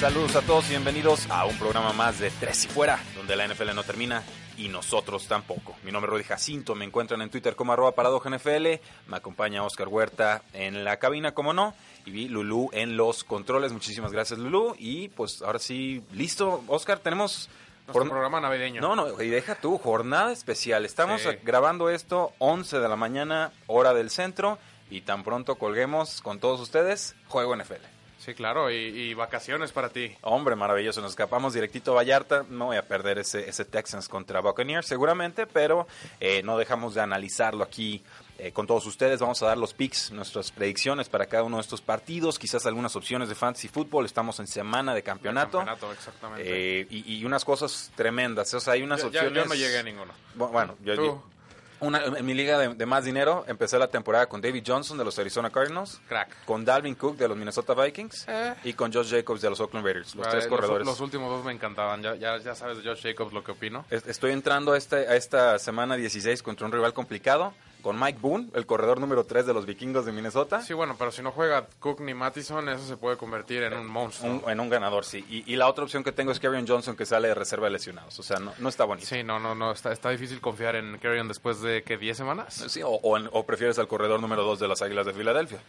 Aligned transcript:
Saludos 0.00 0.34
a 0.34 0.40
todos 0.40 0.64
y 0.68 0.70
bienvenidos 0.70 1.26
a 1.28 1.44
un 1.44 1.58
programa 1.58 1.92
más 1.92 2.18
de 2.18 2.30
Tres 2.30 2.64
y 2.64 2.68
Fuera, 2.68 2.98
donde 3.14 3.36
la 3.36 3.46
NFL 3.46 3.74
no 3.74 3.82
termina 3.82 4.22
y 4.56 4.68
nosotros 4.68 5.26
tampoco. 5.26 5.76
Mi 5.82 5.92
nombre 5.92 6.08
es 6.08 6.14
Rudy 6.14 6.24
Jacinto, 6.24 6.74
me 6.74 6.86
encuentran 6.86 7.20
en 7.20 7.28
Twitter 7.28 7.54
como 7.54 7.74
arroba 7.74 7.92
NFL, 7.94 8.66
me 9.08 9.16
acompaña 9.18 9.62
Oscar 9.62 9.88
Huerta 9.88 10.40
en 10.54 10.84
la 10.84 10.96
cabina, 10.96 11.32
como 11.32 11.52
no, 11.52 11.74
y 12.06 12.12
vi 12.12 12.28
Lulú 12.28 12.70
en 12.72 12.96
los 12.96 13.24
controles. 13.24 13.72
Muchísimas 13.72 14.10
gracias, 14.10 14.38
Lulú. 14.38 14.74
Y 14.78 15.08
pues 15.08 15.42
ahora 15.42 15.58
sí, 15.58 16.02
listo, 16.14 16.64
Oscar, 16.68 17.00
tenemos... 17.00 17.50
Nuestro 17.86 18.08
programa 18.08 18.40
navideño. 18.40 18.80
No, 18.80 18.96
no, 18.96 19.20
y 19.20 19.28
deja 19.28 19.56
tú, 19.56 19.76
jornada 19.76 20.32
especial. 20.32 20.86
Estamos 20.86 21.20
grabando 21.42 21.90
esto 21.90 22.32
11 22.38 22.78
de 22.78 22.88
la 22.88 22.96
mañana, 22.96 23.52
hora 23.66 23.92
del 23.92 24.08
centro, 24.08 24.58
y 24.88 25.02
tan 25.02 25.24
pronto 25.24 25.56
colguemos 25.56 26.22
con 26.22 26.38
todos 26.38 26.58
ustedes, 26.58 27.16
juego 27.28 27.54
NFL. 27.54 27.99
Sí, 28.20 28.34
claro, 28.34 28.70
y, 28.70 29.14
vacaciones 29.14 29.72
para 29.72 29.88
ti. 29.88 30.14
Hombre, 30.20 30.54
maravilloso. 30.54 31.00
Nos 31.00 31.12
escapamos 31.12 31.54
directito 31.54 31.92
a 31.92 31.94
Vallarta. 31.94 32.44
No 32.50 32.66
voy 32.66 32.76
a 32.76 32.86
perder 32.86 33.18
ese, 33.18 33.48
ese 33.48 33.64
Texans 33.64 34.10
contra 34.10 34.40
Buccaneers 34.40 34.86
seguramente, 34.86 35.46
pero 35.46 35.86
eh, 36.20 36.42
no 36.42 36.58
dejamos 36.58 36.94
de 36.94 37.00
analizarlo 37.00 37.64
aquí 37.64 38.02
eh, 38.38 38.52
con 38.52 38.66
todos 38.66 38.84
ustedes. 38.84 39.20
Vamos 39.20 39.42
a 39.42 39.46
dar 39.46 39.56
los 39.56 39.72
picks, 39.72 40.10
nuestras 40.10 40.50
predicciones 40.50 41.08
para 41.08 41.24
cada 41.26 41.44
uno 41.44 41.56
de 41.56 41.62
estos 41.62 41.80
partidos, 41.80 42.38
quizás 42.38 42.66
algunas 42.66 42.94
opciones 42.94 43.30
de 43.30 43.34
fantasy 43.34 43.68
fútbol. 43.68 44.04
Estamos 44.04 44.38
en 44.38 44.46
semana 44.46 44.94
de 44.94 45.02
campeonato. 45.02 45.56
campeonato 45.56 45.90
exactamente. 45.90 46.80
Eh, 46.80 46.86
y, 46.90 47.24
unas 47.24 47.42
cosas 47.46 47.90
tremendas. 47.96 48.52
O 48.52 48.60
sea, 48.60 48.74
hay 48.74 48.82
unas 48.82 49.02
opciones. 49.02 49.32
yo 49.32 49.46
no 49.46 49.54
llegué 49.54 49.78
a 49.78 49.82
ninguno. 49.82 50.12
Bueno, 50.34 50.76
yo, 50.82 51.22
en 51.80 52.26
mi 52.26 52.34
liga 52.34 52.58
de, 52.58 52.86
más 52.86 53.04
dinero 53.04 53.44
empecé 53.46 53.78
la 53.78 53.88
temporada 53.88 54.26
con 54.26 54.40
David 54.40 54.64
Johnson 54.66 54.98
de 54.98 55.04
los 55.04 55.18
Arizona 55.18 55.50
Cardinals, 55.50 56.00
Crack. 56.08 56.44
con 56.44 56.64
Dalvin 56.64 56.94
Cook 56.94 57.16
de 57.16 57.28
los 57.28 57.36
Minnesota 57.36 57.74
Vikings 57.74 58.26
eh. 58.28 58.54
y 58.64 58.72
con 58.74 58.92
Josh 58.92 59.10
Jacobs 59.10 59.40
de 59.40 59.50
los 59.50 59.60
Oakland 59.60 59.84
Raiders, 59.86 60.14
los 60.14 60.28
tres 60.28 60.46
corredores. 60.46 60.86
Los, 60.86 61.00
últimos 61.00 61.30
dos 61.30 61.44
me 61.44 61.52
encantaban, 61.52 62.02
ya, 62.02 62.14
ya, 62.14 62.54
sabes 62.54 62.82
de 62.82 62.88
Josh 62.88 63.02
Jacobs 63.02 63.32
lo 63.32 63.42
que 63.42 63.52
opino. 63.52 63.84
Estoy 63.90 64.32
entrando 64.32 64.72
a, 64.72 64.78
este, 64.78 64.96
a 64.96 65.16
esta 65.16 65.58
semana 65.58 65.96
16 65.96 66.42
contra 66.42 66.66
un 66.66 66.72
rival 66.72 66.92
complicado 66.92 67.54
con 67.80 67.98
Mike 67.98 68.18
Boone, 68.20 68.48
el 68.54 68.66
corredor 68.66 69.00
número 69.00 69.24
3 69.24 69.46
de 69.46 69.54
los 69.54 69.66
vikingos 69.66 70.06
de 70.06 70.12
Minnesota. 70.12 70.62
Sí, 70.62 70.74
bueno, 70.74 70.96
pero 70.98 71.10
si 71.10 71.22
no 71.22 71.32
juega 71.32 71.66
Cook 71.78 72.00
ni 72.00 72.14
Mattison, 72.14 72.68
eso 72.68 72.86
se 72.86 72.96
puede 72.96 73.16
convertir 73.16 73.62
en 73.62 73.74
un 73.74 73.86
monstruo. 73.86 74.48
en 74.48 74.60
un 74.60 74.68
ganador, 74.68 75.04
sí. 75.04 75.24
Y, 75.28 75.56
la 75.56 75.68
otra 75.68 75.84
opción 75.84 76.02
que 76.02 76.12
tengo 76.12 76.32
es 76.32 76.40
Kerryon 76.40 76.66
Johnson, 76.66 76.96
que 76.96 77.04
sale 77.04 77.28
de 77.28 77.34
reserva 77.34 77.66
de 77.66 77.72
lesionados. 77.72 78.18
O 78.18 78.22
sea, 78.22 78.38
no, 78.38 78.52
no 78.58 78.68
está 78.68 78.84
bonito. 78.84 79.06
Sí, 79.06 79.22
no, 79.22 79.38
no, 79.38 79.54
no. 79.54 79.72
Está, 79.72 79.92
está 79.92 80.10
difícil 80.10 80.40
confiar 80.40 80.76
en 80.76 80.98
Kerryon 80.98 81.28
después 81.28 81.60
de, 81.60 81.82
que 81.82 81.98
10 81.98 82.16
semanas? 82.16 82.64
Sí, 82.68 82.80
o, 82.82 82.88
o 83.02 83.46
prefieres 83.46 83.78
al 83.78 83.88
corredor 83.88 84.20
número 84.20 84.42
2 84.44 84.58
de 84.58 84.68
las 84.68 84.80
Águilas 84.82 85.06
de 85.06 85.12
Filadelfia. 85.12 85.60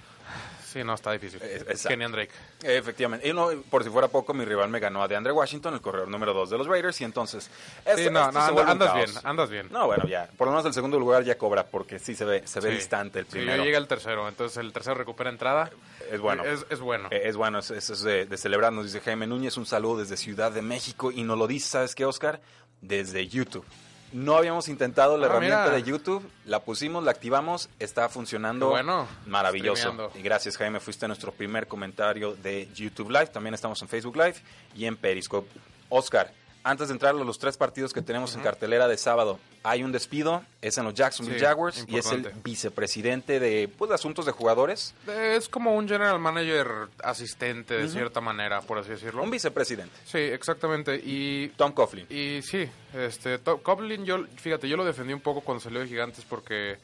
Sí, 0.71 0.85
no, 0.85 0.93
está 0.93 1.11
difícil. 1.11 1.41
Kenny 1.85 2.05
Drake. 2.05 2.31
Efectivamente. 2.63 3.27
Y 3.27 3.33
no, 3.33 3.49
por 3.69 3.83
si 3.83 3.89
fuera 3.89 4.07
poco, 4.07 4.33
mi 4.33 4.45
rival 4.45 4.69
me 4.69 4.79
ganó 4.79 5.03
a 5.03 5.07
DeAndre 5.07 5.33
Washington, 5.33 5.73
el 5.73 5.81
corredor 5.81 6.07
número 6.07 6.33
2 6.33 6.49
de 6.49 6.57
los 6.57 6.67
Raiders, 6.67 7.01
y 7.01 7.03
entonces... 7.03 7.49
sí, 7.97 8.09
no, 8.09 8.23
andas 8.23 8.93
bien, 8.93 9.09
andas 9.23 9.49
bien. 9.49 9.67
No, 9.69 9.87
bueno, 9.87 10.05
ya. 10.07 10.29
Por 10.37 10.47
lo 10.47 10.53
menos 10.53 10.65
el 10.65 10.73
segundo 10.73 10.97
lugar 10.97 11.23
ya 11.23 11.37
cobra, 11.37 11.65
porque 11.65 11.99
sí 11.99 12.15
se 12.15 12.23
ve, 12.23 12.47
se 12.47 12.61
ve 12.61 12.69
distante 12.69 13.19
el 13.19 13.25
primero. 13.25 13.51
Sí, 13.51 13.57
yo 13.57 13.63
llegué 13.65 13.75
al 13.75 13.87
tercero, 13.87 14.29
entonces 14.29 14.57
el 14.57 14.71
tercero 14.71 14.95
recupera 14.95 15.29
entrada. 15.29 15.69
Es 16.09 16.21
bueno. 16.21 16.43
Es, 16.45 16.79
bueno. 16.79 17.09
Es, 17.11 17.35
bueno, 17.35 17.59
es, 17.59 17.71
es 17.71 18.01
de, 18.01 18.25
de, 18.25 18.37
celebrar. 18.37 18.71
Nos 18.71 18.85
dice 18.85 19.01
Jaime 19.01 19.27
Núñez, 19.27 19.57
un 19.57 19.65
saludo 19.65 19.99
desde 19.99 20.15
Ciudad 20.15 20.53
de 20.53 20.61
México, 20.61 21.11
y 21.11 21.23
nos 21.23 21.37
lo 21.37 21.47
dice, 21.47 21.67
¿sabes 21.67 21.95
qué, 21.95 22.05
Oscar? 22.05 22.39
Desde 22.79 23.27
YouTube. 23.27 23.65
No 24.11 24.35
habíamos 24.35 24.67
intentado 24.67 25.17
la 25.17 25.27
ah, 25.27 25.29
herramienta 25.29 25.69
de 25.69 25.83
YouTube, 25.83 26.29
la 26.45 26.63
pusimos, 26.63 27.03
la 27.03 27.11
activamos, 27.11 27.69
está 27.79 28.09
funcionando 28.09 28.69
bueno, 28.69 29.07
maravilloso. 29.25 30.11
Y 30.15 30.21
gracias 30.21 30.57
Jaime, 30.57 30.79
fuiste 30.79 31.07
nuestro 31.07 31.31
primer 31.31 31.67
comentario 31.67 32.35
de 32.35 32.67
YouTube 32.73 33.09
Live, 33.09 33.27
también 33.27 33.53
estamos 33.53 33.81
en 33.81 33.87
Facebook 33.87 34.17
Live 34.17 34.35
y 34.75 34.85
en 34.85 34.97
Periscope. 34.97 35.49
Oscar, 35.93 36.31
antes 36.63 36.87
de 36.87 36.93
entrar 36.93 37.15
a 37.15 37.17
los 37.17 37.39
tres 37.39 37.57
partidos 37.57 37.93
que 37.93 38.01
tenemos 38.01 38.35
en 38.35 38.41
cartelera 38.41 38.87
de 38.87 38.97
sábado, 38.97 39.39
hay 39.63 39.83
un 39.83 39.91
despido, 39.91 40.43
es 40.61 40.77
en 40.77 40.85
los 40.85 40.93
Jacksonville 40.93 41.39
Jaguars 41.39 41.85
y 41.87 41.97
es 41.97 42.11
el 42.11 42.31
vicepresidente 42.43 43.39
de 43.39 43.69
pues, 43.77 43.91
asuntos 43.91 44.25
de 44.25 44.31
jugadores. 44.31 44.93
Es 45.07 45.49
como 45.49 45.75
un 45.75 45.87
general 45.87 46.19
manager 46.19 46.89
asistente 47.03 47.75
de 47.75 47.87
cierta 47.87 48.21
manera, 48.21 48.61
por 48.61 48.77
así 48.77 48.89
decirlo. 48.89 49.23
Un 49.23 49.31
vicepresidente. 49.31 49.95
Sí, 50.05 50.19
exactamente. 50.19 51.01
Y 51.03 51.49
Tom 51.49 51.71
Coughlin. 51.71 52.05
Y 52.09 52.41
sí, 52.41 52.69
este 52.93 53.39
Tom 53.39 53.59
Coughlin, 53.59 54.05
yo 54.05 54.25
fíjate, 54.37 54.67
yo 54.67 54.77
lo 54.77 54.85
defendí 54.85 55.13
un 55.13 55.21
poco 55.21 55.41
cuando 55.41 55.61
salió 55.61 55.79
de 55.79 55.87
Gigantes 55.87 56.25
porque 56.27 56.77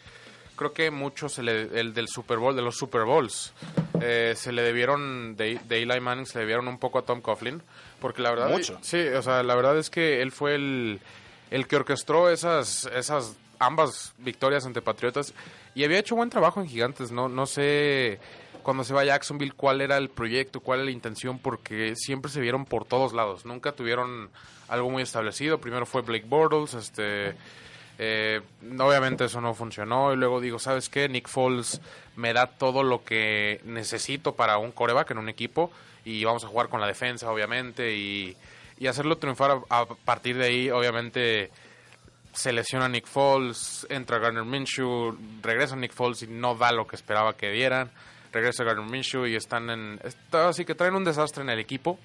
creo 0.57 0.73
que 0.73 0.91
muchos 0.91 1.34
se 1.34 1.44
le, 1.44 1.79
el 1.79 1.94
del 1.94 2.09
Super 2.09 2.38
Bowl, 2.38 2.56
de 2.56 2.62
los 2.62 2.75
Super 2.75 3.03
Bowls, 3.03 3.53
eh, 4.01 4.34
se 4.35 4.51
le 4.51 4.62
debieron 4.62 5.38
de, 5.38 5.59
de, 5.68 5.81
Eli 5.84 6.01
Manning, 6.01 6.25
se 6.25 6.40
le 6.40 6.41
debieron 6.41 6.68
un 6.68 6.78
poco 6.78 7.00
a 7.00 7.03
Tom 7.03 7.22
Coughlin, 7.22 7.62
porque 8.01 8.22
la 8.22 8.31
verdad, 8.31 8.50
mucho. 8.50 8.78
sí, 8.81 9.00
o 9.00 9.22
sea, 9.22 9.44
la 9.44 9.56
verdad 9.56 9.78
es 9.78 9.90
que 9.90 10.22
él 10.22 10.34
fue 10.34 10.56
el, 10.56 11.00
el 11.51 11.68
que 11.68 11.78
orquestó 11.78 12.29
esas, 12.29 12.90
esas 12.94 13.38
ambas 13.59 14.13
victorias 14.18 14.66
ante 14.66 14.81
Patriotas 14.81 15.34
y 15.73 15.84
había 15.84 16.00
hecho 16.00 16.16
buen 16.16 16.29
trabajo 16.29 16.59
en 16.59 16.68
Gigantes, 16.68 17.12
no, 17.12 17.29
no 17.29 17.45
sé 17.45 18.19
cuando 18.63 18.84
se 18.84 18.94
va 18.94 19.01
a 19.01 19.06
Jacksonville 19.06 19.53
cuál 19.56 19.79
era 19.79 19.95
el 19.95 20.09
proyecto, 20.09 20.59
cuál 20.59 20.79
era 20.79 20.85
la 20.88 20.91
intención, 20.91 21.39
porque 21.39 21.95
siempre 21.95 22.29
se 22.29 22.41
vieron 22.41 22.66
por 22.66 22.84
todos 22.84 23.13
lados, 23.13 23.45
nunca 23.45 23.72
tuvieron 23.72 24.29
algo 24.68 24.89
muy 24.89 25.03
establecido, 25.03 25.59
primero 25.59 25.85
fue 25.85 26.01
Blake 26.01 26.25
Bortles, 26.28 26.74
este 26.74 27.35
eh, 28.00 28.41
obviamente 28.80 29.25
eso 29.25 29.41
no 29.41 29.53
funcionó 29.53 30.13
y 30.13 30.18
luego 30.18 30.40
digo, 30.40 30.59
¿sabes 30.59 30.90
qué? 30.90 31.09
Nick 31.09 31.28
Foles 31.28 31.81
me 32.16 32.34
da 32.34 32.47
todo 32.47 32.84
lo 32.84 33.03
que 33.03 33.62
necesito 33.66 34.35
para 34.35 34.58
un 34.58 34.72
coreback 34.72 35.12
en 35.12 35.18
un 35.18 35.30
equipo 35.30 35.72
y 36.06 36.24
vamos 36.24 36.44
a 36.44 36.47
jugar 36.47 36.69
con 36.69 36.80
la 36.80 36.88
defensa, 36.88 37.31
obviamente, 37.31 37.96
y, 37.96 38.36
hacerlo 38.88 39.18
triunfar 39.18 39.59
a, 39.69 39.86
partir 39.86 40.38
de 40.38 40.46
ahí, 40.46 40.69
obviamente 40.69 41.50
se 42.34 42.53
lesiona 42.53 42.88
Nick 42.88 43.07
Foles, 43.07 43.88
entra 43.90 44.19
Gardner 44.19 44.46
Minshew, 44.46 45.18
regresa 45.41 45.75
Nick 45.75 45.94
Foles 45.94 46.22
y 46.22 46.28
no 46.28 46.53
da 46.53 46.72
lo 46.72 46.86
que 46.86 46.96
esperaba 46.96 47.36
que 47.36 47.50
dieran, 47.50 47.90
regresa 48.31 48.63
Gardner 48.63 48.88
Minshew 48.88 49.25
y 49.25 49.36
están 49.36 49.72
en... 49.72 50.00
Así 50.31 50.63
que 50.63 50.75
traen 50.75 50.94
un 50.94 51.03
desastre 51.03 51.41
en 51.41 51.50
el 51.50 51.59
equipo 51.59 51.97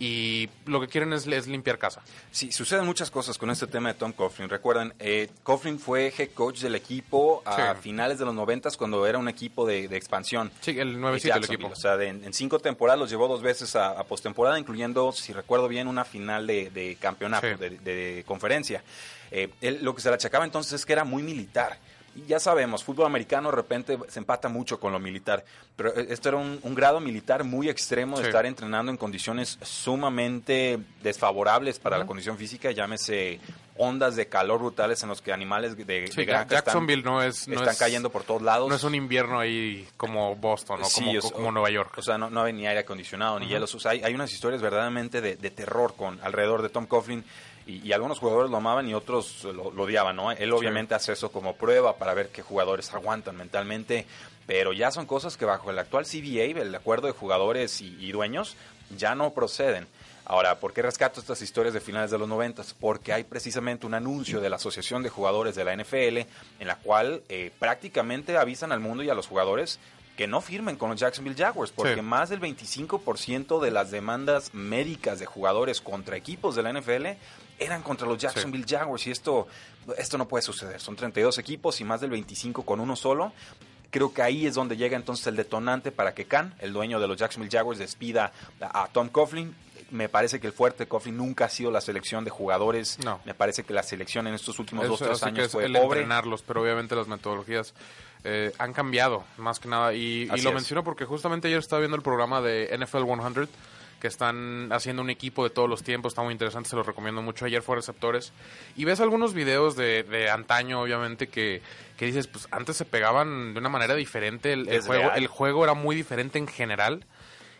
y 0.00 0.48
lo 0.64 0.80
que 0.80 0.88
quieren 0.88 1.12
es, 1.12 1.26
limpiar 1.46 1.78
casa. 1.78 2.00
Sí, 2.30 2.50
suceden 2.50 2.86
muchas 2.86 3.10
cosas 3.10 3.36
con 3.36 3.50
este 3.50 3.66
tema 3.66 3.90
de 3.90 3.94
Tom 3.94 4.12
Coughlin. 4.12 4.48
Recuerdan, 4.48 4.94
eh, 4.98 5.28
Coughlin 5.42 5.78
fue 5.78 6.10
head 6.16 6.30
coach 6.30 6.60
del 6.60 6.74
equipo 6.74 7.42
a 7.44 7.74
finales 7.74 8.18
de 8.18 8.24
los 8.24 8.34
noventas 8.34 8.78
cuando 8.78 9.06
era 9.06 9.18
un 9.18 9.28
equipo 9.28 9.66
de, 9.66 9.84
expansión. 9.94 10.50
Sí, 10.62 10.78
el 10.78 10.98
nuevecito 10.98 11.34
del 11.34 11.44
equipo. 11.44 11.68
O 11.68 11.76
sea, 11.76 12.02
en 12.02 12.32
cinco 12.32 12.58
temporadas 12.58 12.98
los 12.98 13.10
llevó 13.10 13.28
dos 13.28 13.42
veces 13.42 13.76
a, 13.76 14.02
postemporada, 14.04 14.58
incluyendo, 14.58 15.12
si 15.12 15.34
recuerdo 15.34 15.68
bien, 15.68 15.86
una 15.86 16.06
final 16.06 16.46
de, 16.46 16.96
campeonato, 16.98 17.46
de, 17.58 18.24
conferencia. 18.26 18.82
Eh, 19.30 19.50
lo 19.82 19.94
que 19.94 20.00
se 20.00 20.08
le 20.08 20.14
achacaba 20.14 20.46
entonces 20.46 20.72
es 20.72 20.86
que 20.86 20.94
era 20.94 21.04
muy 21.04 21.22
militar 21.22 21.78
ya 22.26 22.40
sabemos, 22.40 22.84
fútbol 22.84 23.06
americano 23.06 23.50
de 23.50 23.56
repente 23.56 23.98
se 24.08 24.18
empata 24.18 24.48
mucho 24.48 24.80
con 24.80 24.92
lo 24.92 24.98
militar, 24.98 25.44
pero 25.76 25.94
eh, 25.96 26.06
esto 26.10 26.28
era 26.28 26.38
un, 26.38 26.74
grado 26.74 27.00
militar 27.00 27.44
muy 27.44 27.68
extremo 27.68 28.18
de 28.18 28.26
estar 28.26 28.46
entrenando 28.46 28.90
en 28.90 28.98
condiciones 28.98 29.58
sumamente 29.62 30.78
desfavorables 31.02 31.78
para 31.78 31.98
la 31.98 32.06
condición 32.06 32.36
física, 32.36 32.70
llámese 32.70 33.40
ondas 33.76 34.14
de 34.14 34.28
calor 34.28 34.58
brutales 34.58 35.02
en 35.02 35.08
los 35.08 35.22
que 35.22 35.32
animales 35.32 35.74
de, 35.76 35.84
de 35.84 36.08
Sí, 36.08 36.24
granja 36.24 36.56
Jacksonville 36.56 37.02
no 37.02 37.22
es... 37.22 37.40
están, 37.40 37.54
No 37.54 37.60
están 37.60 37.72
es, 37.72 37.78
cayendo 37.78 38.10
por 38.10 38.24
todos 38.24 38.42
lados. 38.42 38.68
No 38.68 38.74
es 38.74 38.84
un 38.84 38.94
invierno 38.94 39.40
ahí 39.40 39.88
como 39.96 40.36
Boston 40.36 40.82
o 40.82 40.84
Sí, 40.84 41.18
como, 41.32 41.50
Nueva 41.50 41.70
York. 41.70 41.96
O 41.96 42.02
sea, 42.02 42.18
no, 42.18 42.28
no 42.28 42.42
hay 42.42 42.52
ni 42.52 42.66
aire 42.66 42.80
acondicionado 42.80 43.40
ni 43.40 43.46
hielos. 43.46 43.74
O 43.74 43.80
sea, 43.80 43.92
hay, 43.92 44.02
hay 44.02 44.14
unas 44.14 44.32
historias 44.32 44.60
verdaderamente 44.60 45.22
de, 45.22 45.36
de 45.36 45.50
terror 45.50 45.94
con 45.96 46.20
alrededor 46.22 46.60
de 46.60 46.68
Tom 46.68 46.84
Coughlin 46.84 47.24
y, 47.66 47.86
y 47.86 47.92
algunos 47.92 48.18
jugadores 48.18 48.50
lo 48.50 48.56
amaban 48.56 48.88
y 48.88 48.94
otros 48.94 49.44
lo, 49.44 49.70
lo 49.70 49.82
odiaban, 49.84 50.16
¿no? 50.16 50.32
Él 50.32 50.52
obviamente 50.52 50.94
hace 50.94 51.12
eso 51.12 51.30
como 51.30 51.54
prueba 51.56 51.96
para 51.96 52.14
ver 52.14 52.28
qué 52.30 52.42
jugadores 52.42 52.92
aguantan 52.92 53.36
mentalmente, 53.36 54.06
pero 54.46 54.72
ya 54.72 54.90
son 54.90 55.06
cosas 55.06 55.36
que 55.36 55.44
bajo 55.44 55.70
el 55.70 55.78
actual 55.78 56.04
CBA, 56.06 56.60
el 56.60 56.74
acuerdo 56.74 57.06
de 57.06 57.12
jugadores 57.12 57.80
y, 57.80 57.96
y 58.00 58.12
dueños, 58.12 58.56
ya 58.96 59.14
no 59.14 59.30
proceden. 59.30 59.86
Ahora, 60.24 60.60
¿por 60.60 60.72
qué 60.72 60.82
rescato 60.82 61.18
estas 61.18 61.42
historias 61.42 61.74
de 61.74 61.80
finales 61.80 62.10
de 62.12 62.18
los 62.18 62.28
90? 62.28 62.62
Porque 62.78 63.12
hay 63.12 63.24
precisamente 63.24 63.84
un 63.86 63.94
anuncio 63.94 64.40
de 64.40 64.48
la 64.48 64.56
Asociación 64.56 65.02
de 65.02 65.08
Jugadores 65.08 65.56
de 65.56 65.64
la 65.64 65.74
NFL 65.74 66.18
en 66.60 66.66
la 66.68 66.76
cual 66.76 67.22
eh, 67.28 67.50
prácticamente 67.58 68.36
avisan 68.36 68.70
al 68.70 68.78
mundo 68.78 69.02
y 69.02 69.10
a 69.10 69.14
los 69.14 69.26
jugadores 69.26 69.80
que 70.16 70.28
no 70.28 70.40
firmen 70.40 70.76
con 70.76 70.90
los 70.90 71.00
Jacksonville 71.00 71.34
Jaguars, 71.36 71.72
porque 71.72 71.94
Sí. 71.96 72.02
más 72.02 72.28
del 72.28 72.40
25% 72.40 73.60
de 73.60 73.70
las 73.70 73.90
demandas 73.90 74.52
médicas 74.54 75.18
de 75.18 75.26
jugadores 75.26 75.80
contra 75.80 76.16
equipos 76.16 76.54
de 76.54 76.62
la 76.62 76.70
NFL 76.72 77.16
eran 77.60 77.82
contra 77.82 78.08
los 78.08 78.18
Jacksonville 78.18 78.64
Jaguars 78.66 79.06
y 79.06 79.10
esto, 79.10 79.46
esto 79.96 80.18
no 80.18 80.26
puede 80.26 80.42
suceder. 80.42 80.80
Son 80.80 80.96
32 80.96 81.38
equipos 81.38 81.80
y 81.80 81.84
más 81.84 82.00
del 82.00 82.10
25 82.10 82.64
con 82.64 82.80
uno 82.80 82.96
solo. 82.96 83.32
Creo 83.90 84.12
que 84.12 84.22
ahí 84.22 84.46
es 84.46 84.54
donde 84.54 84.76
llega 84.76 84.96
entonces 84.96 85.26
el 85.26 85.36
detonante 85.36 85.92
para 85.92 86.14
que 86.14 86.24
Khan, 86.24 86.54
el 86.60 86.72
dueño 86.72 86.98
de 87.00 87.06
los 87.06 87.18
Jacksonville 87.18 87.50
Jaguars, 87.56 87.78
despida 87.78 88.32
a, 88.60 88.88
Tom 88.88 89.08
Coughlin. 89.08 89.54
Me 89.90 90.08
parece 90.08 90.38
que 90.38 90.46
el 90.46 90.52
fuerte 90.52 90.86
Coughlin 90.86 91.16
nunca 91.16 91.46
ha 91.46 91.48
sido 91.48 91.72
la 91.72 91.80
selección 91.80 92.24
de 92.24 92.30
jugadores. 92.30 92.98
No. 93.04 93.20
Me 93.24 93.34
parece 93.34 93.64
que 93.64 93.74
la 93.74 93.82
selección 93.82 94.28
en 94.28 94.34
estos 94.34 94.58
últimos 94.60 94.84
Eso, 94.84 94.92
dos 94.92 95.00
tres 95.00 95.10
así 95.10 95.24
que 95.24 95.28
años 95.40 95.46
es 95.46 95.52
fue 95.52 95.64
el 95.64 95.72
pobre. 95.72 96.00
entrenarlos, 96.00 96.42
pero 96.42 96.62
obviamente 96.62 96.94
las 96.94 97.08
metodologías 97.08 97.74
eh, 98.22 98.52
han 98.58 98.72
cambiado, 98.72 99.24
más 99.36 99.58
que 99.58 99.68
nada. 99.68 99.92
Y, 99.92 100.30
y 100.34 100.40
lo 100.40 100.52
menciono 100.52 100.84
porque 100.84 101.04
justamente 101.04 101.48
ayer 101.48 101.58
estaba 101.58 101.80
viendo 101.80 101.96
el 101.96 102.02
programa 102.02 102.40
de 102.40 102.70
NFL 102.78 103.04
100, 103.04 103.48
que 104.00 104.08
están 104.08 104.72
haciendo 104.72 105.02
un 105.02 105.10
equipo 105.10 105.44
de 105.44 105.50
todos 105.50 105.68
los 105.68 105.82
tiempos, 105.82 106.12
está 106.12 106.22
muy 106.22 106.32
interesante, 106.32 106.70
se 106.70 106.76
los 106.76 106.86
recomiendo 106.86 107.22
mucho. 107.22 107.44
Ayer 107.44 107.62
fue 107.62 107.76
receptores. 107.76 108.32
Y 108.76 108.84
ves 108.84 109.00
algunos 109.00 109.34
videos 109.34 109.76
de, 109.76 110.02
de 110.02 110.30
antaño, 110.30 110.80
obviamente, 110.80 111.28
que, 111.28 111.62
que 111.96 112.06
dices, 112.06 112.26
pues 112.26 112.48
antes 112.50 112.76
se 112.76 112.84
pegaban 112.84 113.52
de 113.52 113.60
una 113.60 113.68
manera 113.68 113.94
diferente, 113.94 114.54
el, 114.54 114.66
juego, 114.80 115.04
real. 115.04 115.18
el 115.18 115.26
juego 115.26 115.64
era 115.64 115.74
muy 115.74 115.94
diferente 115.94 116.38
en 116.38 116.48
general. 116.48 117.04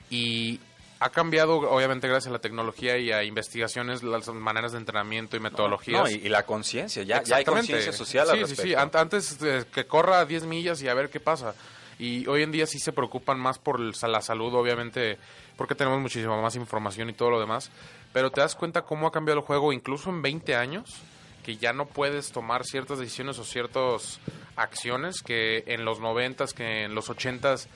Y 0.09 0.61
ha 0.99 1.11
cambiado, 1.11 1.59
obviamente, 1.59 2.09
gracias 2.09 2.29
a 2.29 2.33
la 2.33 2.41
tecnología 2.41 2.99
y 2.99 3.13
a 3.13 3.23
investigaciones, 3.23 4.03
las 4.03 4.29
maneras 4.29 4.73
de 4.73 4.79
entrenamiento 4.79 5.37
y 5.37 5.41
metodologías. 5.41 6.03
No, 6.03 6.11
y, 6.11 6.15
y 6.15 6.29
la 6.29 6.45
conciencia, 6.45 7.03
ya, 7.03 7.23
ya 7.23 7.37
hay 7.37 7.45
conciencia 7.45 7.93
social 7.93 8.29
al 8.29 8.47
sí, 8.47 8.55
sí, 8.55 8.63
sí. 8.63 8.75
Antes 8.75 9.39
eh, 9.43 9.65
que 9.73 9.87
corra 9.87 10.25
10 10.25 10.45
millas 10.45 10.83
y 10.83 10.89
a 10.89 10.95
ver 10.95 11.09
qué 11.09 11.21
pasa. 11.21 11.55
Y 11.99 12.27
hoy 12.29 12.43
en 12.43 12.51
día 12.51 12.67
sí 12.67 12.79
se 12.79 12.93
preocupan 12.93 13.39
más 13.39 13.59
por 13.59 13.79
la 13.79 14.23
salud, 14.23 14.55
obviamente, 14.55 15.19
porque 15.61 15.75
tenemos 15.75 16.01
muchísima 16.01 16.41
más 16.41 16.57
información 16.57 17.11
y 17.11 17.13
todo 17.13 17.29
lo 17.29 17.39
demás. 17.39 17.71
Pero 18.15 18.31
te 18.31 18.41
das 18.41 18.55
cuenta 18.55 18.81
cómo 18.81 19.07
ha 19.07 19.13
cambiado 19.13 19.41
el 19.41 19.47
juego, 19.47 19.75
incluso 19.75 20.09
en 20.09 20.23
20 20.23 20.57
años, 20.57 21.03
que 21.45 21.59
ya 21.59 21.75
no 21.75 21.85
puedes 21.85 22.33
tomar 22.33 22.65
ciertas 22.65 22.99
decisiones 22.99 23.39
o 23.39 23.45
ciertas 23.45 24.21
acciones 24.57 25.21
que 25.21 25.65
en 25.67 25.85
los 25.85 26.01
90s, 26.01 26.55
que 26.55 26.85
en 26.85 26.95
los 26.95 27.11
80s 27.11 27.67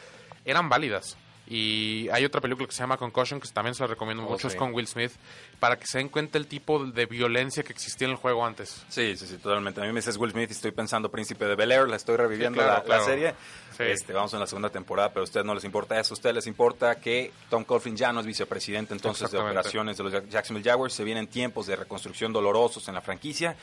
eran 0.46 0.70
válidas. 0.70 1.18
Y 1.46 2.08
hay 2.10 2.24
otra 2.24 2.40
película 2.40 2.66
que 2.66 2.72
se 2.72 2.80
llama 2.80 2.96
Concussion, 2.96 3.38
que 3.38 3.46
también 3.48 3.74
se 3.74 3.82
la 3.82 3.88
recomiendo 3.88 4.24
Oh, 4.24 4.30
mucho, 4.30 4.48
sí. 4.48 4.54
es 4.54 4.58
con 4.58 4.72
Will 4.72 4.86
Smith, 4.86 5.12
para 5.60 5.78
que 5.78 5.86
se 5.86 5.98
den 5.98 6.08
cuenta 6.08 6.38
el 6.38 6.46
tipo 6.46 6.84
de 6.86 7.04
violencia 7.04 7.62
que 7.62 7.72
existía 7.72 8.06
en 8.06 8.12
el 8.12 8.16
juego 8.16 8.46
antes. 8.46 8.82
Sí, 8.88 9.14
sí, 9.16 9.26
sí, 9.26 9.36
totalmente. 9.36 9.80
A 9.80 9.84
mí 9.84 9.90
me 9.90 9.96
dices 10.00 10.16
Will 10.16 10.30
Smith 10.32 10.48
y 10.48 10.52
estoy 10.52 10.70
pensando 10.70 11.10
Príncipe 11.10 11.44
de 11.44 11.54
Bel 11.54 11.70
Air, 11.72 11.88
la 11.88 11.96
estoy 11.96 12.16
reviviendo 12.16 12.60
Sí, 12.60 12.64
claro, 12.66 12.84
la, 12.88 13.00
serie. 13.04 13.34
Sí. 13.76 13.82
Este, 13.82 14.12
vamos 14.14 14.32
en 14.32 14.40
la 14.40 14.46
segunda 14.46 14.70
temporada, 14.70 15.10
pero 15.10 15.20
a 15.20 15.24
ustedes 15.24 15.44
no 15.44 15.54
les 15.54 15.64
importa 15.64 15.98
eso. 16.00 16.14
A 16.14 16.16
ustedes 16.16 16.34
les 16.34 16.46
importa 16.46 16.94
que 17.00 17.30
Tom 17.50 17.64
Coughlin 17.64 17.96
ya 17.96 18.12
no 18.12 18.20
es 18.20 18.26
vicepresidente 18.26 18.94
entonces 18.94 19.30
de 19.30 19.36
operaciones 19.38 19.96
de 19.98 20.04
los 20.04 20.12
Jack- 20.12 20.28
Jacksonville 20.28 20.64
Jaguars. 20.70 20.94
Se 20.94 21.04
vienen 21.04 21.26
tiempos 21.26 21.66
de 21.66 21.76
reconstrucción 21.76 22.32
dolorosos 22.32 22.88
en 22.88 22.94
la 22.94 23.00
franquicia. 23.02 23.54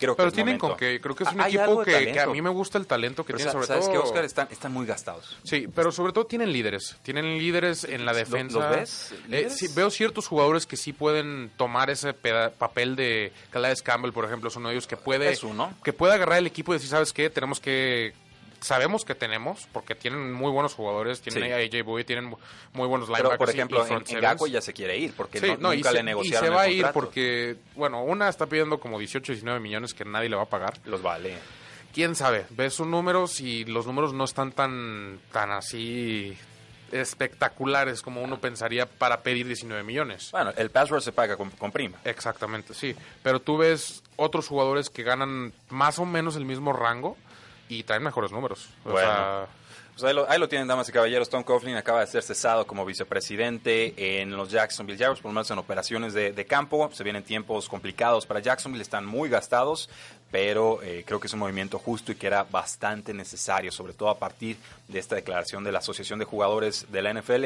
Creo 0.00 0.16
que 0.16 0.22
Pero 0.22 0.32
tienen 0.32 0.58
con 0.58 0.76
que, 0.76 1.00
creo 1.00 1.14
que 1.14 1.24
es 1.24 1.32
un 1.32 1.40
Hay 1.40 1.56
algo 1.58 1.82
equipo 1.82 1.98
que, 1.98 2.12
que 2.12 2.20
a 2.20 2.26
mí 2.26 2.40
me 2.42 2.48
gusta 2.50 2.78
el 2.78 2.86
talento 2.86 3.22
que 3.22 3.34
Pero 3.34 3.36
tiene, 3.36 3.48
sa- 3.50 3.52
sobre 3.52 3.66
¿Sabes 3.66 3.84
todo. 3.84 3.92
qué, 3.92 3.98
Oscar? 3.98 4.24
Están, 4.24 4.48
están 4.50 4.72
muy 4.72 4.86
gastados. 4.86 5.36
Sí, 5.44 5.68
pero 5.74 5.92
sobre 5.92 6.12
todo 6.12 6.24
tienen 6.26 6.52
líderes. 6.52 6.96
Tienen 7.02 7.26
líderes 7.38 7.84
en 7.84 8.04
la 8.06 8.12
¿Lo- 8.12 8.18
defensa. 8.18 8.58
los 8.58 8.70
ves? 8.70 9.14
Eh, 9.30 9.48
veo 9.76 9.90
ciertos 9.90 10.26
jugadores 10.26 10.64
que 10.66 10.76
sí 10.76 10.92
pueden 10.94 11.50
tomar 11.56 11.90
ese 11.90 12.14
papel 12.14 12.96
de 12.96 13.32
Calais 13.50 13.82
Campbell, 13.82 14.12
por 14.12 14.24
ejemplo, 14.24 14.48
es 14.48 14.56
uno 14.56 14.68
de 14.70 14.74
ellos 14.74 14.86
que 14.86 14.96
puede, 14.96 15.30
Es 15.30 15.44
uno. 15.44 15.72
que 15.84 15.92
puede 15.92 16.14
agarrar 16.14 16.38
el 16.38 16.46
equipo 16.46 16.72
y 16.72 16.76
decir, 16.76 16.88
¿sabes 16.90 17.12
qué? 17.12 17.28
Tenemos 17.30 17.60
que 17.60 18.14
sabemos 18.60 19.04
que 19.04 19.14
tenemos, 19.14 19.66
porque 19.72 19.94
tienen 19.94 20.32
muy 20.32 20.50
buenos 20.50 20.74
jugadores, 20.74 21.20
tienen 21.20 21.44
Sí. 21.44 21.52
a 21.52 21.56
AJ 21.56 21.82
Bowie, 21.84 22.04
tienen 22.04 22.26
muy 22.26 22.86
buenos 22.86 23.08
Pero, 23.08 23.16
linebackers. 23.30 23.38
por 23.38 23.48
y- 23.48 23.52
ejemplo, 23.52 23.86
y 24.08 24.14
en. 24.14 24.20
Gakwe 24.20 24.50
ya 24.50 24.60
se 24.60 24.72
quiere 24.72 24.96
ir 24.98 25.12
porque 25.16 25.40
Sí, 25.40 25.46
no- 25.48 25.56
no, 25.58 25.72
y 25.72 25.78
nunca 25.78 25.88
se, 25.90 25.94
le 25.94 26.00
y 26.00 26.04
negociaron 26.04 26.48
se 26.48 26.54
va 26.54 26.62
a 26.62 26.68
ir 26.68 26.86
porque, 26.92 27.56
bueno, 27.74 28.02
una 28.04 28.28
está 28.28 28.46
pidiendo 28.46 28.78
como 28.80 28.98
18, 28.98 29.32
19 29.32 29.60
millones 29.60 29.94
que 29.94 30.04
nadie 30.04 30.28
le 30.28 30.36
va 30.36 30.42
a 30.42 30.48
pagar. 30.48 30.74
Los 30.84 31.02
vale. 31.02 31.36
quién 31.92 32.14
sabe, 32.14 32.46
ves 32.50 32.74
sus 32.74 32.86
números 32.86 33.40
y 33.40 33.64
los 33.64 33.84
números 33.86 34.12
no 34.12 34.22
están 34.24 34.52
tan, 34.52 35.18
tan 35.32 35.50
así 35.50 36.36
espectaculares 36.92 38.02
como 38.02 38.22
uno 38.22 38.40
pensaría 38.40 38.86
para 38.86 39.22
pedir 39.22 39.46
19 39.46 39.82
millones. 39.82 40.30
Bueno, 40.32 40.52
el 40.56 40.70
pass 40.70 40.90
rush 40.90 41.02
se 41.02 41.12
paga 41.12 41.36
con, 41.36 41.50
con 41.50 41.72
prima. 41.72 41.98
Exactamente, 42.04 42.74
sí. 42.74 42.94
Pero 43.22 43.40
tú 43.40 43.58
ves 43.58 44.02
otros 44.16 44.46
jugadores 44.48 44.90
que 44.90 45.02
ganan 45.02 45.52
más 45.68 45.98
o 45.98 46.04
menos 46.04 46.36
el 46.36 46.44
mismo 46.44 46.72
rango 46.72 47.16
y 47.70 47.82
traen 47.82 48.02
mejores 48.02 48.32
números. 48.32 48.68
O 48.84 48.90
Bueno. 48.90 49.08
sea, 49.08 49.46
Pues 49.94 50.04
ahí, 50.04 50.14
lo, 50.14 50.30
ahí 50.30 50.38
lo 50.38 50.48
tienen, 50.48 50.66
damas 50.68 50.88
y 50.88 50.92
caballeros. 50.92 51.28
Tom 51.28 51.42
Coughlin 51.42 51.76
acaba 51.76 52.00
de 52.00 52.06
ser 52.06 52.22
cesado 52.22 52.66
como 52.66 52.84
vicepresidente 52.86 54.20
en 54.22 54.30
los 54.36 54.50
Jacksonville 54.50 54.98
Jaguars, 54.98 55.20
por 55.20 55.30
lo 55.30 55.34
menos 55.34 55.50
en 55.50 55.58
operaciones 55.58 56.14
de, 56.14 56.32
de 56.32 56.46
campo. 56.46 56.90
Se 56.92 57.04
vienen 57.04 57.22
tiempos 57.22 57.68
complicados 57.68 58.24
para 58.26 58.40
Jacksonville, 58.40 58.82
están 58.82 59.04
muy 59.04 59.28
gastados, 59.28 59.90
pero 60.30 60.82
eh, 60.82 61.04
creo 61.06 61.20
que 61.20 61.26
es 61.26 61.32
un 61.34 61.40
movimiento 61.40 61.78
justo 61.78 62.12
y 62.12 62.14
que 62.14 62.26
era 62.26 62.44
bastante 62.44 63.12
necesario, 63.12 63.70
sobre 63.72 63.92
todo 63.92 64.08
a 64.08 64.18
partir 64.18 64.56
de 64.88 64.98
esta 64.98 65.16
declaración 65.16 65.64
de 65.64 65.72
la 65.72 65.80
Asociación 65.80 66.18
de 66.18 66.24
Jugadores 66.24 66.86
de 66.90 67.02
la 67.02 67.12
NFL. 67.12 67.44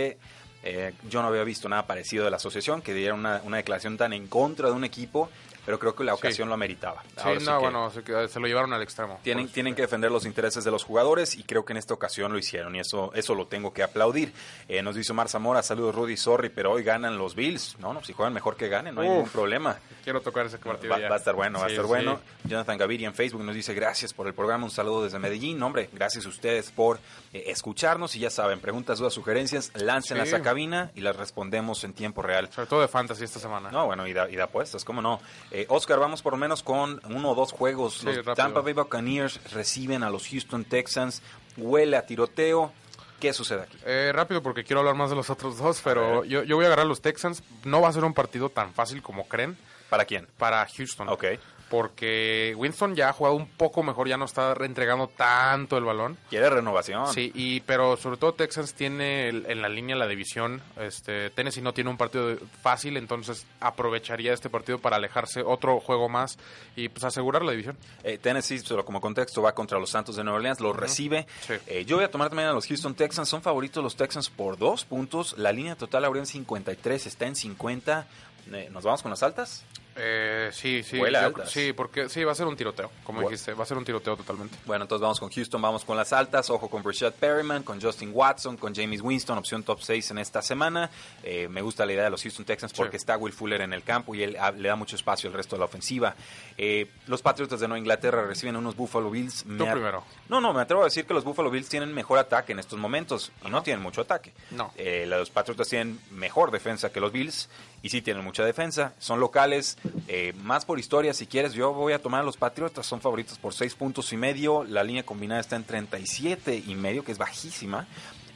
Eh, 0.67 0.95
yo 1.11 1.21
no 1.23 1.29
había 1.29 1.45
visto 1.45 1.69
nada 1.69 1.87
parecido 1.87 2.25
de 2.25 2.31
la 2.31 2.37
asociación, 2.37 2.81
que 2.83 2.95
diera 2.95 3.15
una, 3.15 3.41
una 3.45 3.57
declaración 3.59 3.97
tan 3.99 4.13
en 4.13 4.29
contra 4.29 4.69
de 4.69 4.75
un 4.75 4.85
equipo, 4.85 5.29
pero 5.65 5.79
creo 5.79 5.95
que 5.95 6.05
la 6.05 6.15
ocasión 6.15 6.49
lo 6.49 6.55
ameritaba. 6.55 7.03
sí, 7.03 7.23
Ahora 7.23 7.41
sí 7.41 7.47
no, 7.47 7.61
bueno, 7.61 7.91
se, 7.91 8.41
lo 8.41 8.47
llevaron 8.47 8.73
al 8.73 8.83
extremo. 8.83 9.21
tienen, 9.23 9.49
tienen 9.49 9.75
que 9.75 9.83
defender 9.83 10.11
los 10.11 10.27
intereses 10.27 10.65
de 10.65 10.71
los 10.71 10.85
jugadores 10.85 11.37
y 11.37 11.43
creo 11.45 11.65
que 11.65 11.73
en 11.73 11.79
esta 11.79 11.95
ocasión 11.95 12.33
lo 12.33 12.39
hicieron 12.39 12.75
y 12.77 12.81
eso, 12.81 13.11
eso 13.15 13.35
lo 13.35 13.47
tengo 13.47 13.73
que 13.73 13.83
aplaudir. 13.83 14.33
Eh, 14.69 14.83
nos 14.83 14.95
dice 14.95 15.13
Omar 15.13 15.29
Zamora, 15.29 15.63
saludos 15.63 15.95
Rudy, 15.95 16.17
sorry, 16.17 16.49
pero 16.51 16.73
hoy 16.73 16.83
ganan 16.83 17.19
los 17.19 17.35
Bills. 17.35 17.77
No, 17.79 17.93
no, 17.93 18.03
si 18.03 18.13
juegan 18.13 18.33
mejor 18.33 18.57
que 18.57 18.69
ganen, 18.69 18.95
no 18.95 19.01
hay 19.03 19.09
ningún 19.09 19.29
problema. 19.29 19.79
Quiero 20.03 20.21
tocar 20.21 20.47
ese 20.47 20.59
partido 20.59 20.93
Va, 20.93 21.01
ya. 21.01 21.09
va 21.09 21.15
a 21.17 21.19
estar 21.19 21.35
bueno, 21.35 21.59
va 21.59 21.67
a 21.67 21.69
estar 21.69 21.87
bueno. 21.87 22.21
Jonathan 22.45 22.77
Gaviria 22.77 23.09
en 23.09 23.15
Facebook 23.15 23.43
nos 23.43 23.55
dice 23.55 23.75
gracias 23.75 24.13
por 24.13 24.27
el 24.27 24.35
programa, 24.35 24.65
un 24.65 24.71
saludo 24.71 25.05
desde 25.05 25.19
Medellín. 25.19 25.63
Hombre, 25.63 25.89
gracias 25.93 26.27
a 26.27 26.29
ustedes 26.29 26.71
por 26.71 26.99
eh, 27.33 27.45
escucharnos 27.47 28.15
y 28.17 28.21
ya 28.21 28.31
saben, 28.31 28.61
preguntas, 28.61 28.99
dudas, 28.99 29.15
sugerencias, 29.15 29.71
láncenlas 29.75 30.33
a 30.35 30.43
cabina 30.43 30.91
y 30.95 31.01
las 31.01 31.17
respondemos 31.17 31.85
en 31.85 31.93
tiempo 31.95 32.23
real. 32.23 32.51
Sobre 32.53 32.67
todo 32.69 32.81
de 32.83 32.89
fantasy 32.89 33.25
esta 33.25 33.39
semana. 33.41 33.71
No, 33.71 33.87
bueno, 33.87 34.07
y 34.07 34.13
da, 34.13 34.29
y 34.29 34.37
da 34.37 34.45
apuestas, 34.45 34.85
¿cómo 34.85 35.01
no? 35.01 35.21
Eh, 35.57 35.67
Oscar, 35.69 36.01
vamos 36.01 36.21
por 36.21 36.33
lo 36.33 36.37
menos 36.37 36.65
con 36.65 37.01
uno 37.05 37.31
o 37.31 37.35
dos 37.37 37.53
juegos. 37.53 37.99
Sí, 37.99 38.07
Los 38.07 38.17
rápido. 38.17 38.35
Tampa 38.35 38.61
Bay 38.61 38.73
Buccaneers 38.73 39.39
reciben 39.53 40.03
a 40.03 40.11
los 40.11 40.27
Houston 40.29 40.65
Texans. 40.65 41.23
Huele 41.57 41.97
a 41.97 42.05
tiroteo. 42.07 42.73
¿Qué 43.21 43.33
sucede 43.33 43.63
aquí? 43.63 43.79
Eh, 43.87 44.11
rápido 44.13 44.43
porque 44.43 44.65
quiero 44.65 44.81
hablar 44.81 44.97
más 44.97 45.11
de 45.11 45.17
los 45.17 45.31
otros 45.31 45.57
dos, 45.59 45.81
pero 45.85 46.25
yo, 46.25 46.43
yo 46.43 46.57
voy 46.57 46.65
a 46.65 46.69
agarrar 46.69 46.87
a 46.87 46.89
los 46.89 47.01
Texans. 47.01 47.45
No 47.63 47.81
va 47.81 47.89
a 47.89 47.93
ser 47.93 48.03
un 48.05 48.15
partido 48.15 48.51
tan 48.51 48.75
fácil 48.75 49.01
como 49.01 49.29
creen 49.29 49.57
¿Para 49.89 50.05
quién? 50.05 50.27
para 50.39 50.67
Houston. 50.67 51.09
Ok. 51.09 51.25
Porque 51.75 52.55
Winston 52.57 52.95
ya 52.95 53.09
ha 53.09 53.13
jugado 53.13 53.35
un 53.37 53.47
poco 53.49 53.83
mejor, 53.83 54.09
ya 54.09 54.17
no 54.17 54.25
está 54.27 54.55
reentregando 54.55 55.09
tanto 55.09 55.77
el 55.77 55.85
balón. 55.85 56.17
¿Quiere 56.31 56.49
renovación? 56.49 57.13
Sí, 57.13 57.33
y 57.35 57.61
pero 57.63 57.97
sobre 57.97 58.17
todo 58.17 58.33
Texans 58.35 58.75
tiene 58.75 59.29
el- 59.29 59.45
en 59.51 59.61
la 59.61 59.69
línea 59.69 59.97
la 59.97 60.07
división. 60.07 60.63
Este, 60.79 61.31
Tennessee 61.31 61.63
no 61.63 61.75
tiene 61.75 61.91
un 61.91 61.97
partido 61.97 62.37
fácil, 62.63 62.97
entonces 62.97 63.47
aprovecharía 63.61 64.33
este 64.33 64.49
partido 64.49 64.79
para 64.79 64.97
alejarse 64.97 65.43
otro 65.43 65.81
juego 65.81 66.09
más 66.09 66.39
y 66.77 66.89
pues 66.89 67.03
asegurar 67.05 67.43
la 67.43 67.51
división. 67.51 67.77
Eh, 68.03 68.19
Tennessee, 68.19 68.61
solo 68.61 68.85
como 68.85 69.01
contexto, 69.01 69.43
va 69.43 69.53
contra 69.53 69.79
los 69.79 69.91
Santos 69.91 70.17
de 70.17 70.23
Nueva 70.25 70.37
Orleans, 70.39 70.61
los 70.61 70.77
recibe. 70.77 71.27
Sí. 71.47 71.55
Eh, 71.67 71.85
yo 71.85 71.97
voy 71.97 72.05
a 72.05 72.11
tomar 72.11 72.29
también 72.29 72.49
a 72.49 72.53
los 72.53 72.67
Houston 72.67 72.95
Texans. 72.95 73.29
Son 73.29 73.43
favoritos 73.43 73.83
los 73.83 73.97
Texans 73.97 74.31
por 74.31 74.57
dos 74.59 74.85
puntos. 74.85 75.35
La 75.39 75.53
línea 75.53 75.75
total 75.77 76.05
abrió 76.05 76.23
en 76.23 76.27
53, 76.27 77.07
está 77.07 77.27
en 77.27 77.35
50. 77.37 78.07
Eh, 78.53 78.69
¿Nos 78.71 78.85
vamos 78.85 79.03
con 79.03 79.11
las 79.11 79.23
altas? 79.23 79.65
Eh, 79.97 80.51
sí, 80.53 80.83
sí. 80.83 80.99
Yo- 80.99 81.47
sí, 81.47 81.73
porque 81.73 82.09
sí, 82.09 82.25
va 82.25 82.33
a 82.33 82.35
ser 82.35 82.47
un 82.47 82.57
tiroteo, 82.57 82.91
como 83.05 83.21
dijiste, 83.23 83.55
va 83.55 83.63
a 83.63 83.67
ser 83.67 83.77
un 83.77 83.85
tiroteo 83.85 84.17
totalmente. 84.17 84.57
Bueno, 84.67 84.85
entonces 84.85 85.03
vamos 85.03 85.21
con 85.21 85.31
Houston, 85.31 85.63
vamos 85.63 85.85
con 85.85 85.97
las 85.97 86.13
altas. 86.13 86.51
Ojo 86.51 86.69
con 86.69 86.83
Brashad 86.83 87.13
Perryman, 87.13 87.63
con 87.63 87.81
Justin 87.81 88.11
Watson, 88.13 88.57
con 88.57 88.75
James 88.75 89.01
Winston, 89.01 89.39
opción 89.39 89.63
top 89.63 89.81
6 89.83 90.11
en 90.11 90.19
esta 90.19 90.43
semana. 90.43 90.91
Eh, 91.23 91.49
me 91.49 91.63
gusta 91.63 91.87
la 91.87 91.93
idea 91.93 92.05
de 92.05 92.11
los 92.11 92.23
Houston 92.23 92.45
Texans 92.45 92.73
porque 92.73 92.99
Sí. 92.99 93.03
está 93.03 93.17
Will 93.17 93.33
Fuller 93.33 93.61
en 93.61 93.73
el 93.73 93.83
campo 93.83 94.15
y 94.15 94.23
él 94.23 94.37
ah, 94.41 94.51
le 94.51 94.69
da 94.69 94.77
mucho 94.77 94.97
espacio 94.97 95.29
al 95.31 95.35
resto 95.37 95.57
de 95.57 95.61
la 95.61 95.67
ofensiva. 95.67 96.15
Eh, 96.59 96.91
los 97.07 97.23
Patriotas 97.23 97.61
de 97.61 97.69
Nueva 97.69 97.79
Inglaterra 97.79 98.23
reciben 98.27 98.57
unos 98.57 98.77
Buffalo 98.77 99.11
Bills. 99.11 99.45
Tú 99.45 99.65
primero. 99.65 100.05
No, 100.29 100.41
no, 100.41 100.53
me 100.53 100.63
atrevo 100.63 100.83
a 100.83 100.87
decir 100.87 101.07
que 101.07 101.15
los 101.15 101.25
Buffalo 101.25 101.51
Bills 101.51 101.69
tienen 101.69 101.93
mejor 101.93 102.19
ataque 102.19 102.53
en 102.53 102.59
estos 102.59 102.79
momentos 102.79 103.33
y 103.45 103.49
no 103.49 103.63
tienen 103.63 103.83
mucho 103.83 104.01
ataque. 104.01 104.33
No. 104.51 104.73
Eh, 104.77 105.05
los 105.07 105.31
Patriotas 105.31 105.69
tienen 105.69 106.01
mejor 106.11 106.51
defensa 106.51 106.91
que 106.91 107.01
los 107.01 107.13
Bills 107.13 107.49
y 107.83 107.91
sí 107.91 108.01
tienen 108.03 108.25
mucha 108.25 108.45
defensa. 108.45 108.95
Son 108.99 109.21
locales, 109.21 109.77
eh, 110.09 110.33
más 110.43 110.65
por 110.65 110.79
historia 110.79 111.15
si 111.15 111.27
quieres. 111.27 111.53
Yo 111.55 111.73
voy 111.73 111.93
a 111.93 112.01
tomar 112.03 112.21
a 112.21 112.25
los 112.25 112.37
Patriotas, 112.37 112.87
son 112.87 113.01
favoritos 113.01 113.39
por 113.39 113.53
6 113.55 113.75
puntos 113.75 114.13
y 114.13 114.17
medio. 114.17 114.65
La 114.65 114.83
línea 114.85 115.05
combinada 115.05 115.41
está 115.41 115.57
en 115.57 115.65
37 115.65 116.63
y 116.67 116.75
medio, 116.75 117.05
que 117.05 117.13
es 117.13 117.19
bajísima. 117.19 117.87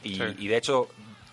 Y, 0.03 0.15
Sí. 0.15 0.23
y 0.39 0.47
de 0.47 0.57
hecho, 0.57 0.87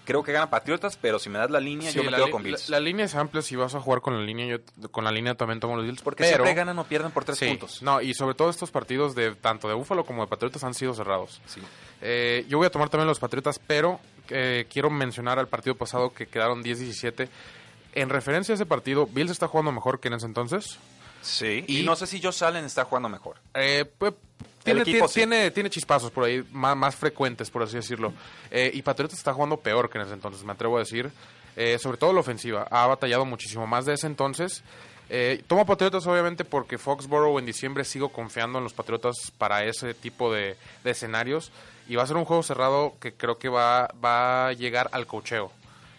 creo 0.05 0.23
que 0.23 0.33
gana 0.33 0.49
Patriotas, 0.51 0.97
pero 1.01 1.19
si 1.19 1.29
me 1.29 1.39
das 1.39 1.51
la 1.51 1.61
línea, 1.61 1.91
Sí, 1.91 1.97
yo 1.99 2.05
me 2.05 2.11
quedo 2.13 2.31
con 2.31 2.43
Bills. 2.43 2.69
la- 2.69 2.79
la 2.79 2.85
línea 2.85 3.05
es 3.07 3.15
amplia 3.15 3.43
si 3.43 3.57
vas 3.57 3.75
a 3.75 3.81
jugar 3.81 4.01
con 4.01 4.15
la 4.17 4.23
línea. 4.25 4.47
Yo 4.47 4.91
con 4.91 5.05
la 5.05 5.11
línea 5.11 5.35
también 5.35 5.59
tomo 5.61 5.77
los 5.77 5.85
Bills. 5.85 6.03
Porque 6.03 6.23
pero, 6.25 6.37
siempre 6.37 6.55
ganan 6.55 6.79
o 6.79 6.85
pierden 6.85 7.11
por 7.13 7.25
3 7.25 7.39
sí, 7.39 7.47
puntos. 7.49 7.83
No, 7.83 8.01
y 8.01 8.15
sobre 8.15 8.35
todo 8.35 8.51
estos 8.51 8.71
partidos 8.71 9.15
de 9.15 9.35
tanto 9.35 9.69
de 9.69 9.75
Búfalo 9.75 10.05
como 10.05 10.23
de 10.23 10.29
Patriotas 10.29 10.63
han 10.65 10.75
sido 10.75 10.95
cerrados. 10.95 11.41
Sí. 11.47 11.61
Eh, 12.03 12.45
yo 12.49 12.59
voy 12.59 12.67
a 12.67 12.71
tomar 12.71 12.89
también 12.89 13.09
los 13.09 13.19
Patriotas, 13.19 13.59
pero 13.65 13.99
eh, 14.29 14.67
quiero 14.73 14.91
mencionar 14.91 15.39
al 15.39 15.47
partido 15.49 15.77
pasado 15.77 16.13
que 16.13 16.27
quedaron 16.27 16.63
10-17. 16.63 17.29
En 17.97 18.09
referencia 18.11 18.53
a 18.53 18.57
ese 18.57 18.67
partido, 18.67 19.07
Bills 19.07 19.31
está 19.31 19.49
jugando 19.49 19.73
mejor 19.73 19.99
que 20.01 20.09
en 20.09 20.15
ese 20.15 20.27
entonces. 20.27 20.79
Sí, 21.23 21.65
y, 21.67 21.81
Y- 21.81 21.83
no 21.85 21.97
sé 21.97 22.07
si 22.07 22.23
Josh 22.23 22.45
Allen 22.45 22.65
está 22.65 22.85
jugando 22.85 23.09
mejor. 23.09 23.37
Eh, 23.55 23.85
pues, 23.99 24.13
tiene, 24.63 24.83
equipo 24.83 25.09
tiene, 25.09 25.09
sí. 25.09 25.15
tiene, 25.15 25.51
tiene 25.51 25.71
chispazos 25.71 26.11
por 26.11 26.25
ahí, 26.25 26.45
más, 26.53 26.77
más 26.77 26.95
frecuentes, 26.95 27.51
por 27.51 27.63
así 27.63 27.77
decirlo. 27.77 28.13
Eh, 28.51 28.71
y 28.75 28.83
Patriotas 28.83 29.19
está 29.19 29.33
jugando 29.33 29.57
peor 29.57 29.89
que 29.91 29.99
en 29.99 30.05
ese 30.05 30.15
entonces, 30.15 30.45
me 30.45 30.53
atrevo 30.53 30.77
a 30.77 30.81
decir. 30.81 31.11
Eh, 31.57 31.79
sobre 31.79 31.97
todo 31.97 32.13
la 32.13 32.21
ofensiva. 32.21 32.69
Ha 32.71 32.87
batallado 32.87 33.25
muchísimo 33.25 33.67
más 33.67 33.87
de 33.87 33.95
ese 33.95 34.07
entonces. 34.07 34.63
Eh, 35.09 35.43
tomo 35.47 35.65
Patriotas 35.65 36.07
obviamente 36.07 36.45
porque 36.45 36.77
Foxborough 36.79 37.39
en 37.39 37.47
diciembre 37.47 37.85
sigo 37.85 38.11
confiando 38.11 38.59
en 38.59 38.65
los 38.65 38.75
Patriotas 38.75 39.33
para 39.39 39.65
ese 39.65 39.95
tipo 39.95 40.31
de, 40.33 40.57
de 40.85 40.91
escenarios. 40.91 41.51
Y 41.89 41.95
va 41.97 42.03
a 42.03 42.07
ser 42.07 42.17
un 42.17 42.25
juego 42.27 42.43
cerrado 42.43 42.95
que 43.01 43.13
creo 43.15 43.39
que 43.39 43.49
va, 43.49 43.89
va 44.05 44.49
a 44.49 44.53
llegar 44.53 44.91
al 44.93 45.07
cocheo. 45.07 45.51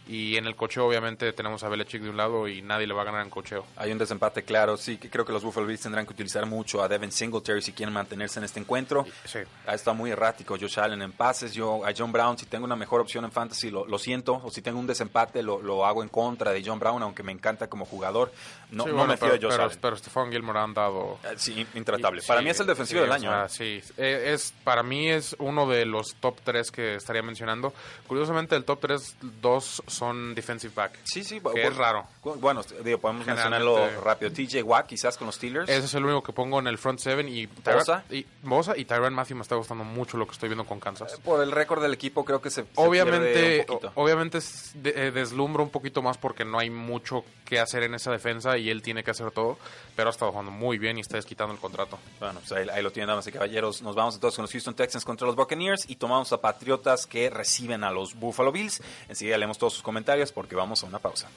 Y 0.08 0.38
en 0.38 0.46
el 0.48 0.56
cocheo 0.56 0.86
obviamente 0.88 1.34
tenemos 1.34 1.64
a 1.64 1.70
Belichick 1.70 2.02
de 2.02 2.10
un 2.10 2.18
lado 2.18 2.48
y 2.48 2.62
nadie 2.62 2.88
le 2.88 2.94
va 2.94 3.02
a 3.02 3.06
ganar 3.06 3.24
en 3.24 3.30
cocheo. 3.30 3.66
Hay 3.76 3.92
un 3.92 3.98
desempate 3.98 4.44
claro. 4.44 4.78
Sí, 4.78 4.98
que 4.98 5.10
creo 5.10 5.26
que 5.26 5.34
los 5.34 5.44
Buffalo 5.44 5.68
Bills 5.68 5.82
tendrán 5.82 6.06
que 6.06 6.14
utilizar 6.14 6.46
mucho 6.46 6.82
a 6.82 6.88
Devin 6.88 7.12
Singletary 7.12 7.62
si 7.62 7.74
quieren 7.74 7.94
mantenerse 7.94 8.40
en 8.40 8.46
este 8.46 8.60
encuentro. 8.60 9.06
Sí. 9.26 9.40
Ha 9.66 9.74
estado 9.74 9.96
muy 9.96 10.12
errático 10.12 10.56
Josh 10.60 10.80
Allen 10.80 11.02
en 11.02 11.12
pases. 11.12 11.54
Yo 11.54 11.86
a 11.86 11.92
John 11.98 12.12
Brown, 12.12 12.38
si 12.38 12.46
tengo 12.46 12.66
una 12.66 12.76
mejor 12.76 13.02
opción 13.02 13.26
en 13.26 13.32
fantasy, 13.32 13.70
lo, 13.70 13.86
lo 13.86 14.00
siento. 14.00 14.36
O 14.44 14.50
si 14.50 14.62
tengo 14.62 14.80
un 14.80 14.88
desempate, 14.88 15.44
lo, 15.44 15.62
lo 15.62 15.86
hago 15.86 16.04
en 16.04 16.10
contra 16.10 16.52
de 16.52 16.64
John 16.66 16.80
Brown, 16.80 17.04
aunque 17.04 17.24
me 17.24 17.32
encanta 17.34 17.68
como 17.68 17.86
jugador. 17.86 18.32
No, 18.72 18.84
Sí, 18.84 18.90
no 18.90 18.96
bueno, 18.96 19.12
me 19.12 19.18
fío 19.18 19.28
pero, 19.28 19.34
de 19.34 19.46
Josh 19.46 19.52
pero, 19.52 19.64
Allen. 19.66 19.80
pero 19.82 19.96
Stephon 19.98 20.32
Gilmore 20.32 20.60
han 20.60 20.74
dado 20.74 21.20
Eh, 21.24 21.34
Sí, 21.38 21.66
intratable. 21.76 22.22
Y- 22.24 22.28
Para 22.28 22.40
sí, 22.40 22.44
mí 22.46 22.50
es 22.52 22.60
el 22.62 22.68
defensivo 22.68 23.00
sí, 23.00 23.02
del 23.04 23.12
o 23.12 23.14
año. 23.14 23.30
sea, 23.32 23.46
¿eh? 23.46 23.82
sí, 23.82 23.94
Eh, 23.98 24.32
es, 24.34 24.54
para 24.64 24.84
mí 24.84 25.10
es 25.10 25.36
uno 25.40 25.68
de 25.68 25.86
los 25.86 26.16
top 26.16 26.38
3 26.44 26.72
que 26.72 26.96
estaría 26.96 27.22
mencionando. 27.22 27.74
Curiosamente, 28.08 28.56
el 28.56 28.64
top 28.66 28.80
3, 28.82 29.16
dos 29.42 29.82
son 29.98 30.36
defensive 30.36 30.74
back. 30.76 31.00
Sí, 31.04 31.24
sí. 31.24 31.42
que 31.54 31.68
es 31.68 31.76
raro. 31.76 32.06
Bueno, 32.24 32.62
digo, 32.84 33.00
podemos 33.00 33.26
mencionarlo 33.26 34.02
rápido. 34.02 34.32
TJ 34.32 34.64
Watt, 34.64 34.88
quizás 34.88 35.18
con 35.18 35.28
los 35.28 35.36
Steelers. 35.36 35.70
Ese 35.70 35.86
es 35.86 35.94
el 35.94 36.06
único 36.06 36.24
que 36.24 36.34
pongo 36.34 36.60
en 36.60 36.68
el 36.68 36.78
front 36.78 37.00
7 37.00 37.28
y 37.30 37.48
Bosa. 37.48 38.04
y 38.10 38.26
Bosa 38.44 38.78
y 38.78 38.86
Tyron 38.86 39.14
Matthew 39.14 39.38
me 39.38 39.42
está 39.42 39.56
gustando 39.56 39.84
mucho 39.84 40.18
lo 40.18 40.26
que 40.26 40.34
estoy 40.34 40.50
viendo 40.50 40.66
con 40.66 40.80
Kansas. 40.80 41.20
Por 41.24 41.42
el 41.42 41.52
récord 41.52 41.82
del 41.82 41.94
equipo, 41.94 42.24
creo 42.24 42.42
que 42.42 42.50
se, 42.50 42.64
se 42.64 42.68
Obviamente, 42.76 43.66
pierde 43.66 43.66
un 43.70 43.92
obviamente 43.96 44.40
eh, 44.84 45.12
deslumbra 45.14 45.64
un 45.64 45.70
poquito 45.70 46.02
más 46.02 46.18
porque 46.18 46.46
no 46.46 46.60
hay 46.60 46.70
mucho 46.70 47.24
que 47.46 47.60
hacer 47.60 47.84
en 47.84 47.96
esa 47.96 48.12
defensa 48.12 48.58
y 48.58 48.70
él 48.70 48.82
tiene 48.82 49.04
que 49.04 49.12
hacer 49.12 49.32
todo, 49.32 49.58
pero 49.96 50.10
ha 50.10 50.12
estado 50.12 50.32
jugando 50.32 50.52
muy 50.52 50.78
bien 50.78 50.98
y 50.98 51.02
está 51.02 51.18
desquitando 51.18 51.54
el 51.54 51.60
contrato. 51.60 51.98
Bueno, 52.20 52.40
pues 52.40 52.52
ahí, 52.52 52.68
ahí 52.70 52.84
lo 52.84 52.92
tienen, 52.92 53.08
damas 53.08 53.28
y 53.28 53.32
caballeros. 53.32 53.82
Nos 53.82 53.96
vamos 53.96 54.16
entonces 54.16 54.36
con 54.36 54.44
los 54.44 54.52
Houston 54.52 54.76
Texans 54.76 55.06
contra 55.06 55.26
los 55.26 55.36
Buccaneers 55.36 55.90
y 55.90 55.96
tomamos 55.96 56.32
a 56.34 56.42
Patriotas 56.42 57.08
que 57.08 57.30
reciben 57.30 57.84
a 57.84 57.92
los 57.92 58.16
Buffalo 58.16 58.52
Bills. 58.52 58.82
Enseguida 59.08 59.38
leemos 59.38 59.58
todos 59.58 59.74
sus 59.74 59.84
comentarios 59.88 60.34
porque 60.34 60.54
vamos 60.54 60.84
a 60.84 60.86
una 60.86 61.00
pausa. 61.00 61.30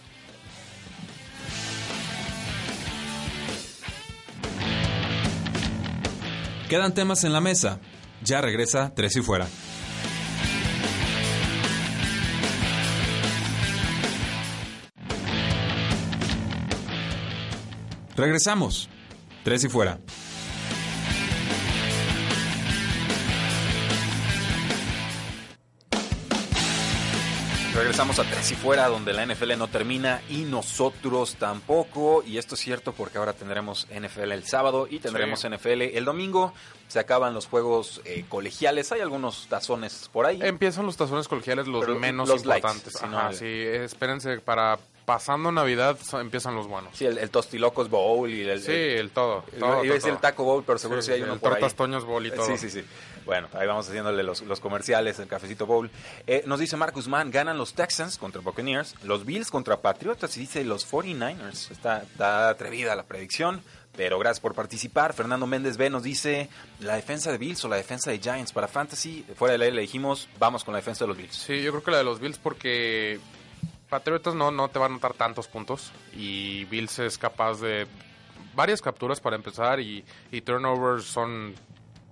Quedan 6.68 6.92
temas 6.92 7.22
en 7.22 7.32
la 7.32 7.40
mesa. 7.40 7.78
Ya 8.24 8.40
regresa 8.40 8.92
Tres 8.92 9.14
y 9.14 9.22
Fuera. 9.22 9.46
Regresamos. 18.16 18.88
Tres 19.44 19.62
y 19.62 19.68
Fuera. 19.68 20.00
Regresamos 27.74 28.18
a 28.18 28.24
Tres 28.24 28.50
y 28.50 28.56
Fuera, 28.56 28.88
donde 28.88 29.12
la 29.12 29.24
NFL 29.24 29.56
no 29.56 29.68
termina 29.68 30.20
y 30.28 30.38
nosotros 30.42 31.36
tampoco. 31.36 32.22
Y 32.26 32.36
esto 32.38 32.56
es 32.56 32.60
cierto 32.60 32.92
porque 32.92 33.18
ahora 33.18 33.32
tendremos 33.32 33.86
NFL 33.96 34.32
el 34.32 34.44
sábado 34.44 34.88
y 34.90 34.98
tendremos 34.98 35.40
Sí. 35.40 35.46
NFL 35.48 35.82
el 35.96 36.04
domingo. 36.04 36.52
Se 36.88 36.98
acaban 36.98 37.32
los 37.32 37.46
juegos 37.46 38.00
eh, 38.04 38.24
colegiales. 38.28 38.90
Hay 38.90 39.00
algunos 39.00 39.46
tazones 39.48 40.10
por 40.12 40.26
ahí. 40.26 40.40
Empiezan 40.42 40.84
los 40.84 40.96
tazones 40.96 41.28
colegiales 41.28 41.68
los 41.68 41.84
Pero 41.86 41.98
menos 41.98 42.28
los 42.28 42.42
importantes. 42.42 43.00
Ajá, 43.00 43.30
el- 43.30 43.36
sí, 43.36 43.46
espérense 43.46 44.40
para 44.40 44.76
pasando 45.04 45.50
Navidad 45.50 45.98
empiezan 46.20 46.54
los 46.54 46.66
buenos. 46.68 46.96
Sí, 46.96 47.06
el, 47.06 47.18
el 47.18 47.30
Tostilocos 47.30 47.88
Bowl 47.90 48.30
y 48.30 48.42
el, 48.42 48.60
Sí, 48.62 48.70
el- 48.72 48.78
el 48.98 49.10
todo. 49.10 49.44
Todo, 49.58 49.84
iba 49.84 49.92
a 49.92 49.94
decir 49.96 50.10
el 50.12 50.18
Taco 50.18 50.44
Bowl, 50.44 50.62
pero 50.64 50.78
seguro 50.78 51.02
sí, 51.02 51.12
hay 51.12 51.22
uno 51.22 51.34
el 51.34 51.40
por 51.40 51.52
ahí. 51.54 51.60
Tortas 51.60 51.76
Toños 51.76 52.04
Bowl 52.04 52.24
y 52.26 52.30
todo. 52.30 52.46
Sí, 52.46 52.56
sí, 52.58 52.70
sí. 52.70 52.84
Bueno, 53.26 53.48
ahí 53.52 53.66
vamos 53.66 53.86
haciéndole 53.88 54.22
los, 54.22 54.42
los 54.42 54.60
comerciales, 54.60 55.18
el 55.18 55.28
cafecito 55.28 55.66
bowl. 55.66 55.90
Eh, 56.26 56.42
nos 56.46 56.58
dice 56.58 56.76
Marcus 56.76 57.06
Mann, 57.06 57.30
ganan 57.30 57.58
los 57.58 57.74
Texans 57.74 58.16
contra 58.18 58.40
Buccaneers, 58.40 58.94
los 59.04 59.24
Bills 59.24 59.50
contra 59.50 59.80
Patriotas 59.80 60.36
y 60.36 60.40
dice 60.40 60.64
los 60.64 60.90
49ers. 60.90 61.70
Está, 61.70 62.02
está 62.02 62.48
atrevida 62.48 62.96
la 62.96 63.04
predicción, 63.04 63.62
pero 63.96 64.18
gracias 64.18 64.40
por 64.40 64.54
participar. 64.54 65.12
Fernando 65.12 65.46
Méndez 65.46 65.76
B 65.76 65.90
nos 65.90 66.02
dice 66.02 66.48
la 66.80 66.94
defensa 66.96 67.30
de 67.30 67.38
Bills 67.38 67.64
o 67.64 67.68
la 67.68 67.76
defensa 67.76 68.10
de 68.10 68.18
Giants 68.18 68.52
para 68.52 68.66
Fantasy. 68.68 69.24
Fuera 69.36 69.52
de 69.52 69.58
la 69.58 69.70
le 69.70 69.82
dijimos, 69.82 70.28
vamos 70.38 70.64
con 70.64 70.72
la 70.72 70.78
defensa 70.78 71.04
de 71.04 71.08
los 71.08 71.16
Bills. 71.16 71.34
Sí, 71.36 71.62
yo 71.62 71.70
creo 71.72 71.82
que 71.84 71.90
la 71.90 71.98
de 71.98 72.04
los 72.04 72.18
Bills 72.20 72.38
porque 72.38 73.20
Patriotas 73.90 74.34
no, 74.34 74.50
no 74.50 74.68
te 74.68 74.78
va 74.78 74.86
a 74.86 74.88
anotar 74.88 75.12
tantos 75.14 75.48
puntos 75.48 75.92
y 76.14 76.64
Bills 76.66 76.98
es 77.00 77.18
capaz 77.18 77.60
de 77.60 77.86
varias 78.54 78.80
capturas 78.80 79.20
para 79.20 79.36
empezar 79.36 79.80
y, 79.80 80.04
y 80.30 80.40
turnovers 80.40 81.04
son 81.04 81.54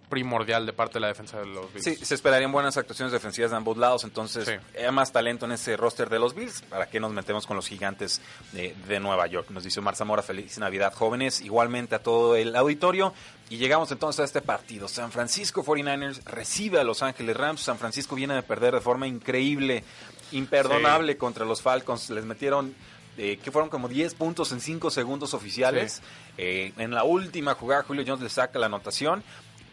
primordial 0.08 0.64
de 0.64 0.72
parte 0.72 0.94
de 0.94 1.00
la 1.00 1.08
defensa 1.08 1.38
de 1.38 1.44
los 1.46 1.70
Bills. 1.72 1.84
Sí, 1.84 1.94
se 1.96 2.14
esperarían 2.14 2.50
buenas 2.50 2.78
actuaciones 2.78 3.12
defensivas 3.12 3.50
de 3.50 3.58
ambos 3.58 3.76
lados, 3.76 4.04
entonces 4.04 4.46
Sí. 4.48 4.78
hay 4.82 4.90
más 4.90 5.12
talento 5.12 5.44
en 5.44 5.52
ese 5.52 5.76
roster 5.76 6.08
de 6.08 6.18
los 6.18 6.34
Bills. 6.34 6.62
¿Para 6.62 6.88
qué 6.88 6.98
nos 6.98 7.12
metemos 7.12 7.46
con 7.46 7.56
los 7.56 7.68
gigantes 7.68 8.22
de, 8.52 8.74
de 8.86 9.00
Nueva 9.00 9.26
York? 9.26 9.50
Nos 9.50 9.64
dice 9.64 9.80
Omar 9.80 9.96
Zamora, 9.96 10.22
feliz 10.22 10.56
Navidad 10.58 10.94
jóvenes, 10.94 11.42
igualmente 11.42 11.94
a 11.94 12.02
todo 12.02 12.36
el 12.36 12.56
auditorio. 12.56 13.12
Y 13.50 13.58
llegamos 13.58 13.90
entonces 13.92 14.20
a 14.20 14.24
este 14.24 14.40
partido. 14.40 14.88
San 14.88 15.12
Francisco 15.12 15.62
49ers 15.62 16.22
recibe 16.24 16.80
a 16.80 16.84
Los 16.84 17.02
Ángeles 17.02 17.36
Rams. 17.36 17.60
San 17.60 17.78
Francisco 17.78 18.14
viene 18.14 18.34
de 18.34 18.42
perder 18.42 18.74
de 18.74 18.80
forma 18.80 19.06
increíble, 19.06 19.84
imperdonable 20.32 21.16
contra 21.16 21.44
los 21.44 21.62
Falcons. 21.62 22.10
Les 22.10 22.24
metieron 22.24 22.74
eh, 23.16 23.38
que 23.42 23.50
fueron 23.50 23.68
como 23.68 23.88
10 23.88 24.14
puntos 24.14 24.52
en 24.52 24.60
5 24.60 24.90
segundos 24.90 25.34
oficiales. 25.34 26.02
Eh, 26.36 26.72
en 26.78 26.92
la 26.92 27.04
última 27.04 27.54
jugada, 27.54 27.82
Julio 27.82 28.04
Jones 28.06 28.22
le 28.22 28.28
saca 28.28 28.58
la 28.58 28.66
anotación. 28.66 29.22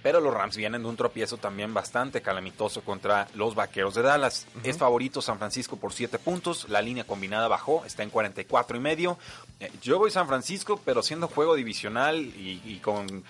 Pero 0.01 0.19
los 0.19 0.31
Rams 0.31 0.55
vienen 0.55 0.83
de 0.83 0.87
un 0.87 0.95
tropiezo 0.95 1.37
también 1.37 1.73
bastante 1.73 2.21
calamitoso 2.21 2.81
contra 2.81 3.27
los 3.33 3.55
Vaqueros 3.55 3.95
de 3.95 4.03
Dallas. 4.03 4.45
Es 4.63 4.77
favorito 4.77 5.19
San 5.19 5.39
Francisco 5.39 5.77
por 5.77 5.93
7 5.93 6.19
puntos. 6.19 6.69
La 6.69 6.79
línea 6.83 7.05
combinada 7.05 7.47
bajó, 7.47 7.83
está 7.85 8.03
en 8.03 8.11
44 8.11 8.77
y 8.77 8.79
medio. 8.79 9.17
Eh, 9.59 9.71
yo 9.81 9.97
voy 9.97 10.11
San 10.11 10.27
Francisco, 10.27 10.79
pero 10.85 11.01
siendo 11.01 11.27
juego 11.27 11.55
divisional 11.55 12.17
y, 12.17 12.61
y 12.63 12.79
con, 12.83 13.23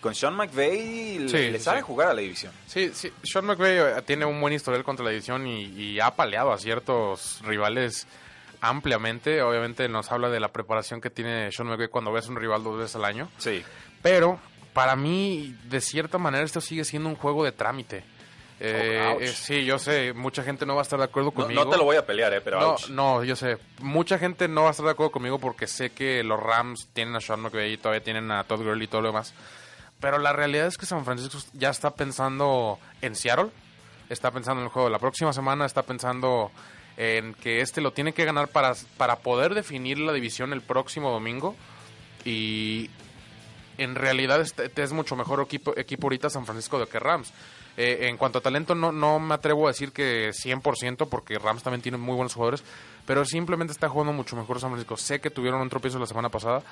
con 0.00 0.14
Sean 0.14 0.34
McVay 0.34 1.18
le, 1.20 1.28
Sí, 1.28 1.36
le 1.50 1.58
sí, 1.58 1.64
sabe 1.64 1.78
sí. 1.78 1.84
jugar 1.86 2.08
a 2.08 2.14
la 2.14 2.20
división. 2.20 2.52
Sí, 2.66 2.90
sí, 2.94 3.12
Sean 3.22 3.44
McVay 3.46 3.78
eh, 3.78 4.02
tiene 4.06 4.24
un 4.24 4.40
buen 4.40 4.52
historial 4.52 4.84
contra 4.84 5.04
la 5.04 5.10
división 5.10 5.46
y, 5.46 5.64
y 5.64 6.00
ha 6.00 6.10
paleado 6.14 6.52
a 6.52 6.58
ciertos 6.58 7.40
rivales 7.44 8.06
ampliamente. 8.60 9.42
Obviamente 9.42 9.88
nos 9.88 10.10
habla 10.12 10.28
de 10.30 10.40
la 10.40 10.48
preparación 10.48 11.00
que 11.00 11.10
tiene 11.10 11.50
Sean 11.52 11.68
McVay 11.68 11.88
cuando 11.88 12.12
ves 12.12 12.28
un 12.28 12.36
rival 12.36 12.62
dos 12.62 12.78
veces 12.78 12.96
al 12.96 13.04
año. 13.04 13.28
Sí. 13.38 13.62
Pero 14.02 14.38
para 14.72 14.96
mí, 14.96 15.56
de 15.64 15.80
cierta 15.80 16.18
manera, 16.18 16.44
esto 16.44 16.60
sigue 16.60 16.84
siendo 16.84 17.08
un 17.08 17.16
juego 17.16 17.44
de 17.44 17.52
trámite. 17.52 18.04
Eh, 18.60 19.00
Oh, 19.08 19.14
ouch. 19.14 19.22
eh, 19.22 19.28
sí, 19.28 19.64
yo 19.64 19.78
sé, 19.78 20.12
mucha 20.12 20.42
gente 20.44 20.64
no 20.64 20.74
va 20.76 20.80
a 20.80 20.84
estar 20.84 20.98
de 20.98 21.04
acuerdo 21.06 21.30
No, 21.30 21.42
conmigo. 21.42 21.64
no 21.64 21.70
te 21.70 21.76
lo 21.76 21.84
voy 21.84 21.96
a 21.96 22.06
pelear, 22.06 22.32
eh, 22.32 22.40
pero 22.40 22.60
No, 22.60 22.70
ouch. 22.70 22.88
no, 22.88 23.24
yo 23.24 23.34
sé. 23.36 23.58
Mucha 23.80 24.16
gente 24.18 24.46
no 24.48 24.62
va 24.62 24.68
a 24.68 24.70
estar 24.70 24.86
de 24.86 24.92
acuerdo 24.92 25.10
conmigo 25.12 25.38
porque 25.38 25.66
sé 25.66 25.90
que 25.90 26.22
los 26.22 26.40
Rams 26.40 26.88
tienen 26.92 27.16
a 27.16 27.20
Sean 27.20 27.40
McVay 27.40 27.72
y 27.72 27.76
todavía 27.78 28.02
tienen 28.02 28.30
a 28.30 28.44
Todd 28.44 28.62
Gurley 28.62 28.84
y 28.84 28.88
todo 28.88 29.00
lo 29.02 29.08
demás. 29.08 29.34
Pero 30.04 30.18
la 30.18 30.34
realidad 30.34 30.66
es 30.66 30.76
que 30.76 30.84
San 30.84 31.02
Francisco 31.06 31.38
ya 31.54 31.70
está 31.70 31.94
pensando 31.94 32.78
en 33.00 33.16
Seattle, 33.16 33.48
está 34.10 34.30
pensando 34.32 34.60
en 34.60 34.66
el 34.66 34.70
juego 34.70 34.88
de 34.88 34.92
la 34.92 34.98
próxima 34.98 35.32
semana, 35.32 35.64
está 35.64 35.82
pensando 35.84 36.50
en 36.98 37.32
que 37.32 37.62
este 37.62 37.80
lo 37.80 37.94
tiene 37.94 38.12
que 38.12 38.26
ganar 38.26 38.48
para, 38.48 38.74
para 38.98 39.16
poder 39.20 39.54
definir 39.54 39.98
la 39.98 40.12
división 40.12 40.52
el 40.52 40.60
próximo 40.60 41.10
domingo. 41.10 41.56
Y 42.22 42.90
en 43.78 43.94
realidad 43.94 44.42
este, 44.42 44.66
este 44.66 44.82
es 44.82 44.92
mucho 44.92 45.16
mejor 45.16 45.40
equipo, 45.40 45.72
equipo 45.74 46.04
ahorita 46.08 46.28
San 46.28 46.44
Francisco 46.44 46.78
de 46.78 46.86
que 46.86 46.98
Rams. 46.98 47.32
Eh, 47.78 48.00
en 48.02 48.18
cuanto 48.18 48.40
a 48.40 48.42
talento, 48.42 48.74
no, 48.74 48.92
no 48.92 49.18
me 49.18 49.32
atrevo 49.32 49.68
a 49.68 49.70
decir 49.70 49.90
que 49.90 50.32
100%, 50.32 51.08
porque 51.08 51.38
Rams 51.38 51.62
también 51.62 51.80
tiene 51.80 51.96
muy 51.96 52.14
buenos 52.14 52.34
jugadores, 52.34 52.62
pero 53.06 53.24
simplemente 53.24 53.72
está 53.72 53.88
jugando 53.88 54.12
mucho 54.12 54.36
mejor 54.36 54.60
San 54.60 54.68
Francisco. 54.68 54.98
Sé 54.98 55.22
que 55.22 55.30
tuvieron 55.30 55.62
un 55.62 55.70
tropiezo 55.70 55.98
la 55.98 56.04
semana 56.04 56.28
pasada, 56.28 56.62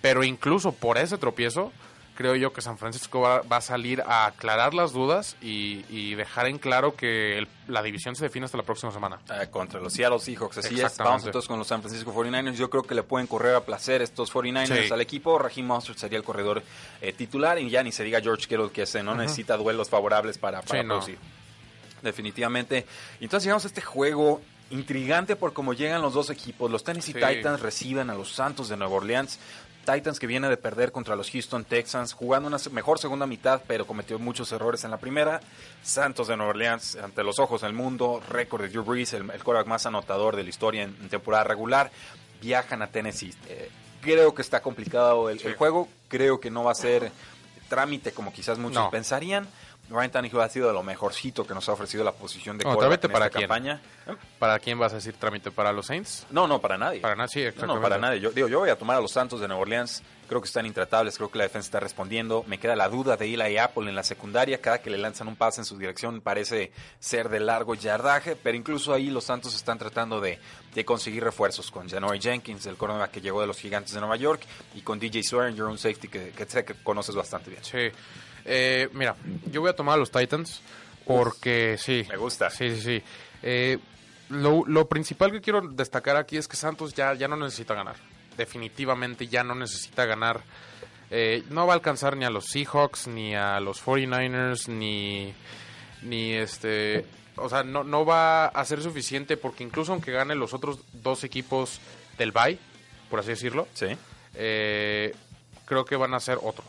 pero 0.00 0.24
incluso 0.24 0.72
por 0.72 0.96
ese 0.96 1.18
tropiezo, 1.18 1.70
creo 2.18 2.34
yo 2.34 2.52
que 2.52 2.60
San 2.60 2.78
Francisco 2.78 3.20
va, 3.20 3.42
va 3.42 3.58
a 3.58 3.60
salir 3.60 4.02
a 4.04 4.26
aclarar 4.26 4.74
las 4.74 4.92
dudas 4.92 5.36
y, 5.40 5.84
y 5.88 6.16
dejar 6.16 6.48
en 6.48 6.58
claro 6.58 6.96
que 6.96 7.38
el- 7.38 7.46
la 7.68 7.80
división 7.80 8.16
se 8.16 8.24
define 8.24 8.46
hasta 8.46 8.56
la 8.56 8.64
próxima 8.64 8.90
semana. 8.90 9.20
Eh, 9.40 9.46
contra 9.52 9.78
los 9.78 9.92
Seattle 9.92 10.18
Seahawks. 10.18 10.58
Así 10.58 10.80
es, 10.80 10.96
vamos 10.98 11.24
entonces 11.24 11.46
con 11.46 11.60
los 11.60 11.68
San 11.68 11.80
Francisco 11.80 12.12
49ers. 12.12 12.54
Yo 12.56 12.68
creo 12.70 12.82
que 12.82 12.96
le 12.96 13.04
pueden 13.04 13.28
correr 13.28 13.54
a 13.54 13.60
placer 13.64 14.02
estos 14.02 14.32
49ers 14.32 14.86
Sí. 14.88 14.92
al 14.92 15.00
equipo. 15.00 15.38
Raheem 15.38 15.64
Mostert 15.66 15.96
sería 15.98 16.18
el 16.18 16.24
corredor 16.24 16.64
eh, 17.00 17.12
titular 17.12 17.56
y 17.60 17.70
ya 17.70 17.84
ni 17.84 17.92
se 17.92 18.02
diga 18.02 18.20
George 18.20 18.48
Kittle 18.48 18.70
que 18.72 18.82
ese 18.82 19.04
no 19.04 19.14
necesita 19.14 19.56
duelos 19.56 19.88
favorables 19.88 20.38
para, 20.38 20.60
para 20.62 20.80
Sí, 20.82 20.86
no. 20.88 20.94
producir. 20.94 21.18
Definitivamente. 22.02 22.84
Entonces 23.20 23.44
llegamos 23.44 23.64
a 23.64 23.68
este 23.68 23.80
juego 23.80 24.40
intrigante 24.70 25.34
por 25.36 25.52
cómo 25.52 25.72
llegan 25.72 26.02
los 26.02 26.12
dos 26.14 26.30
equipos. 26.30 26.70
Los 26.70 26.84
Tennessee 26.84 27.12
Sí. 27.14 27.18
Titans 27.20 27.60
reciben 27.60 28.10
a 28.10 28.14
los 28.14 28.32
Santos 28.32 28.68
de 28.68 28.76
Nueva 28.76 28.94
Orleans. 28.96 29.38
Titans 29.90 30.18
que 30.18 30.26
viene 30.26 30.48
de 30.48 30.56
perder 30.58 30.92
contra 30.92 31.16
los 31.16 31.30
Houston 31.30 31.64
Texans, 31.64 32.12
jugando 32.12 32.46
una 32.48 32.58
mejor 32.72 32.98
segunda 32.98 33.26
mitad, 33.26 33.62
pero 33.66 33.86
cometió 33.86 34.18
muchos 34.18 34.52
errores 34.52 34.84
en 34.84 34.90
la 34.90 34.98
primera. 34.98 35.40
Santos 35.82 36.28
de 36.28 36.36
Nueva 36.36 36.50
Orleans, 36.50 36.96
ante 36.96 37.22
los 37.24 37.38
ojos 37.38 37.62
del 37.62 37.72
mundo, 37.72 38.20
récord 38.28 38.62
de 38.62 38.68
Drew 38.68 38.84
Brees, 38.84 39.12
el, 39.14 39.22
el 39.30 39.42
quarterback 39.42 39.66
más 39.66 39.86
anotador 39.86 40.36
de 40.36 40.42
la 40.42 40.50
historia 40.50 40.82
en, 40.82 40.94
en 41.00 41.08
temporada 41.08 41.44
regular, 41.44 41.90
viajan 42.42 42.82
a 42.82 42.88
Tennessee. 42.88 43.32
Eh, 43.48 43.70
creo 44.02 44.34
que 44.34 44.42
está 44.42 44.60
complicado 44.60 45.30
el, 45.30 45.40
el 45.40 45.54
juego, 45.56 45.88
creo 46.08 46.38
que 46.38 46.50
no 46.50 46.64
va 46.64 46.72
a 46.72 46.74
ser 46.74 47.10
trámite 47.68 48.12
como 48.12 48.32
quizás 48.32 48.58
muchos 48.58 48.82
No. 48.84 48.90
pensarían. 48.90 49.46
Ryan 49.90 50.10
Tannehill 50.10 50.40
ha 50.40 50.48
sido 50.48 50.68
de 50.68 50.74
lo 50.74 50.82
mejorcito 50.82 51.46
que 51.46 51.54
nos 51.54 51.68
ha 51.68 51.72
ofrecido 51.72 52.04
la 52.04 52.12
posición 52.12 52.58
de 52.58 52.64
No, 52.64 52.74
quarterback 52.74 53.00
trámite 53.00 53.06
en 53.06 53.12
para 53.12 53.26
esta 53.26 53.38
quién. 53.38 53.48
campaña. 53.48 53.80
¿Para 54.38 54.58
quién 54.58 54.78
vas 54.78 54.92
a 54.92 54.96
decir 54.96 55.14
trámite? 55.16 55.50
¿Para 55.50 55.72
los 55.72 55.86
Saints? 55.86 56.26
No, 56.30 56.46
no, 56.46 56.60
para 56.60 56.76
nadie. 56.76 57.00
Para 57.00 57.16
nadie, 57.16 57.28
sí, 57.28 57.38
No, 57.40 57.44
no, 57.44 57.48
exactamente. 57.48 57.82
para 57.82 57.98
nadie. 57.98 58.20
Yo, 58.20 58.30
digo, 58.30 58.48
yo 58.48 58.58
voy 58.60 58.70
a 58.70 58.76
tomar 58.76 58.96
a 58.96 59.00
los 59.00 59.12
Santos 59.12 59.40
de 59.40 59.48
Nueva 59.48 59.62
Orleans. 59.62 60.02
Creo 60.28 60.42
que 60.42 60.46
están 60.46 60.66
intratables. 60.66 61.16
Creo 61.16 61.30
que 61.30 61.38
la 61.38 61.44
defensa 61.44 61.66
está 61.66 61.80
respondiendo. 61.80 62.44
Me 62.46 62.58
queda 62.58 62.76
la 62.76 62.88
duda 62.90 63.16
de 63.16 63.32
Eli 63.32 63.56
Apple 63.56 63.88
en 63.88 63.94
la 63.94 64.02
secundaria. 64.02 64.60
Cada 64.60 64.82
que 64.82 64.90
le 64.90 64.98
lanzan 64.98 65.26
un 65.28 65.36
pase 65.36 65.62
en 65.62 65.64
su 65.64 65.78
dirección 65.78 66.20
parece 66.20 66.70
ser 67.00 67.30
de 67.30 67.40
largo 67.40 67.74
yardaje. 67.74 68.36
Pero 68.36 68.56
incluso 68.58 68.92
ahí 68.92 69.08
los 69.08 69.24
Santos 69.24 69.54
están 69.54 69.78
tratando 69.78 70.20
de, 70.20 70.38
de 70.74 70.84
conseguir 70.84 71.24
refuerzos 71.24 71.70
con 71.70 71.88
Janory 71.88 72.20
Jenkins, 72.20 72.66
el 72.66 72.76
cornerback 72.76 73.10
que 73.10 73.20
llegó 73.22 73.40
de 73.40 73.46
los 73.46 73.58
Gigantes 73.58 73.94
de 73.94 74.00
Nueva 74.00 74.16
York, 74.16 74.42
y 74.74 74.82
con 74.82 74.98
DJ 74.98 75.22
Swearinger, 75.22 75.64
un 75.64 75.78
safety 75.78 76.08
que, 76.08 76.30
que 76.32 76.44
sé 76.44 76.64
que 76.64 76.74
conoces 76.82 77.14
bastante 77.14 77.50
bien. 77.50 77.64
Sí. 77.64 77.90
Eh, 78.50 78.88
mira, 78.94 79.14
yo 79.50 79.60
voy 79.60 79.70
a 79.70 79.74
tomar 79.76 79.94
a 79.94 79.98
los 79.98 80.10
Titans 80.10 80.62
porque 81.06 81.76
sí. 81.78 82.04
Me 82.08 82.16
gusta. 82.16 82.50
Sí, 82.50 82.70
sí, 82.76 82.80
sí. 82.80 83.02
Eh, 83.42 83.78
lo, 84.30 84.64
lo 84.66 84.88
principal 84.88 85.30
que 85.32 85.40
quiero 85.40 85.60
destacar 85.60 86.16
aquí 86.16 86.36
es 86.36 86.48
que 86.48 86.56
Santos 86.56 86.94
ya, 86.94 87.12
ya 87.14 87.28
no 87.28 87.36
necesita 87.36 87.74
ganar. 87.74 87.96
Definitivamente 88.36 89.26
ya 89.28 89.44
no 89.44 89.54
necesita 89.54 90.04
ganar. 90.06 90.40
Eh, 91.10 91.42
no 91.50 91.66
va 91.66 91.72
a 91.72 91.76
alcanzar 91.76 92.16
ni 92.16 92.24
a 92.24 92.30
los 92.30 92.46
Seahawks, 92.46 93.06
ni 93.08 93.34
a 93.34 93.60
los 93.60 93.82
49ers, 93.84 94.68
ni, 94.68 95.32
ni 96.02 96.32
este... 96.34 97.04
O 97.36 97.48
sea, 97.48 97.62
no, 97.62 97.84
no 97.84 98.04
va 98.04 98.46
a 98.46 98.64
ser 98.64 98.82
suficiente 98.82 99.36
porque 99.36 99.62
incluso 99.62 99.92
aunque 99.92 100.10
gane 100.12 100.34
los 100.34 100.52
otros 100.54 100.80
dos 100.92 101.22
equipos 101.24 101.80
del 102.18 102.32
Bay, 102.32 102.58
por 103.08 103.20
así 103.20 103.28
decirlo, 103.28 103.68
Sí. 103.74 103.86
eh, 104.34 105.14
creo 105.64 105.84
que 105.84 105.94
van 105.96 106.14
a 106.14 106.20
ser 106.20 106.38
otros. 106.42 106.66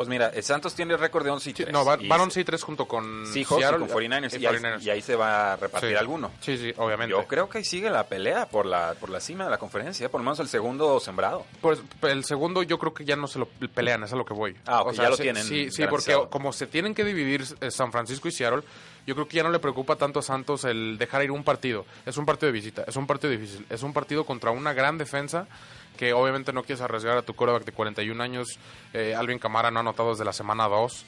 Pues 0.00 0.08
mira, 0.08 0.28
el 0.28 0.42
Santos 0.42 0.74
tiene 0.74 0.96
récord 0.96 1.24
de 1.24 1.30
11 1.30 1.50
y 1.50 1.52
3. 1.52 1.72
No, 1.74 1.84
va- 1.84 1.98
y 2.00 2.08
van 2.08 2.22
11 2.22 2.40
y 2.40 2.44
3 2.44 2.62
junto 2.62 2.86
con 2.88 3.26
Seahawks 3.26 3.50
y 3.58 3.60
Seattle 3.60 3.80
con 3.80 3.88
49ers. 3.90 4.32
y 4.32 4.42
Y, 4.42 4.46
ahí, 4.46 4.54
49ers. 4.56 4.82
y 4.82 4.88
ahí 4.88 5.02
se 5.02 5.14
va 5.14 5.52
a 5.52 5.56
repartir 5.56 5.90
Sí. 5.90 5.96
alguno. 5.96 6.30
Sí, 6.40 6.56
sí, 6.56 6.72
obviamente. 6.78 7.10
Yo 7.14 7.26
creo 7.26 7.50
que 7.50 7.58
ahí 7.58 7.64
sigue 7.64 7.90
la 7.90 8.04
pelea 8.06 8.46
por 8.46 8.64
la, 8.64 8.94
por 8.98 9.10
la 9.10 9.20
cima 9.20 9.44
de 9.44 9.50
la 9.50 9.58
conferencia, 9.58 10.08
por 10.08 10.20
lo 10.20 10.24
menos 10.24 10.40
el 10.40 10.48
segundo 10.48 10.98
sembrado. 11.00 11.44
Pues 11.60 11.82
el 12.00 12.24
segundo 12.24 12.62
yo 12.62 12.78
creo 12.78 12.94
que 12.94 13.04
ya 13.04 13.14
no 13.14 13.26
se 13.26 13.40
lo 13.40 13.46
pelean, 13.74 14.02
es 14.04 14.12
a 14.14 14.16
lo 14.16 14.24
que 14.24 14.32
voy. 14.32 14.56
Ah, 14.64 14.80
ok, 14.80 14.94
ya 14.94 15.10
lo 15.10 15.18
tienen 15.18 15.44
Sí, 15.44 15.70
sí, 15.70 15.84
porque 15.90 16.18
como 16.30 16.54
se 16.54 16.66
tienen 16.66 16.94
que 16.94 17.04
dividir 17.04 17.44
eh, 17.60 17.70
San 17.70 17.92
Francisco 17.92 18.26
y 18.26 18.32
Seattle, 18.32 18.62
yo 19.06 19.14
creo 19.14 19.28
que 19.28 19.36
ya 19.36 19.42
no 19.42 19.50
le 19.50 19.58
preocupa 19.58 19.96
tanto 19.96 20.20
a 20.20 20.22
Santos 20.22 20.64
el 20.64 20.96
dejar 20.96 21.24
ir 21.24 21.30
un 21.30 21.44
partido. 21.44 21.84
Es 22.06 22.16
un 22.16 22.24
partido 22.24 22.46
de 22.46 22.52
visita, 22.52 22.84
es 22.88 22.96
un 22.96 23.06
partido 23.06 23.30
difícil, 23.32 23.66
es 23.68 23.82
un 23.82 23.92
partido 23.92 24.24
contra 24.24 24.50
una 24.50 24.72
gran 24.72 24.96
defensa 24.96 25.46
que 26.00 26.14
obviamente 26.14 26.50
no 26.54 26.62
quieres 26.62 26.80
arriesgar 26.80 27.18
a 27.18 27.22
tu 27.22 27.34
quarterback 27.34 27.66
de 27.66 27.72
41 27.72 28.22
años. 28.22 28.58
Eh, 28.94 29.14
Alvin 29.14 29.38
Camara 29.38 29.70
no 29.70 29.80
ha 29.80 29.82
anotado 29.82 30.12
desde 30.12 30.24
la 30.24 30.32
semana 30.32 30.66
2. 30.66 31.04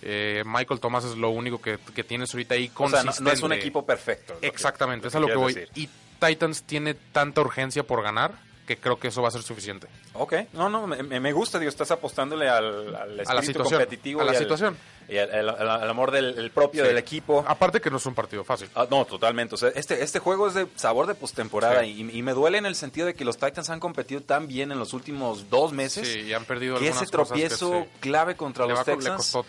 Eh, 0.00 0.42
Michael 0.46 0.80
Thomas 0.80 1.04
es 1.04 1.14
lo 1.18 1.28
único 1.28 1.60
que, 1.60 1.78
que 1.94 2.02
tienes 2.04 2.32
ahorita 2.32 2.54
ahí 2.54 2.70
O 2.74 2.88
sea, 2.88 3.00
no, 3.00 3.04
consistente. 3.08 3.22
no 3.22 3.30
es 3.34 3.42
un 3.42 3.52
equipo 3.52 3.84
perfecto. 3.84 4.38
que- 4.40 4.46
Exactamente, 4.46 5.08
es 5.08 5.14
a 5.14 5.20
lo 5.20 5.26
que 5.26 5.34
voy. 5.34 5.52
decir. 5.52 5.68
Y 5.74 5.90
Titans 6.26 6.62
tiene 6.62 6.94
tanta 6.94 7.42
urgencia 7.42 7.82
por 7.82 8.02
ganar 8.02 8.32
que 8.70 8.76
creo 8.80 9.00
que 9.00 9.08
eso 9.08 9.20
va 9.20 9.28
a 9.28 9.30
ser 9.32 9.42
suficiente. 9.42 9.88
Ok, 10.12 10.34
no, 10.52 10.68
no, 10.68 10.86
me, 10.86 11.02
me 11.18 11.32
gusta, 11.32 11.58
digo, 11.58 11.68
estás 11.70 11.90
apostándole 11.90 12.48
al, 12.48 12.94
al 12.94 13.18
espíritu 13.20 13.42
situación, 13.46 13.80
competitivo 13.80 14.20
a 14.20 14.24
la 14.24 14.32
y 14.32 14.36
al- 14.36 14.40
situación. 14.42 14.76
y 15.08 15.18
al, 15.18 15.28
al- 15.34 15.48
al- 15.48 15.68
al 15.82 15.90
amor 15.90 16.12
del 16.12 16.38
el 16.38 16.52
propio 16.52 16.82
Sí. 16.84 16.88
del 16.88 16.98
equipo. 16.98 17.44
Aparte 17.48 17.80
que 17.80 17.90
no 17.90 17.96
es 17.96 18.06
un 18.06 18.14
partido 18.14 18.44
fácil. 18.44 18.68
Ah, 18.76 18.86
no, 18.88 19.04
totalmente. 19.06 19.56
O 19.56 19.58
sea, 19.58 19.70
este, 19.70 20.04
este 20.04 20.20
juego 20.20 20.46
es 20.46 20.54
de 20.54 20.68
sabor 20.76 21.08
de 21.08 21.16
postemporada 21.16 21.82
Sí. 21.82 22.08
y, 22.12 22.18
y 22.18 22.22
me 22.22 22.32
duele 22.32 22.58
en 22.58 22.66
el 22.66 22.76
sentido 22.76 23.06
de 23.08 23.14
que 23.14 23.24
los 23.24 23.38
Titans 23.38 23.70
han 23.70 23.80
competido 23.80 24.20
tan 24.20 24.46
bien 24.46 24.70
en 24.70 24.78
los 24.78 24.92
últimos 24.92 25.50
dos 25.50 25.72
meses 25.72 26.06
Sí, 26.06 26.20
y 26.20 26.32
han 26.32 26.44
perdido 26.44 26.78
que 26.78 26.84
ese 26.86 26.92
cosas 26.92 27.08
que 27.10 27.16
tropiezo 27.16 27.86
clave 27.98 28.36
contra 28.36 28.66
los 28.66 28.78
a 28.78 28.82
le 28.82 28.94
Texans 28.96 29.16
costó 29.16 29.44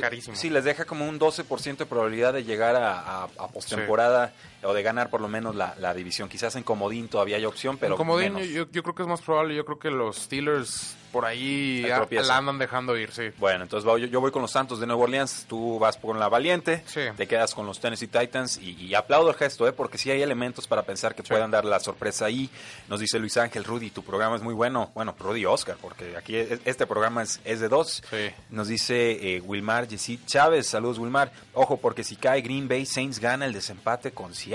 carísimo. 0.00 0.36
Sí, 0.36 0.50
les 0.50 0.64
deja 0.64 0.84
como 0.84 1.08
un 1.08 1.18
12% 1.20 1.76
de 1.78 1.86
probabilidad 1.86 2.32
de 2.32 2.42
llegar 2.44 2.74
a, 2.76 2.98
a, 3.00 3.24
a 3.24 3.48
postemporada 3.48 4.32
o 4.64 4.72
de 4.74 4.82
ganar 4.82 5.10
por 5.10 5.20
lo 5.20 5.28
menos 5.28 5.54
la, 5.54 5.74
la 5.78 5.94
división. 5.94 6.28
Quizás 6.28 6.56
en 6.56 6.62
comodín 6.62 7.08
todavía 7.08 7.36
hay 7.36 7.44
opción, 7.44 7.76
pero 7.78 7.96
Como 7.96 8.12
comodín, 8.14 8.34
menos. 8.34 8.48
yo, 8.48 8.66
yo 8.70 8.82
creo 8.82 8.94
que 8.94 9.02
es 9.02 9.08
más 9.08 9.20
probable. 9.22 9.54
Yo 9.54 9.64
creo 9.64 9.78
que 9.78 9.90
los 9.90 10.16
Steelers 10.16 10.96
por 11.12 11.24
ahí 11.26 11.84
a- 11.88 12.08
la 12.22 12.36
andan 12.38 12.58
dejando 12.58 12.96
ir, 12.98 13.12
sí. 13.12 13.28
Bueno, 13.38 13.62
entonces 13.62 13.88
yo, 13.88 13.96
yo 14.08 14.20
voy 14.20 14.32
con 14.32 14.42
los 14.42 14.50
Santos 14.50 14.80
de 14.80 14.86
Nueva 14.88 15.04
Orleans, 15.04 15.46
tú 15.48 15.78
vas 15.78 15.96
con 15.96 16.18
la 16.18 16.28
Valiente, 16.28 16.82
Sí. 16.86 17.02
te 17.16 17.28
quedas 17.28 17.54
con 17.54 17.66
los 17.66 17.78
Tennessee 17.78 18.08
Titans 18.08 18.56
y, 18.58 18.72
y 18.72 18.96
aplaudo 18.96 19.28
el 19.30 19.36
gesto, 19.36 19.68
¿eh? 19.68 19.72
porque 19.72 19.96
sí 19.96 20.10
hay 20.10 20.22
elementos 20.22 20.66
para 20.66 20.82
pensar 20.82 21.14
que 21.14 21.22
puedan 21.22 21.52
dar 21.52 21.64
la 21.64 21.78
sorpresa 21.78 22.24
ahí. 22.24 22.50
Nos 22.88 22.98
dice 22.98 23.20
Luis 23.20 23.36
Ángel, 23.36 23.62
Rudy, 23.62 23.90
tu 23.90 24.02
programa 24.02 24.34
es 24.34 24.42
muy 24.42 24.54
bueno. 24.54 24.90
Bueno, 24.92 25.14
Rudy 25.16 25.46
Oscar, 25.46 25.76
porque 25.80 26.16
aquí 26.16 26.34
es- 26.34 26.58
este 26.64 26.84
programa 26.84 27.22
es, 27.22 27.40
es 27.44 27.60
de 27.60 27.68
dos. 27.68 28.02
Sí. 28.10 28.30
Nos 28.50 28.66
dice 28.66 29.36
eh, 29.36 29.40
Wilmar 29.40 29.86
Yesid 29.86 30.18
Chávez, 30.26 30.66
saludos 30.66 30.98
Wilmar. 30.98 31.30
Ojo, 31.52 31.76
porque 31.76 32.02
si 32.02 32.16
cae 32.16 32.40
Green 32.40 32.66
Bay, 32.66 32.86
Saints 32.86 33.20
gana 33.20 33.46
el 33.46 33.52
desempate 33.52 34.10
con 34.10 34.34
Seattle. 34.34 34.53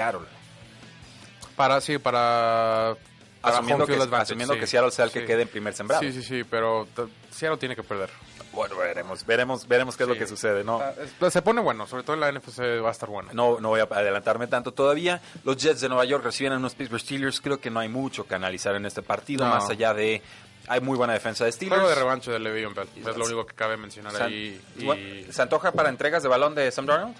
Para, 1.56 1.82
sí, 1.82 1.98
para... 1.98 2.96
para 3.42 3.56
Asumiendo, 3.58 3.86
que, 3.86 3.94
advantage, 3.94 4.22
asumiendo 4.22 4.54
sí. 4.54 4.60
que 4.62 4.68
Seattle 4.68 4.92
sea 4.92 5.06
el 5.06 5.12
que 5.12 5.26
quede 5.26 5.42
en 5.44 5.48
primer 5.50 5.74
sembrado. 5.74 6.02
Sí, 6.02 6.14
sí, 6.14 6.24
sí, 6.24 6.44
pero 6.44 6.88
Seattle 7.32 7.58
tiene 7.58 7.76
que 7.76 7.84
perder. 7.84 8.10
Bueno, 8.52 8.78
veremos, 8.78 9.26
veremos, 9.26 9.68
veremos 9.68 9.96
qué 9.96 10.04
es 10.04 10.10
lo 10.10 10.18
que 10.18 10.26
sucede, 10.26 10.64
¿no? 10.64 10.80
Ah, 10.82 10.94
es- 11.22 11.34
Se 11.34 11.42
pone 11.42 11.62
bueno, 11.62 11.86
sobre 11.86 12.04
todo 12.04 12.16
en 12.16 12.20
la 12.22 12.32
NFC 12.32 12.60
va 12.84 12.90
a 12.90 12.92
estar 12.92 13.08
bueno. 13.08 13.30
No, 13.34 13.60
no 13.60 13.70
voy 13.70 13.80
a 13.80 13.84
adelantarme 13.84 14.48
tanto 14.48 14.74
todavía. 14.74 15.22
Los 15.44 15.58
Jets 15.58 15.82
de 15.82 15.88
Nueva 15.90 16.06
York 16.06 16.24
reciben 16.24 16.54
a 16.54 16.58
unos 16.58 16.74
Pittsburgh 16.76 17.00
Steelers. 17.02 17.42
Creo 17.42 17.60
que 17.60 17.70
no 17.70 17.80
hay 17.80 17.90
mucho 17.90 18.26
que 18.26 18.36
analizar 18.36 18.76
en 18.76 18.86
este 18.86 19.02
partido, 19.04 19.46
No. 19.46 19.52
más 19.54 19.70
allá 19.70 19.94
de... 19.94 20.22
Hay 20.68 20.82
muy 20.82 20.98
buena 20.98 21.14
defensa 21.14 21.46
de 21.46 21.52
Steelers. 21.52 21.80
Juego 21.82 21.90
de 21.90 21.96
revancha 22.02 22.32
de 22.32 22.40
Le'Veon 22.40 22.74
Bell. 22.74 22.88
Es 22.96 23.18
lo 23.18 23.26
único 23.26 23.46
que 23.46 23.54
cabe 23.56 23.78
mencionar 23.78 24.14
San- 24.14 24.28
ahí. 24.28 24.60
y- 24.78 25.32
¿Se 25.32 25.42
antoja 25.42 25.72
para 25.72 25.90
entregas 25.90 26.22
de 26.24 26.30
balón 26.30 26.54
de 26.56 26.72
Sam 26.72 26.86
Darnold? 26.86 27.16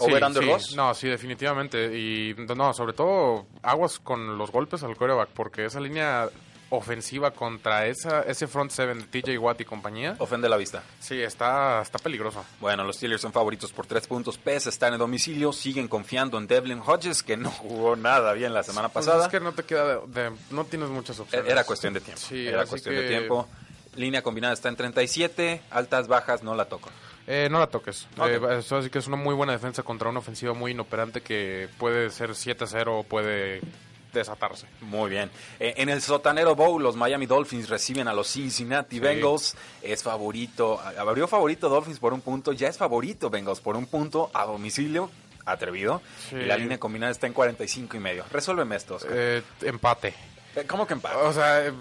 Sí, 0.00 0.10
¿Over 0.10 0.24
under 0.24 0.42
sí. 0.42 0.48
dos? 0.48 0.74
No, 0.76 0.94
sí, 0.94 1.08
definitivamente. 1.08 1.96
Y 1.96 2.34
no, 2.56 2.72
sobre 2.74 2.92
todo 2.94 3.46
aguas 3.62 3.98
con 3.98 4.38
los 4.38 4.50
golpes 4.50 4.82
al 4.82 4.96
quarterback, 4.96 5.28
porque 5.30 5.66
esa 5.66 5.78
línea 5.80 6.28
ofensiva 6.72 7.32
contra 7.32 7.86
esa 7.86 8.22
ese 8.22 8.46
front 8.46 8.70
seven 8.70 9.00
de 9.10 9.20
TJ 9.22 9.36
Watt 9.38 9.60
y 9.60 9.64
compañía, 9.64 10.14
Ofende 10.20 10.48
la 10.48 10.56
vista. 10.56 10.84
sí, 11.00 11.20
está, 11.20 11.82
está 11.82 11.98
peligroso. 11.98 12.44
Bueno, 12.60 12.84
los 12.84 12.94
Steelers 12.96 13.20
son 13.20 13.32
favoritos 13.32 13.72
por 13.72 13.86
tres 13.86 14.06
puntos. 14.06 14.38
Pese 14.38 14.68
están 14.70 14.92
en 14.92 15.00
domicilio, 15.00 15.52
siguen 15.52 15.88
confiando 15.88 16.38
en 16.38 16.46
Devlin 16.46 16.80
Hodges, 16.84 17.24
que 17.24 17.36
no 17.36 17.50
jugó 17.50 17.96
nada 17.96 18.32
bien 18.34 18.54
la 18.54 18.62
semana 18.62 18.88
Pues 18.88 19.04
pasada. 19.06 19.24
es 19.26 19.30
que 19.32 19.40
no 19.40 19.52
te 19.52 19.64
queda 19.64 19.98
de, 19.98 20.06
de- 20.30 20.36
no 20.52 20.64
tienes 20.64 20.90
muchas 20.90 21.18
opciones. 21.18 21.50
Era 21.50 21.64
cuestión 21.64 21.92
de 21.92 22.00
tiempo. 22.02 22.20
Sí, 22.24 22.46
Era 22.46 22.64
cuestión 22.66 22.94
que- 22.94 23.00
de 23.02 23.08
tiempo. 23.08 23.48
Línea 23.96 24.22
combinada 24.22 24.54
está 24.54 24.68
en 24.68 24.76
37, 24.76 25.62
altas, 25.70 26.06
bajas, 26.06 26.44
no 26.44 26.54
la 26.54 26.66
toco. 26.66 26.88
Eh, 27.32 27.48
no 27.48 27.60
la 27.60 27.68
toques. 27.68 28.08
Eh, 28.26 28.40
eso 28.58 28.78
así 28.78 28.90
que 28.90 28.98
es 28.98 29.06
una 29.06 29.16
muy 29.16 29.36
buena 29.36 29.52
defensa 29.52 29.84
contra 29.84 30.08
una 30.08 30.18
ofensiva 30.18 30.52
muy 30.52 30.72
inoperante 30.72 31.20
que 31.20 31.68
puede 31.78 32.10
ser 32.10 32.30
7-0 32.30 32.88
o 32.88 33.02
puede 33.04 33.60
desatarse. 34.12 34.66
Muy 34.80 35.10
bien. 35.10 35.30
Eh, 35.60 35.74
en 35.76 35.90
el 35.90 36.02
Sotanero 36.02 36.56
Bowl, 36.56 36.82
los 36.82 36.96
Miami 36.96 37.26
Dolphins 37.26 37.68
reciben 37.68 38.08
a 38.08 38.14
los 38.14 38.32
Cincinnati 38.32 38.98
Bengals. 38.98 39.54
Es 39.80 40.02
favorito, 40.02 40.80
abrió 40.98 41.28
favorito 41.28 41.68
Dolphins 41.68 42.00
por 42.00 42.12
un 42.12 42.20
punto, 42.20 42.50
ya 42.50 42.66
es 42.66 42.76
favorito 42.76 43.30
Bengals 43.30 43.60
por 43.60 43.76
un 43.76 43.86
punto 43.86 44.28
a 44.34 44.44
domicilio. 44.44 45.08
Atrevido. 45.44 46.02
Sí. 46.28 46.34
Y 46.34 46.46
la 46.46 46.56
línea 46.56 46.78
combinada 46.78 47.12
está 47.12 47.28
en 47.28 47.32
45 47.32 47.96
y 47.96 48.00
medio. 48.00 48.24
Resuélveme 48.30 48.74
esto. 48.74 48.98
Eh, 49.08 49.42
empate. 49.62 50.14
Eh, 50.56 50.64
¿Cómo 50.66 50.84
que 50.84 50.94
empate? 50.94 51.16
O 51.16 51.32
sea, 51.32 51.72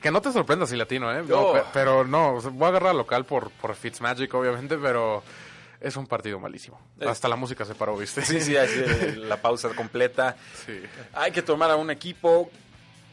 que 0.00 0.10
no 0.10 0.20
te 0.20 0.32
sorprenda 0.32 0.66
si 0.66 0.76
latino, 0.76 1.10
¿eh? 1.12 1.22
No, 1.26 1.48
No. 1.48 1.52
pe- 1.52 1.62
pero 1.72 2.04
no, 2.04 2.34
o 2.34 2.40
sea, 2.40 2.50
voy 2.50 2.66
a 2.66 2.68
agarrar 2.68 2.90
al 2.90 2.98
local 2.98 3.24
por, 3.24 3.50
por 3.50 3.74
Fitzmagic, 3.74 4.32
obviamente, 4.34 4.76
pero 4.78 5.22
es 5.80 5.96
un 5.96 6.06
partido 6.06 6.38
malísimo. 6.38 6.78
Hasta 7.06 7.26
la 7.28 7.36
música 7.36 7.64
se 7.64 7.74
paró, 7.74 7.96
¿viste? 7.96 8.22
Sí, 8.22 8.40
sí, 8.40 8.56
así, 8.56 8.80
la 9.16 9.36
pausa 9.40 9.70
completa. 9.70 10.36
Sí. 10.66 10.80
Hay 11.14 11.32
que 11.32 11.42
tomar 11.42 11.70
a 11.70 11.76
un 11.76 11.90
equipo. 11.90 12.50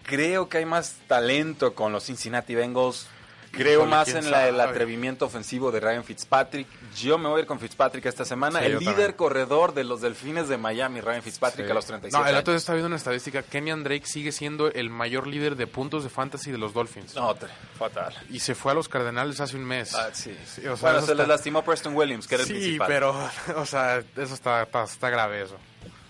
Creo 0.04 0.48
que 0.48 0.60
hay 0.60 0.66
más 0.66 0.96
talento 1.08 1.74
con 1.74 1.92
los 1.92 2.06
Cincinnati 2.06 2.56
Bengals. 2.56 3.08
Creo 3.52 3.82
Híjole, 3.82 3.90
más 3.90 4.08
en 4.10 4.30
la- 4.32 4.48
el 4.48 4.60
atrevimiento 4.60 5.26
ofensivo 5.26 5.72
de 5.72 5.80
Ryan 5.80 6.04
Fitzpatrick. 6.04 6.68
Yo 6.96 7.18
me 7.18 7.28
voy 7.30 7.40
a 7.40 7.42
ir 7.42 7.48
con 7.48 7.60
Fitzpatrick 7.60 8.06
esta 8.06 8.26
semana. 8.26 8.60
Sí, 8.60 8.66
el 8.66 8.80
líder 8.80 8.94
también. 8.96 9.12
corredor 9.14 9.74
de 9.74 9.84
los 9.84 10.02
Delfines 10.02 10.48
de 10.50 10.58
Miami, 10.58 11.02
Ryan 11.02 11.22
Fitzpatrick, 11.24 11.66
Sí. 11.66 11.72
a 11.72 11.74
los 11.76 11.86
37 11.86 12.24
No, 12.24 12.30
el 12.30 12.36
otro 12.38 12.54
día 12.54 12.58
estaba 12.58 12.76
viendo 12.76 12.88
una 12.88 12.96
estadística. 12.98 13.42
Kenyan 13.44 13.84
Drake 13.84 14.06
sigue 14.06 14.32
siendo 14.32 14.72
el 14.72 14.90
mayor 14.90 15.28
líder 15.28 15.56
de 15.56 15.68
puntos 15.68 16.04
de 16.04 16.10
fantasy 16.10 16.52
de 16.52 16.58
los 16.58 16.74
Dolphins. 16.74 17.16
No, 17.16 17.36
fatal. 17.78 18.14
Y 18.30 18.40
se 18.40 18.56
fue 18.56 18.72
a 18.72 18.76
los 18.76 18.88
Cardenales 18.90 19.40
hace 19.42 19.56
un 19.58 19.66
mes. 19.66 19.94
Ah, 19.96 20.10
sí. 20.14 20.36
Sí, 20.46 20.62
o 20.68 20.76
sea, 20.78 20.92
bueno, 20.92 21.06
se 21.06 21.12
está- 21.12 21.14
les 21.16 21.28
lastimó 21.28 21.64
Preston 21.64 21.96
Williams, 21.96 22.28
que 22.28 22.36
era 22.36 22.44
el 22.44 22.48
sí, 22.48 22.54
principal. 22.54 22.88
pero, 22.88 23.30
o 23.58 23.66
sea, 23.66 23.98
eso 24.16 24.34
está, 24.34 24.64
está, 24.64 24.84
está 24.84 25.10
grave 25.10 25.44
eso. 25.44 25.58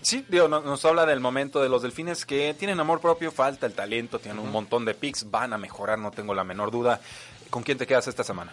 Sí, 0.00 0.24
digo, 0.28 0.48
no- 0.48 0.60
nos 0.60 0.84
habla 0.84 1.04
del 1.06 1.20
momento 1.20 1.60
de 1.60 1.68
los 1.68 1.82
delfines 1.82 2.24
que 2.24 2.54
tienen 2.54 2.78
amor 2.80 3.00
propio, 3.00 3.32
falta 3.32 3.66
el 3.66 3.74
talento, 3.74 4.18
tienen 4.18 4.38
un 4.40 4.50
montón 4.50 4.84
de 4.84 4.94
picks, 4.94 5.30
van 5.30 5.52
a 5.52 5.58
mejorar, 5.58 5.98
no 5.98 6.10
tengo 6.10 6.34
la 6.34 6.44
menor 6.44 6.70
duda. 6.70 7.00
¿Con 7.50 7.62
quién 7.62 7.78
te 7.78 7.86
quedas 7.86 8.06
esta 8.08 8.22
semana? 8.24 8.52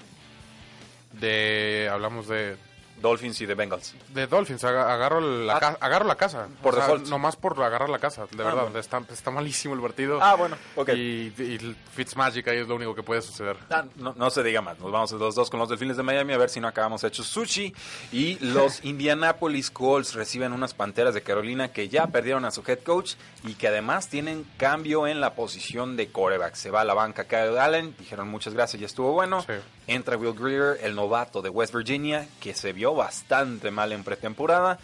De, 1.14 1.88
hablamos 1.92 2.28
de, 2.28 2.58
Dolphins 3.02 3.40
y 3.42 3.46
de 3.46 3.54
Bengals. 3.56 3.94
de 4.10 4.26
Dolphins, 4.28 4.64
aga- 4.64 4.92
agarro 4.94 5.22
la, 5.22 5.58
Ah. 5.58 5.60
ca- 5.60 5.78
agarro 5.80 6.06
la 6.06 6.16
casa. 6.16 6.48
Por 6.64 6.74
O 6.78 6.86
sea. 6.86 6.98
Nomás 7.10 7.36
por 7.36 7.62
agarrar 7.62 7.90
la 7.90 8.00
casa, 8.00 8.22
de 8.26 8.28
Ah, 8.42 8.46
verdad. 8.46 8.62
bueno. 8.64 8.80
Está, 8.80 9.02
está 9.12 9.32
malísimo 9.32 9.74
el 9.76 9.82
partido. 9.82 10.20
Ah, 10.22 10.36
bueno, 10.36 10.58
ok. 10.76 10.90
Y, 10.96 11.34
y 11.38 11.76
Fitzmagic 11.94 12.48
ahí 12.48 12.58
es 12.60 12.68
lo 12.68 12.76
único 12.76 12.96
que 12.96 13.04
puede 13.04 13.22
suceder. 13.22 13.58
Ah, 13.70 13.84
no, 13.96 14.14
no 14.16 14.30
se 14.30 14.42
diga 14.44 14.62
más, 14.62 14.80
nos 14.80 14.92
vamos 14.92 15.12
los 15.12 15.36
dos 15.36 15.50
con 15.50 15.60
los 15.60 15.70
delfines 15.70 15.98
de 15.98 16.04
Miami 16.04 16.34
a 16.34 16.38
ver 16.38 16.50
si 16.50 16.60
no 16.60 16.68
acabamos 16.68 17.04
hechos 17.04 17.28
sushi. 17.28 17.74
Y 18.12 18.38
los 18.40 18.80
Indianapolis 18.86 19.70
Colts 19.72 20.14
reciben 20.14 20.54
unas 20.54 20.74
panteras 20.74 21.14
de 21.14 21.22
Carolina 21.22 21.72
que 21.72 21.90
ya 21.90 22.08
perdieron 22.08 22.46
a 22.46 22.52
su 22.52 22.64
head 22.66 22.80
coach 22.80 23.14
y 23.44 23.54
que 23.56 23.68
además 23.68 24.08
tienen 24.10 24.46
cambio 24.58 25.06
en 25.08 25.22
la 25.22 25.36
posición 25.36 25.96
de 25.98 26.08
coreback. 26.12 26.56
Se 26.56 26.72
va 26.72 26.82
a 26.82 26.86
la 26.86 26.94
banca 26.94 27.26
Kyle 27.26 27.58
Allen, 27.60 27.96
dijeron 28.00 28.28
muchas 28.30 28.54
gracias, 28.54 28.80
ya 28.80 28.86
estuvo 28.88 29.12
bueno. 29.12 29.42
Sí. 29.42 29.54
Entra 29.88 30.18
Will 30.18 30.34
Greer, 30.34 30.80
el 30.82 30.96
novato 30.96 31.42
de 31.44 31.50
West 31.50 31.74
Virginia, 31.76 32.28
que 32.40 32.56
se 32.56 32.74
vio 32.74 32.85
bastante 32.94 33.72
mal 33.72 33.92
en 33.92 34.04
pretemporada. 34.04 34.80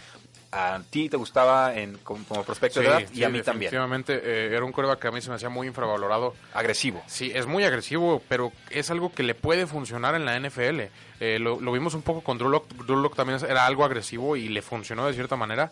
A 0.53 0.81
ti 0.89 1.07
te 1.07 1.15
gustaba 1.15 1.75
en, 1.75 1.97
como, 1.99 2.25
como 2.25 2.43
prospecto 2.43 2.81
de 2.81 2.87
edad 2.87 2.99
y 2.99 3.15
sí, 3.15 3.23
a 3.23 3.29
mí 3.29 3.41
también. 3.41 3.71
definitivamente, 3.71 4.21
eh, 4.21 4.53
era 4.53 4.65
un 4.65 4.73
coreback 4.73 4.99
que 4.99 5.07
a 5.07 5.11
mí 5.11 5.21
se 5.21 5.29
me 5.29 5.35
hacía 5.35 5.47
muy 5.47 5.67
infravalorado. 5.67 6.35
Agresivo. 6.53 7.01
Sí, 7.07 7.31
es 7.33 7.45
muy 7.45 7.63
agresivo, 7.63 8.21
pero 8.27 8.51
es 8.69 8.91
algo 8.91 9.13
que 9.13 9.23
le 9.23 9.33
puede 9.33 9.65
funcionar 9.65 10.13
en 10.15 10.25
la 10.25 10.37
NFL. 10.37 10.81
Eh, 11.21 11.39
lo, 11.39 11.61
lo 11.61 11.71
vimos 11.71 11.93
un 11.93 12.01
poco 12.01 12.21
con 12.21 12.37
Drew 12.37 12.49
Lock. 12.49 12.67
Drew 12.85 12.97
Lock 12.97 13.15
también 13.15 13.39
era 13.47 13.65
algo 13.65 13.85
agresivo 13.85 14.35
y 14.35 14.49
le 14.49 14.61
funcionó 14.61 15.07
de 15.07 15.13
cierta 15.13 15.37
manera. 15.37 15.71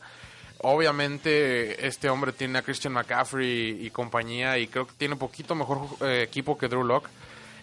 Obviamente, 0.61 1.87
este 1.87 2.09
hombre 2.09 2.33
tiene 2.33 2.59
a 2.59 2.61
Christian 2.61 2.93
McCaffrey 2.93 3.85
y 3.85 3.89
compañía 3.91 4.57
y 4.57 4.67
creo 4.67 4.85
que 4.87 4.93
tiene 4.97 5.13
un 5.13 5.19
poquito 5.19 5.55
mejor 5.55 5.87
eh, 6.01 6.23
equipo 6.23 6.57
que 6.57 6.67
Drew 6.67 6.83
Lock. 6.83 7.07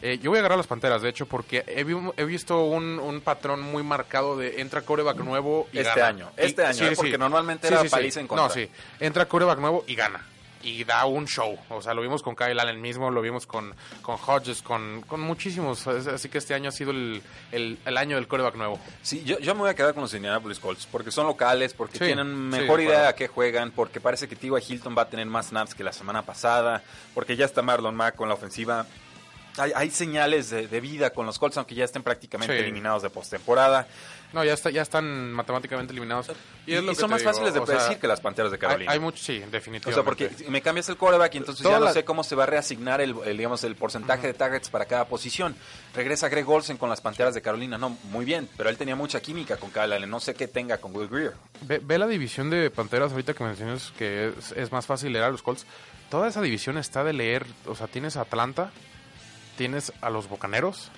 Eh, 0.09 0.19
yo 0.23 0.31
voy 0.31 0.37
a 0.37 0.41
agarrar 0.41 0.59
las 0.59 0.69
panteras, 0.69 1.03
de 1.03 1.09
hecho, 1.09 1.27
porque 1.27 1.65
he, 1.67 1.83
vi- 1.83 2.13
he 2.17 2.25
visto 2.25 2.63
un, 2.65 3.01
un 3.01 3.21
patrón 3.21 3.61
muy 3.61 3.83
marcado 3.83 4.37
de 4.37 4.61
entra 4.61 4.83
coreback 4.83 5.17
nuevo 5.19 5.69
y 5.73 5.79
Este 5.79 5.91
gana. 5.99 6.07
año, 6.07 6.31
este 6.37 6.65
año, 6.65 6.87
¿eh? 6.87 6.93
Porque 6.95 7.19
normalmente 7.19 7.67
era 7.67 7.83
paliza 7.85 8.21
en 8.21 8.29
contra. 8.29 8.47
No, 8.47 8.53
sí. 8.53 8.71
Entra 9.01 9.27
coreback 9.27 9.59
nuevo 9.59 9.83
y 9.89 9.97
gana. 9.97 10.25
Y 10.63 10.85
da 10.85 11.05
un 11.07 11.27
show. 11.27 11.57
O 11.71 11.81
sea, 11.83 11.93
lo 11.95 12.03
vimos 12.03 12.23
con 12.23 12.35
Kyle 12.37 12.59
Allen 12.59 12.81
mismo, 12.81 13.11
lo 13.11 13.21
vimos 13.21 13.47
con, 13.47 13.75
con 14.03 14.17
Hodges, 14.27 14.63
con, 14.63 15.03
con 15.03 15.21
muchísimos. 15.21 15.87
Así 15.87 16.29
que 16.29 16.39
este 16.39 16.55
año 16.55 16.69
ha 16.69 16.73
sido 16.73 16.91
el, 16.93 17.23
el, 17.53 17.79
el 17.85 17.97
año 17.97 18.17
del 18.17 18.27
coreback 18.29 18.55
nuevo. 18.57 18.79
Sí, 19.03 19.23
yo, 19.25 19.39
yo 19.39 19.55
me 19.55 19.61
voy 19.63 19.71
a 19.71 19.75
quedar 19.75 19.93
con 19.95 20.03
los 20.03 20.15
Indianapolis 20.15 20.59
Colts 20.59 20.87
porque 20.91 21.11
son 21.13 21.27
locales, 21.27 21.73
porque 21.75 21.99
Sí, 21.99 22.05
tienen 22.07 22.27
sí, 22.53 22.61
mejor 22.61 22.79
de 22.79 22.85
idea 22.85 22.95
acuerdo. 22.95 23.09
a 23.11 23.15
qué 23.15 23.29
juegan, 23.29 23.71
porque 23.71 24.01
parece 24.01 24.27
que 24.29 24.35
T.Y. 24.37 24.51
Hilton 24.69 24.95
va 24.97 25.03
a 25.03 25.09
tener 25.09 25.27
más 25.27 25.47
snaps 25.49 25.75
que 25.75 25.85
la 25.85 25.93
semana 25.93 26.23
pasada, 26.23 26.83
porque 27.15 27.37
ya 27.37 27.45
está 27.45 27.63
Marlon 27.63 27.95
Mack 27.95 28.17
con 28.17 28.29
la 28.29 28.35
ofensiva. 28.35 28.87
Hay, 29.59 29.73
hay 29.75 29.91
señales 29.91 30.51
de, 30.51 30.69
de 30.69 30.81
vida 30.81 31.11
con 31.11 31.25
los 31.27 31.39
Colts, 31.39 31.57
aunque 31.57 31.75
ya 31.75 31.85
estén 31.85 32.03
prácticamente 32.03 32.57
Sí. 32.57 32.63
eliminados 32.63 33.03
de 33.03 33.11
postemporada. 33.11 33.87
No, 34.33 34.45
ya, 34.45 34.53
está, 34.55 34.71
ya 34.71 34.83
están 34.83 35.33
matemáticamente 35.33 35.93
eliminados. 35.93 36.31
Y, 36.67 36.75
es 36.75 36.83
lo 36.83 36.93
y 36.93 36.95
que 36.95 37.01
son 37.01 37.11
más 37.11 37.21
digo, 37.21 37.31
fáciles 37.31 37.55
de 37.55 37.61
sea, 37.61 37.67
predecir 37.67 37.99
que 37.99 38.07
las 38.09 38.21
Panteras 38.21 38.51
de 38.51 38.57
Hay, 38.57 38.61
Carolina. 38.61 38.93
hay 38.93 38.99
mucho, 38.99 39.23
sí, 39.23 39.39
definitivamente. 39.51 39.91
o 39.91 39.95
sea, 39.95 40.03
porque 40.03 40.31
me 40.51 40.61
cambias 40.61 40.89
el 40.89 40.97
quarterback 40.97 41.35
y 41.37 41.39
entonces 41.39 41.65
ya 41.65 41.79
no 41.79 41.85
la- 41.87 41.93
sé 41.93 42.05
cómo 42.05 42.23
se 42.25 42.35
va 42.35 42.43
a 42.43 42.47
reasignar 42.47 43.01
el, 43.01 43.15
el, 43.25 43.37
digamos, 43.37 43.63
el 43.65 43.77
porcentaje 43.77 44.27
de 44.27 44.35
targets 44.35 44.69
para 44.69 44.85
cada 44.85 45.07
posición. 45.07 45.55
Regresa 45.95 46.29
Greg 46.29 46.47
Olsen 46.49 46.77
con 46.77 46.91
las 46.91 47.01
Panteras 47.01 47.33
de 47.35 47.41
Carolina. 47.41 47.79
No, 47.79 47.97
muy 48.11 48.25
bien, 48.25 48.49
pero 48.57 48.69
él 48.69 48.77
tenía 48.77 48.97
mucha 48.97 49.21
química 49.21 49.57
con 49.57 49.71
Kyle 49.71 49.93
Allen. 49.93 50.11
No 50.11 50.21
sé 50.21 50.35
qué 50.35 50.49
tenga 50.49 50.79
con 50.79 50.95
Will 50.95 51.09
Greer. 51.09 51.33
Ve, 51.63 51.81
ve 51.83 51.97
la 51.97 52.09
división 52.09 52.51
de 52.51 52.69
Panteras 52.71 53.13
ahorita 53.13 53.33
que 53.33 53.45
mencionas 53.45 53.93
que 53.97 54.33
es, 54.37 54.53
es 54.53 54.71
más 54.73 54.85
fácil 54.87 55.13
leer 55.13 55.25
a 55.25 55.31
los 55.31 55.43
Colts. 55.43 55.65
Toda 56.11 56.29
esa 56.29 56.43
división 56.43 56.77
está 56.79 57.05
de 57.05 57.13
leer. 57.13 57.47
O 57.67 57.75
sea, 57.77 57.87
tienes 57.87 58.17
a 58.17 58.23
Atlanta, 58.23 58.71
tienes 59.57 59.93
a 60.01 60.11
los 60.11 60.29
Bocaneros 60.29 60.91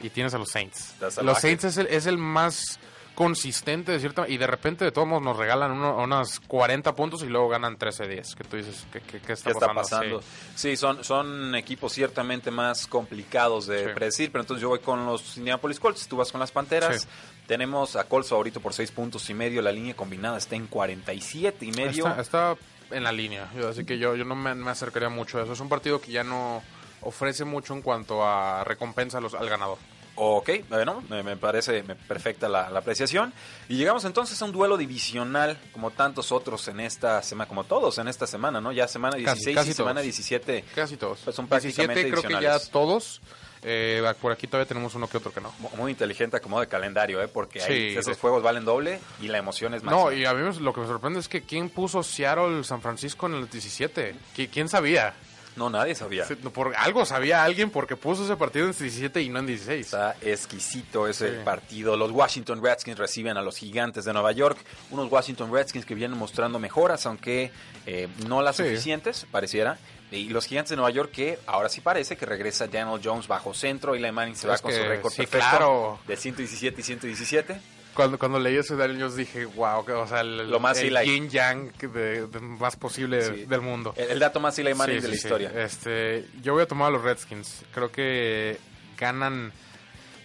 y 0.00 0.10
tienes 0.10 0.34
a 0.34 0.38
los 0.38 0.50
Saints. 0.50 0.94
Los 1.22 1.38
Saints 1.40 1.64
es 1.64 1.76
el, 1.78 1.86
es 1.88 2.06
el 2.06 2.18
más 2.18 2.78
consistente 3.14 3.92
de 3.92 4.00
cierta 4.00 4.28
y 4.28 4.38
de 4.38 4.46
repente 4.48 4.84
de 4.84 4.90
todos 4.90 5.06
modos 5.06 5.22
nos 5.22 5.36
regalan 5.36 5.70
uno, 5.70 5.96
unas 6.02 6.40
40 6.40 6.96
puntos 6.96 7.22
y 7.22 7.26
luego 7.26 7.48
ganan 7.48 7.78
13-10 7.78 8.34
que 8.34 8.42
tú 8.42 8.56
dices 8.56 8.84
¿qué, 8.92 9.00
qué, 9.02 9.20
qué 9.20 9.32
está, 9.34 9.50
¿Qué 9.50 9.52
está 9.52 9.72
pasando? 9.72 10.18
pasando? 10.18 10.20
Sí. 10.56 10.70
Sí, 10.70 10.76
son, 10.76 11.04
son 11.04 11.54
equipos 11.54 11.92
ciertamente 11.92 12.50
más 12.50 12.88
complicados 12.88 13.68
de 13.68 13.84
Sí. 13.86 13.90
predecir, 13.94 14.32
pero 14.32 14.42
entonces 14.42 14.62
yo 14.62 14.68
voy 14.70 14.80
con 14.80 15.06
los 15.06 15.36
Indianapolis 15.36 15.78
Colts, 15.78 16.08
tú 16.08 16.16
vas 16.16 16.32
con 16.32 16.40
las 16.40 16.50
Panteras. 16.50 17.02
Sí. 17.02 17.08
Tenemos 17.46 17.94
a 17.94 18.02
Colts 18.04 18.30
favorito 18.30 18.58
por 18.58 18.72
6 18.74 18.90
puntos 18.90 19.30
y 19.30 19.34
medio, 19.34 19.62
la 19.62 19.70
línea 19.70 19.94
combinada 19.94 20.36
está 20.38 20.56
en 20.56 20.66
47 20.66 21.64
y 21.66 21.70
medio. 21.70 22.08
Está, 22.08 22.20
está 22.20 22.56
en 22.90 23.04
la 23.04 23.12
línea, 23.12 23.48
así 23.70 23.84
que 23.84 23.96
yo, 23.96 24.16
yo 24.16 24.24
no 24.24 24.34
me, 24.34 24.54
me 24.56 24.70
acercaría 24.72 25.08
mucho 25.08 25.38
a 25.38 25.42
eso. 25.44 25.52
Es 25.52 25.60
un 25.60 25.68
partido 25.68 26.00
que 26.00 26.10
ya 26.10 26.24
no 26.24 26.62
ofrece 27.04 27.44
mucho 27.44 27.74
en 27.74 27.82
cuanto 27.82 28.24
a 28.24 28.64
recompensa 28.64 29.20
los, 29.20 29.34
al 29.34 29.48
ganador. 29.48 29.78
Ok, 30.16 30.48
bueno, 30.68 31.02
me, 31.10 31.24
me 31.24 31.36
parece 31.36 31.82
me- 31.82 31.96
perfecta 31.96 32.48
la, 32.48 32.70
la 32.70 32.78
apreciación. 32.78 33.32
Y 33.68 33.76
llegamos 33.76 34.04
entonces 34.04 34.40
a 34.40 34.44
un 34.44 34.52
duelo 34.52 34.76
divisional, 34.76 35.58
como 35.72 35.90
tantos 35.90 36.30
otros 36.30 36.68
en 36.68 36.78
esta 36.78 37.20
semana, 37.22 37.48
como 37.48 37.64
todos 37.64 37.98
en 37.98 38.06
esta 38.06 38.26
semana, 38.28 38.60
¿no? 38.60 38.70
Ya 38.70 38.86
semana 38.86 39.16
16 39.16 39.56
casi 39.56 39.70
y 39.70 39.74
semana 39.74 39.94
todos. 40.00 40.04
17. 40.04 40.64
Casi 40.74 40.96
todos. 40.96 41.18
Pues 41.24 41.34
son 41.34 41.48
17 41.48 41.74
prácticamente 41.88 42.10
creo 42.10 42.22
que 42.38 42.44
ya 42.44 42.58
todos. 42.70 43.20
Eh, 43.66 44.02
por 44.20 44.30
aquí 44.30 44.46
todavía 44.46 44.68
tenemos 44.68 44.94
uno 44.94 45.08
que 45.08 45.16
otro 45.16 45.32
que 45.32 45.40
no. 45.40 45.50
Mu- 45.58 45.70
Muy 45.78 45.90
inteligente 45.90 46.38
como 46.40 46.60
de 46.60 46.68
calendario, 46.68 47.20
¿eh? 47.22 47.26
Porque 47.28 47.60
ahí 47.62 47.96
esos 47.96 48.18
juegos 48.18 48.42
valen 48.42 48.64
doble 48.64 49.00
y 49.22 49.28
la 49.28 49.38
emoción 49.38 49.72
es 49.74 49.82
más. 49.82 49.92
No, 49.94 50.12
y 50.12 50.24
a 50.26 50.34
mí 50.34 50.58
lo 50.60 50.72
que 50.74 50.80
me 50.82 50.86
sorprende 50.86 51.18
es 51.18 51.28
que 51.28 51.42
¿quién 51.42 51.70
puso 51.70 52.02
Seattle 52.02 52.62
San 52.62 52.82
Francisco 52.82 53.26
en 53.26 53.34
el 53.34 53.48
17? 53.48 54.14
¿Qui- 54.36 54.48
¿Quién 54.52 54.68
sabía? 54.68 55.14
No, 55.56 55.70
nadie 55.70 55.94
sabía. 55.94 56.24
Por, 56.52 56.74
algo 56.76 57.06
sabía 57.06 57.44
alguien 57.44 57.70
porque 57.70 57.94
puso 57.96 58.24
ese 58.24 58.36
partido 58.36 58.66
en 58.66 58.72
17 58.72 59.22
y 59.22 59.28
no 59.28 59.38
en 59.38 59.46
16. 59.46 59.86
Está 59.86 60.16
exquisito 60.20 61.06
ese 61.06 61.30
Sí. 61.30 61.36
partido. 61.44 61.96
Los 61.96 62.10
Washington 62.10 62.62
Redskins 62.62 62.98
reciben 62.98 63.36
a 63.36 63.42
los 63.42 63.56
Gigantes 63.56 64.04
de 64.04 64.12
Nueva 64.12 64.32
York. 64.32 64.58
Unos 64.90 65.10
Washington 65.10 65.52
Redskins 65.52 65.86
que 65.86 65.94
vienen 65.94 66.18
mostrando 66.18 66.58
mejoras, 66.58 67.06
aunque 67.06 67.52
eh, 67.86 68.08
no 68.26 68.42
las 68.42 68.56
Sí. 68.56 68.64
suficientes, 68.64 69.26
pareciera. 69.30 69.78
Y 70.10 70.28
los 70.28 70.46
Gigantes 70.46 70.70
de 70.70 70.76
Nueva 70.76 70.90
York 70.90 71.10
que 71.12 71.38
ahora 71.46 71.68
sí 71.68 71.80
parece 71.80 72.16
que 72.16 72.26
regresa 72.26 72.66
Daniel 72.66 73.00
Jones 73.02 73.26
bajo 73.26 73.52
centro 73.54 73.96
y 73.96 74.00
Manning 74.12 74.36
se 74.36 74.46
va 74.46 74.54
Es 74.56 74.60
con 74.62 74.72
su 74.72 74.82
récord 74.82 75.10
sí, 75.12 75.18
perfecto 75.22 75.48
claro. 75.48 75.98
de 76.06 76.16
117 76.16 76.80
y 76.80 76.84
117. 76.84 77.60
Cuando, 77.94 78.18
cuando 78.18 78.38
leí 78.40 78.56
ese 78.56 78.74
Jones 78.98 79.14
dije, 79.16 79.44
wow, 79.44 79.84
o 79.88 80.06
sea, 80.06 80.20
el, 80.22 80.50
Lo 80.50 80.58
más 80.60 80.78
el 80.78 80.96
yin 81.04 81.28
yang 81.30 81.72
de, 81.78 82.26
de 82.26 82.40
más 82.40 82.74
posible 82.76 83.22
Sí. 83.22 83.44
del 83.46 83.60
mundo. 83.60 83.94
El, 83.96 84.10
el 84.10 84.18
dato 84.18 84.40
más 84.40 84.58
Eli 84.58 84.74
Manning 84.74 84.96
Sí, 84.96 85.02
de 85.02 85.08
la 85.08 85.14
sí, 85.14 85.20
sí. 85.20 85.26
historia. 85.26 85.52
Este, 85.64 86.26
yo 86.42 86.52
voy 86.54 86.62
a 86.62 86.66
tomar 86.66 86.88
a 86.88 86.90
los 86.90 87.02
Redskins. 87.02 87.62
Creo 87.72 87.92
que 87.92 88.58
ganan, 88.98 89.52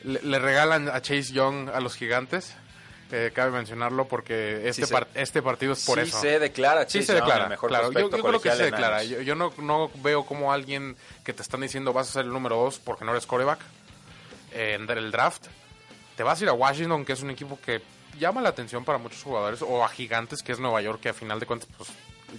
le, 0.03 0.19
le 0.23 0.39
regalan 0.39 0.89
a 0.89 1.01
Chase 1.01 1.31
Young 1.33 1.69
a 1.69 1.79
los 1.79 1.95
gigantes. 1.95 2.55
Eh, 3.11 3.31
cabe 3.33 3.49
mencionarlo 3.51 4.07
porque 4.07 4.67
este, 4.69 4.85
se- 4.85 4.93
par- 4.93 5.07
este 5.15 5.41
partido 5.41 5.73
es 5.73 5.83
por 5.83 5.99
sí 5.99 6.09
eso. 6.09 6.21
se 6.21 6.37
declara 6.37 6.87
Sí 6.87 7.01
se 7.01 7.13
Young 7.13 7.21
declara, 7.21 7.43
el 7.45 7.49
mejor 7.49 7.69
claro. 7.69 7.91
Yo, 7.91 8.01
yo 8.01 8.09
creo 8.23 8.39
que 8.41 8.51
se 8.51 8.63
declara. 8.65 9.03
Yo, 9.03 9.21
yo 9.21 9.33
no, 9.35 9.51
no 9.57 9.89
veo 10.03 10.25
como 10.25 10.53
alguien 10.53 10.95
que 11.23 11.33
te 11.33 11.41
están 11.41 11.61
diciendo 11.61 11.91
vas 11.91 12.09
a 12.09 12.13
ser 12.13 12.25
el 12.25 12.31
número 12.31 12.55
dos 12.57 12.77
porque 12.79 13.05
no 13.05 13.11
eres 13.11 13.25
coreback 13.25 13.59
eh, 14.53 14.77
en 14.79 14.87
el 14.89 15.09
draft 15.11 15.47
te 16.19 16.23
vas 16.23 16.37
a 16.41 16.43
ir 16.43 16.49
a 16.49 16.53
Washington, 16.53 17.05
que 17.05 17.13
es 17.13 17.21
un 17.21 17.29
equipo 17.29 17.57
que 17.65 17.81
llama 18.19 18.41
la 18.41 18.49
atención 18.49 18.83
para 18.83 18.97
muchos 18.97 19.23
jugadores, 19.23 19.61
o 19.61 19.85
a 19.85 19.87
Gigantes, 19.87 20.43
que 20.43 20.51
es 20.51 20.59
Nueva 20.59 20.81
York, 20.81 20.99
que 20.99 21.07
a 21.07 21.13
final 21.13 21.39
de 21.39 21.45
cuentas 21.45 21.69
pues 21.77 21.89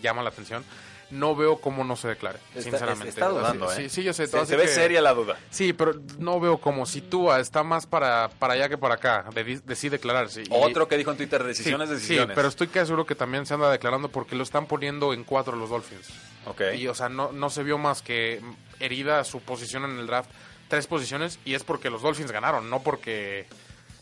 llama 0.03 0.23
la 0.23 0.29
atención. 0.29 0.63
No 1.11 1.35
veo 1.35 1.63
cómo 1.63 1.83
no 1.83 1.97
se 1.97 2.09
declare, 2.09 2.39
Está- 2.51 2.63
sinceramente. 2.73 3.09
está 3.09 3.29
dudando, 3.29 3.71
sí, 3.71 3.85
¿eh? 3.85 3.89
sí, 3.89 4.03
yo 4.03 4.13
sé. 4.13 4.27
Se, 4.27 4.57
ve 4.57 4.65
que- 4.65 4.69
seria 4.69 5.01
la 5.01 5.15
duda. 5.15 5.39
Sí, 5.49 5.73
pero 5.73 5.95
no 6.19 6.39
veo 6.41 6.59
como 6.59 6.85
si 6.85 7.01
Tua 7.01 7.41
está 7.41 7.63
más 7.63 7.87
para, 7.87 8.29
para 8.39 8.53
allá 8.53 8.69
que 8.69 8.77
para 8.77 8.97
acá, 8.97 9.25
de, 9.35 9.43
de 9.65 9.75
sí 9.77 9.89
declararse. 9.89 10.43
Y- 10.43 10.49
Otro 10.51 10.87
que 10.87 10.99
dijo 10.99 11.11
en 11.13 11.17
Twitter, 11.17 11.41
Sí, 11.41 11.47
decisiones, 11.49 11.89
sí, 11.89 11.95
decisiones. 11.95 12.35
pero 12.35 12.49
estoy 12.49 12.67
casi 12.69 12.89
seguro 12.89 13.07
que 13.07 13.15
también 13.15 13.47
se 13.47 13.55
anda 13.55 13.71
declarando 13.71 14.09
porque 14.11 14.37
lo 14.37 14.43
están 14.43 14.67
poniendo 14.67 15.15
en 15.15 15.25
cuatro 15.25 15.57
los 15.57 15.71
Dolphins. 15.71 16.07
Ok. 16.45 16.61
Y, 16.77 16.87
o 16.87 16.95
sea, 16.95 17.09
no, 17.09 17.33
no 17.33 17.49
se 17.49 17.63
vio 17.63 17.79
más 17.79 18.03
que 18.03 18.43
herida 18.79 19.25
su 19.25 19.41
posición 19.41 19.85
en 19.87 19.99
el 19.99 20.07
draft. 20.07 20.29
Tres 20.69 20.87
posiciones 20.87 21.39
y 21.47 21.55
es 21.55 21.65
porque 21.65 21.89
los 21.89 22.03
Dolphins 22.03 22.31
ganaron, 22.31 22.69
no 22.69 22.83
porque... 22.83 23.47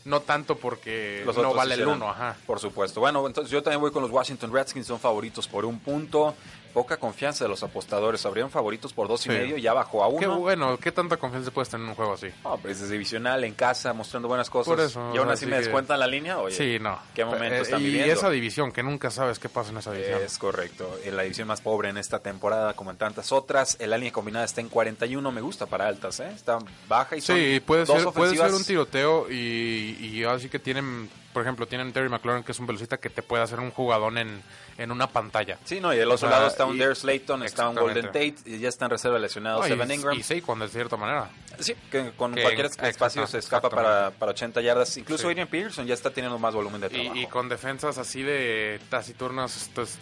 No 0.09 0.21
tanto 0.21 0.57
porque 0.57 1.21
Los 1.23 1.37
no 1.37 1.53
vale 1.53 1.75
el 1.75 1.85
uno, 1.85 2.09
ajá. 2.09 2.35
Por 2.47 2.59
supuesto. 2.59 2.99
Bueno, 2.99 3.25
entonces 3.27 3.51
yo 3.51 3.61
también 3.61 3.79
voy 3.79 3.91
con 3.91 4.01
los 4.01 4.09
Washington 4.09 4.51
Redskins, 4.51 4.87
son 4.87 4.99
favoritos 4.99 5.47
por 5.47 5.65
un 5.65 5.77
punto. 5.77 6.33
Poca 6.79 6.97
confianza 6.97 7.43
de 7.43 7.49
los 7.49 7.61
apostadores. 7.61 8.25
Abrieron 8.25 8.49
favoritos 8.49 8.93
por 8.93 9.07
dos 9.09 9.19
y 9.21 9.23
Sí. 9.23 9.29
medio 9.29 9.57
y 9.57 9.61
ya 9.61 9.73
bajó 9.73 10.03
a 10.03 10.09
Qué 10.17 10.27
uno. 10.27 10.39
bueno, 10.39 10.77
¿qué 10.77 10.91
tanta 10.93 11.17
confianza 11.17 11.51
puedes 11.51 11.67
tener 11.69 11.83
en 11.83 11.89
un 11.89 11.95
juego 11.95 12.13
así? 12.13 12.27
No, 12.43 12.57
pues 12.57 12.79
es 12.79 12.89
divisional, 12.89 13.43
en 13.43 13.53
casa, 13.53 13.91
mostrando 13.91 14.27
buenas 14.29 14.49
cosas. 14.49 14.73
Por 14.73 14.79
eso, 14.79 15.11
y 15.13 15.17
aún 15.17 15.27
así 15.29 15.39
así 15.43 15.45
me 15.47 15.57
que- 15.57 15.63
descuentan 15.63 15.99
la 15.99 16.07
línea. 16.07 16.37
Oye, 16.39 16.55
sí, 16.55 16.77
no. 16.79 16.97
¿Qué 17.13 17.25
momento 17.25 17.55
Eh, 17.55 17.61
están 17.61 17.81
Y 17.81 17.85
viviendo? 17.85 18.13
esa 18.13 18.29
división, 18.29 18.71
que 18.71 18.81
nunca 18.83 19.11
sabes 19.11 19.39
qué 19.39 19.49
pasa 19.49 19.71
en 19.71 19.77
esa 19.79 19.91
división. 19.91 20.21
Es 20.23 20.37
correcto. 20.37 20.97
En 21.03 21.17
la 21.17 21.23
división 21.23 21.47
más 21.49 21.59
pobre 21.61 21.89
en 21.89 21.97
esta 21.97 22.19
temporada, 22.19 22.73
como 22.75 22.91
en 22.91 22.97
tantas 22.97 23.31
otras. 23.33 23.77
La 23.81 23.97
línea 23.97 24.13
combinada 24.13 24.45
está 24.45 24.61
en 24.61 24.69
41. 24.69 25.31
Me 25.31 25.41
gusta 25.41 25.65
para 25.65 25.87
altas, 25.87 26.19
¿eh? 26.21 26.29
Está 26.33 26.59
baja 26.87 27.17
y 27.17 27.21
son 27.21 27.35
Sí, 27.35 27.59
puede 27.59 27.85
dos 27.85 28.01
ser, 28.01 28.13
puede 28.13 28.29
ser 28.31 28.39
ofensivas. 28.39 28.53
un 28.53 28.65
tiroteo 28.65 29.29
y, 29.29 29.97
y 30.01 30.23
así 30.23 30.47
que 30.49 30.59
tienen, 30.59 31.09
por 31.33 31.43
ejemplo, 31.43 31.67
tienen 31.67 31.93
Terry 31.93 32.09
McLaurin, 32.09 32.43
que 32.43 32.51
es 32.53 32.59
un 32.59 32.65
velocista 32.67 32.97
que 32.97 33.09
te 33.09 33.21
puede 33.21 33.43
hacer 33.43 33.59
un 33.59 33.71
jugadón 33.71 34.17
en, 34.17 34.41
en 34.77 34.91
una 34.91 35.07
pantalla. 35.07 35.57
Sí, 35.63 35.79
no, 35.79 35.93
y 35.93 35.97
del 35.97 36.07
otro 36.09 36.15
O 36.27 36.29
sea, 36.29 36.29
lado 36.31 36.47
está 36.47 36.65
un 36.65 36.77
Dare 36.77 36.95
Slayton, 36.95 37.43
está 37.43 37.69
un 37.69 37.75
Golden. 37.75 38.05
Tate, 38.07 38.35
y 38.45 38.59
ya 38.59 38.69
está 38.69 38.85
en 38.85 38.91
reserva 38.91 39.19
lesionado 39.19 39.59
No, 39.59 39.65
y, 39.65 39.69
Seven 39.69 39.91
Ingram. 39.91 40.17
y 40.17 40.23
Saquon, 40.23 40.59
de 40.59 40.67
cierta 40.69 40.97
manera. 40.97 41.29
Sí, 41.59 41.75
que 41.91 42.11
con 42.17 42.33
Que- 42.33 42.41
cualquier 42.41 42.65
espacio 42.83 43.27
se 43.27 43.37
escapa 43.39 43.69
para, 43.69 44.11
para 44.11 44.31
80 44.31 44.61
yardas. 44.61 44.95
Incluso 44.97 45.23
Sí. 45.23 45.29
Adrian 45.29 45.47
Peterson 45.47 45.85
ya 45.85 45.93
está 45.93 46.09
teniendo 46.09 46.39
más 46.39 46.53
volumen 46.55 46.81
de 46.81 46.89
trabajo. 46.89 47.15
y 47.15 47.27
con 47.27 47.47
defensas 47.49 47.97
así 47.97 48.23
de 48.23 48.79
taciturnas, 48.89 49.69
pues, 49.75 49.97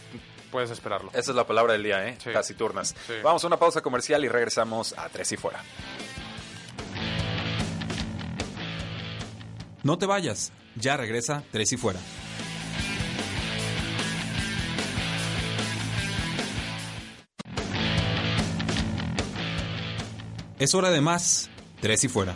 puedes 0.52 0.70
esperarlo. 0.72 1.10
Esa 1.14 1.32
es 1.32 1.36
la 1.36 1.46
palabra 1.46 1.74
del 1.74 1.84
día, 1.84 2.08
¿eh? 2.08 2.18
Sí. 2.24 2.32
Casi 2.32 2.54
turnas. 2.54 2.96
Sí. 3.06 3.14
Vamos 3.22 3.44
a 3.44 3.48
una 3.48 3.58
pausa 3.58 3.82
comercial 3.82 4.24
y 4.24 4.30
regresamos 4.30 4.94
a 4.98 5.10
Tres 5.10 5.30
y 5.34 5.38
Fuera. 5.38 5.60
No 9.84 9.98
te 9.98 10.06
vayas, 10.06 10.52
ya 10.80 10.98
regresa 10.98 11.44
Tres 11.52 11.72
y 11.74 11.78
Fuera. 11.78 12.00
Es 20.60 20.74
hora 20.74 20.90
de 20.90 21.02
más, 21.02 21.50
Tres 21.82 22.04
y 22.04 22.08
Fuera. 22.08 22.36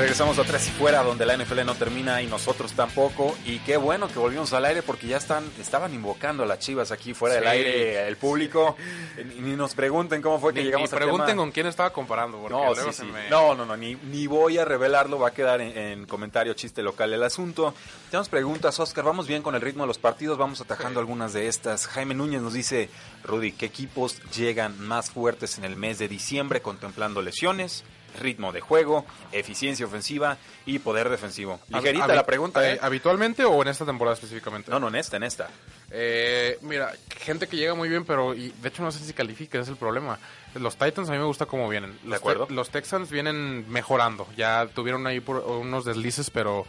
Regresamos 0.00 0.38
a 0.38 0.44
Tres 0.44 0.66
y 0.68 0.70
Fuera, 0.70 1.02
donde 1.02 1.26
la 1.26 1.36
NFL 1.36 1.62
no 1.66 1.74
termina 1.74 2.22
y 2.22 2.26
nosotros 2.26 2.72
tampoco. 2.72 3.36
Y 3.44 3.58
qué 3.58 3.76
bueno 3.76 4.08
que 4.08 4.18
volvimos 4.18 4.50
al 4.54 4.64
aire 4.64 4.82
porque 4.82 5.06
ya 5.06 5.18
están, 5.18 5.44
estaban 5.60 5.92
invocando 5.92 6.42
a 6.42 6.46
las 6.46 6.58
chivas 6.58 6.90
aquí 6.90 7.12
fuera 7.12 7.34
del 7.34 7.44
Sí. 7.44 7.50
aire, 7.50 8.08
el 8.08 8.16
público. 8.16 8.76
Y 9.18 9.40
ni 9.42 9.54
nos 9.56 9.74
pregunten 9.74 10.22
cómo 10.22 10.40
fue 10.40 10.54
que 10.54 10.60
Ni, 10.60 10.66
llegamos 10.66 10.90
ni 10.90 10.94
al 10.96 11.02
pregunten 11.02 11.26
tema. 11.28 11.42
con 11.42 11.52
quién 11.52 11.66
estaba 11.66 11.92
comparando, 11.92 12.38
porque 12.38 12.54
No, 12.54 12.72
luego 12.72 12.92
sí, 12.92 12.96
se 12.96 13.02
sí. 13.04 13.10
me... 13.12 13.28
no, 13.28 13.54
no, 13.54 13.66
no, 13.66 13.76
ni, 13.76 13.94
ni 13.94 14.26
voy 14.26 14.56
a 14.56 14.64
revelarlo, 14.64 15.18
va 15.18 15.28
a 15.28 15.32
quedar 15.34 15.60
en, 15.60 15.76
en 15.76 16.06
comentario 16.06 16.54
chiste 16.54 16.82
local 16.82 17.12
el 17.12 17.22
asunto. 17.22 17.74
Tenemos 18.10 18.30
preguntas, 18.30 18.80
Oscar, 18.80 19.04
vamos 19.04 19.26
bien 19.26 19.42
con 19.42 19.54
el 19.54 19.60
ritmo 19.60 19.82
de 19.82 19.88
los 19.88 19.98
partidos, 19.98 20.38
vamos 20.38 20.62
atajando 20.62 20.98
Sí. 20.98 21.02
algunas 21.02 21.34
de 21.34 21.46
estas. 21.46 21.86
Jaime 21.88 22.14
Núñez 22.14 22.40
nos 22.40 22.54
dice, 22.54 22.88
Rudy, 23.24 23.52
¿qué 23.52 23.66
equipos 23.66 24.18
llegan 24.34 24.80
más 24.80 25.10
fuertes 25.10 25.58
en 25.58 25.64
el 25.66 25.76
mes 25.76 25.98
de 25.98 26.08
diciembre 26.08 26.62
contemplando 26.62 27.20
lesiones, 27.20 27.84
ritmo 28.18 28.52
de 28.52 28.60
juego, 28.60 29.04
eficiencia 29.32 29.86
ofensiva 29.86 30.36
y 30.66 30.78
poder 30.78 31.08
defensivo? 31.08 31.60
Ligerita 31.68 32.08
la 32.08 32.24
pregunta, 32.26 32.68
eh, 32.68 32.74
¿eh? 32.74 32.78
¿Habitualmente 32.82 33.44
o 33.44 33.60
en 33.62 33.68
esta 33.68 33.84
temporada 33.86 34.14
específicamente? 34.14 34.70
No, 34.70 34.80
no, 34.80 34.88
en 34.88 34.96
esta, 34.96 35.16
en 35.16 35.22
esta. 35.24 35.48
Eh, 35.92 36.58
mira, 36.62 36.92
gente 37.18 37.48
que 37.48 37.56
llega 37.56 37.74
muy 37.74 37.88
bien, 37.88 38.04
pero 38.04 38.34
y 38.34 38.50
de 38.62 38.68
hecho 38.68 38.82
no 38.82 38.92
sé 38.92 39.04
si 39.04 39.12
califica, 39.12 39.58
ese 39.58 39.64
es 39.64 39.68
el 39.70 39.76
problema. 39.76 40.18
Los 40.54 40.76
Titans 40.76 41.08
a 41.08 41.12
mí 41.12 41.18
me 41.18 41.24
gusta 41.24 41.46
cómo 41.46 41.68
vienen. 41.68 41.98
Los 42.04 42.18
acuerdo. 42.18 42.46
Te- 42.46 42.54
los 42.54 42.70
Texans 42.70 43.10
vienen 43.10 43.70
mejorando. 43.70 44.26
Ya 44.36 44.66
tuvieron 44.74 45.06
ahí 45.06 45.20
por- 45.20 45.38
unos 45.44 45.84
deslices, 45.84 46.30
pero 46.30 46.66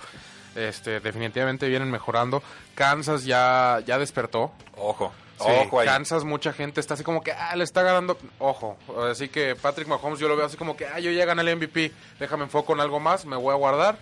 este 0.55 0.99
definitivamente 0.99 1.67
vienen 1.69 1.89
mejorando. 1.91 2.41
Kansas 2.75 3.23
ya, 3.25 3.79
ya 3.85 3.97
despertó. 3.99 4.51
Ojo, 4.75 5.13
ojo 5.45 5.79
ahí. 5.79 5.87
Kansas, 5.87 6.23
mucha 6.23 6.53
gente 6.53 6.79
está 6.79 6.93
así 6.95 7.03
como 7.03 7.21
que, 7.23 7.31
ah, 7.31 7.55
le 7.55 7.63
está 7.63 7.81
ganando. 7.83 8.17
Ojo, 8.39 8.77
así 9.09 9.29
que 9.29 9.55
Patrick 9.55 9.87
Mahomes 9.87 10.19
yo 10.19 10.27
lo 10.27 10.35
veo 10.35 10.45
así 10.45 10.57
como 10.57 10.75
que, 10.77 10.85
ah, 10.85 10.99
yo 10.99 11.11
ya 11.11 11.25
gané 11.25 11.41
el 11.41 11.55
MVP, 11.57 11.91
déjame 12.19 12.43
enfoco 12.43 12.73
en 12.73 12.79
algo 12.81 12.99
más, 12.99 13.25
me 13.25 13.35
voy 13.35 13.51
a 13.53 13.57
guardar. 13.57 13.97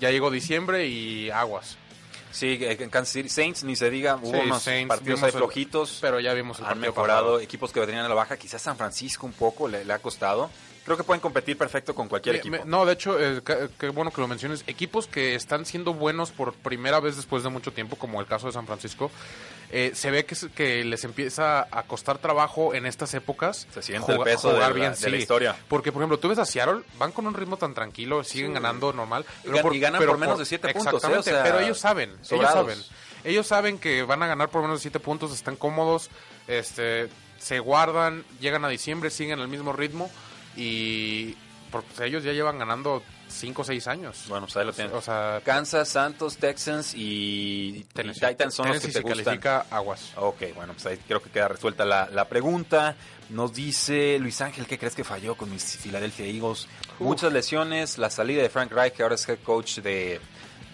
Ya 0.00 0.10
llegó 0.10 0.30
diciembre 0.30 0.86
y 0.86 1.30
aguas. 1.30 1.76
Sí, 2.32 2.58
en 2.62 2.88
Kansas 2.88 3.12
City 3.12 3.28
Saints, 3.28 3.62
ni 3.62 3.76
se 3.76 3.90
diga, 3.90 4.16
hubo 4.16 4.32
Sí, 4.32 4.40
unos 4.46 4.62
Saints, 4.62 4.88
partidos 4.88 5.22
ahí 5.22 5.28
el- 5.28 5.36
flojitos. 5.36 5.98
Pero 6.00 6.18
ya 6.18 6.32
vimos 6.32 6.58
el 6.58 6.64
han 6.64 6.70
partido 6.70 6.90
mejorado 6.92 7.22
pasado. 7.24 7.40
equipos 7.40 7.72
que 7.72 7.80
venían 7.80 8.06
a 8.06 8.08
la 8.08 8.14
baja, 8.14 8.38
quizás 8.38 8.62
San 8.62 8.76
Francisco 8.78 9.26
un 9.26 9.34
poco 9.34 9.68
le, 9.68 9.84
le 9.84 9.92
ha 9.92 9.98
costado. 9.98 10.50
Creo 10.84 10.96
que 10.96 11.04
pueden 11.04 11.20
competir 11.20 11.56
perfecto 11.58 11.94
con 11.94 12.08
cualquier 12.08 12.34
Me- 12.36 12.38
equipo. 12.40 12.56
me- 12.56 12.64
no, 12.64 12.86
de 12.86 12.94
hecho, 12.94 13.16
eh, 13.20 13.42
qué 13.78 13.88
bueno 13.90 14.10
que 14.10 14.20
lo 14.22 14.26
menciones. 14.28 14.64
Equipos 14.66 15.06
que 15.06 15.34
están 15.34 15.66
siendo 15.66 15.92
buenos 15.94 16.30
por 16.32 16.54
primera 16.54 16.98
vez 17.00 17.16
después 17.16 17.42
de 17.44 17.50
mucho 17.50 17.70
tiempo, 17.72 17.96
como 17.96 18.18
el 18.20 18.26
caso 18.26 18.46
de 18.46 18.54
San 18.54 18.66
Francisco, 18.66 19.10
eh, 19.72 19.92
se 19.94 20.10
ve 20.10 20.26
que, 20.26 20.84
les 20.84 21.02
empieza 21.04 21.66
a 21.70 21.82
costar 21.84 22.18
trabajo 22.18 22.74
en 22.74 22.84
estas 22.86 23.14
épocas. 23.14 23.66
Se 23.72 23.82
siente 23.82 24.12
el 24.12 24.18
peso 24.24 24.48
de 24.52 24.60
la- 24.60 24.66
de 25.06 25.10
la 25.10 25.16
historia. 25.22 25.56
Porque, 25.68 25.90
por 25.92 26.02
ejemplo, 26.02 26.18
tú 26.18 26.28
ves 26.28 26.38
a 26.38 26.44
Seattle, 26.44 26.82
van 26.98 27.10
con 27.12 27.26
un 27.26 27.34
ritmo 27.34 27.56
tan 27.56 27.72
tranquilo, 27.74 28.22
siguen 28.22 28.52
ganando 28.54 28.92
normal. 28.92 29.24
Y 29.44 29.48
gan- 29.48 29.62
y 29.74 29.80
ganan 29.80 29.98
por 30.10 30.18
menos 30.18 30.38
de 30.38 30.44
siete 30.44 30.68
puntos, 30.74 30.92
¿eh? 30.92 30.96
Exactamente, 30.96 31.30
O 31.30 31.32
sea, 31.34 31.42
pero 31.42 31.58
ellos 31.64 31.78
saben, 31.78 32.10
ellos 32.36 32.50
saben. 32.52 32.78
Ellos 33.24 33.46
saben 33.46 33.78
que 33.78 34.02
van 34.02 34.22
a 34.22 34.26
ganar 34.26 34.48
por 34.50 34.62
menos 34.62 34.78
de 34.78 34.82
7 34.82 34.98
puntos, 35.00 35.32
están 35.32 35.54
cómodos, 35.56 36.10
este, 36.48 37.08
se 37.38 37.60
guardan, 37.60 38.24
llegan 38.40 38.64
a 38.64 38.68
diciembre, 38.68 39.10
siguen 39.10 39.38
el 39.38 39.46
mismo 39.48 39.72
ritmo 39.72 40.10
y 40.56 41.36
por- 41.70 41.84
pues, 41.84 42.00
ellos 42.00 42.22
ya 42.24 42.32
llevan 42.32 42.58
ganando 42.58 43.02
5 43.34 43.62
o 43.62 43.64
6 43.64 43.86
años. 43.88 44.24
Bueno, 44.28 44.46
pues 44.46 44.56
ahí 44.56 44.66
lo 44.66 44.72
tienen. 44.72 44.94
O 44.94 45.00
sea, 45.00 45.40
Kansas, 45.44 45.88
Santos, 45.88 46.36
Texans 46.36 46.94
y, 46.94 47.78
y 47.78 47.86
Tennessee, 47.92 48.26
Titans 48.28 48.54
son 48.54 48.66
Tennessee 48.66 48.88
los 48.88 48.96
que 48.96 49.00
te 49.02 49.08
gustan. 49.08 49.24
califica 49.24 49.66
aguas. 49.70 50.12
Ok, 50.16 50.42
bueno, 50.54 50.72
pues 50.72 50.86
ahí 50.86 50.98
creo 51.06 51.22
que 51.22 51.30
queda 51.30 51.48
resuelta 51.48 51.84
la, 51.84 52.08
la 52.10 52.28
pregunta. 52.28 52.96
Nos 53.30 53.54
dice 53.54 54.18
Luis 54.18 54.40
Ángel, 54.40 54.66
¿qué 54.66 54.78
crees 54.78 54.94
que 54.94 55.04
falló 55.04 55.36
con 55.36 55.50
mis 55.50 55.76
Philadelphia 55.78 56.26
Eagles? 56.26 56.68
Muchas 56.98 57.32
lesiones, 57.32 57.98
la 57.98 58.10
salida 58.10 58.42
de 58.42 58.48
Frank 58.50 58.70
Reich, 58.72 58.94
que 58.94 59.02
ahora 59.02 59.14
es 59.14 59.28
head 59.28 59.38
coach 59.42 59.78
de, 59.78 60.20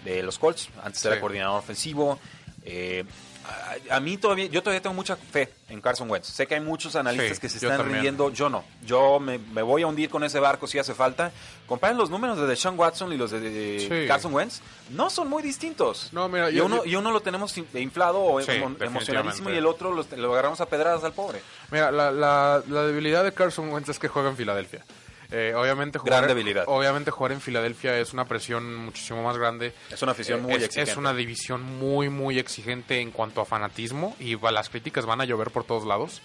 de 0.03 0.23
los 0.23 0.37
Colts, 0.37 0.69
antes 0.83 1.03
era 1.05 1.19
coordinador 1.19 1.59
ofensivo. 1.59 2.19
Eh, 2.65 3.05
a, 3.49 3.95
a 3.95 3.99
mí 3.99 4.17
todavía, 4.17 4.45
yo 4.47 4.61
todavía 4.61 4.81
tengo 4.81 4.93
mucha 4.93 5.15
fe 5.15 5.49
en 5.69 5.81
Carson 5.81 6.09
Wentz. 6.09 6.27
Sé 6.27 6.47
que 6.47 6.55
hay 6.55 6.61
muchos 6.61 6.95
analistas 6.95 7.35
Sí, 7.37 7.41
que 7.41 7.49
se 7.49 7.57
están 7.57 7.85
rindiendo, 7.87 8.29
yo 8.31 8.49
no. 8.49 8.63
Yo 8.85 9.19
me, 9.19 9.37
me 9.39 9.61
voy 9.61 9.81
a 9.83 9.87
hundir 9.87 10.09
con 10.09 10.23
ese 10.23 10.39
barco 10.39 10.67
si 10.67 10.79
hace 10.79 10.93
falta. 10.93 11.31
Comparen 11.67 11.97
los 11.97 12.09
números 12.09 12.37
de 12.39 12.47
Deshaun 12.47 12.77
Watson 12.79 13.11
y 13.13 13.17
los 13.17 13.31
de, 13.31 13.39
de 13.39 13.79
Sí. 13.79 14.07
Carson 14.07 14.33
Wentz, 14.33 14.61
no 14.91 15.09
son 15.09 15.27
muy 15.29 15.43
distintos. 15.43 16.09
No, 16.13 16.27
mira, 16.29 16.49
y, 16.51 16.55
yo- 16.55 16.65
uno, 16.65 16.77
yo- 16.77 16.85
y 16.85 16.95
uno 16.95 17.11
lo 17.11 17.21
tenemos 17.21 17.55
in- 17.57 17.67
inflado 17.75 18.21
o 18.23 18.41
Sí, 18.41 18.51
emo- 18.51 18.75
emocionalísimo 18.81 19.49
definitivamente. 19.49 19.53
y 19.53 19.57
el 19.57 19.65
otro 19.65 19.93
lo, 19.93 20.05
lo 20.17 20.33
agarramos 20.33 20.61
a 20.61 20.65
pedradas 20.67 21.03
al 21.03 21.13
pobre. 21.13 21.41
Mira, 21.71 21.91
la, 21.91 22.11
la, 22.11 22.63
la 22.67 22.83
debilidad 22.83 23.23
de 23.23 23.33
Carson 23.33 23.69
Wentz 23.71 23.89
es 23.89 23.99
que 23.99 24.07
juega 24.07 24.29
en 24.29 24.37
Filadelfia. 24.37 24.83
Eh, 25.31 25.53
obviamente 25.55 25.99
jugar, 25.99 26.23
Gran 26.23 26.27
debilidad. 26.29 26.63
Obviamente 26.67 27.11
jugar 27.11 27.31
en 27.33 27.41
Filadelfia 27.41 27.97
es 27.99 28.13
una 28.13 28.25
presión 28.25 28.75
muchísimo 28.75 29.21
más 29.21 29.37
grande. 29.37 29.73
Es 29.91 30.01
una 30.01 30.13
afición 30.13 30.41
muy 30.41 30.53
es, 30.53 30.63
exigente. 30.63 30.91
Es 30.91 30.97
una 30.97 31.13
división 31.13 31.61
muy, 31.61 32.09
muy 32.09 32.39
exigente 32.39 32.99
en 32.99 33.11
cuanto 33.11 33.41
a 33.41 33.45
fanatismo 33.45 34.15
y 34.19 34.35
va- 34.35 34.51
las 34.51 34.69
críticas 34.69 35.05
van 35.05 35.21
a 35.21 35.25
llover 35.25 35.51
por 35.51 35.63
todos 35.65 35.85
lados. 35.85 36.21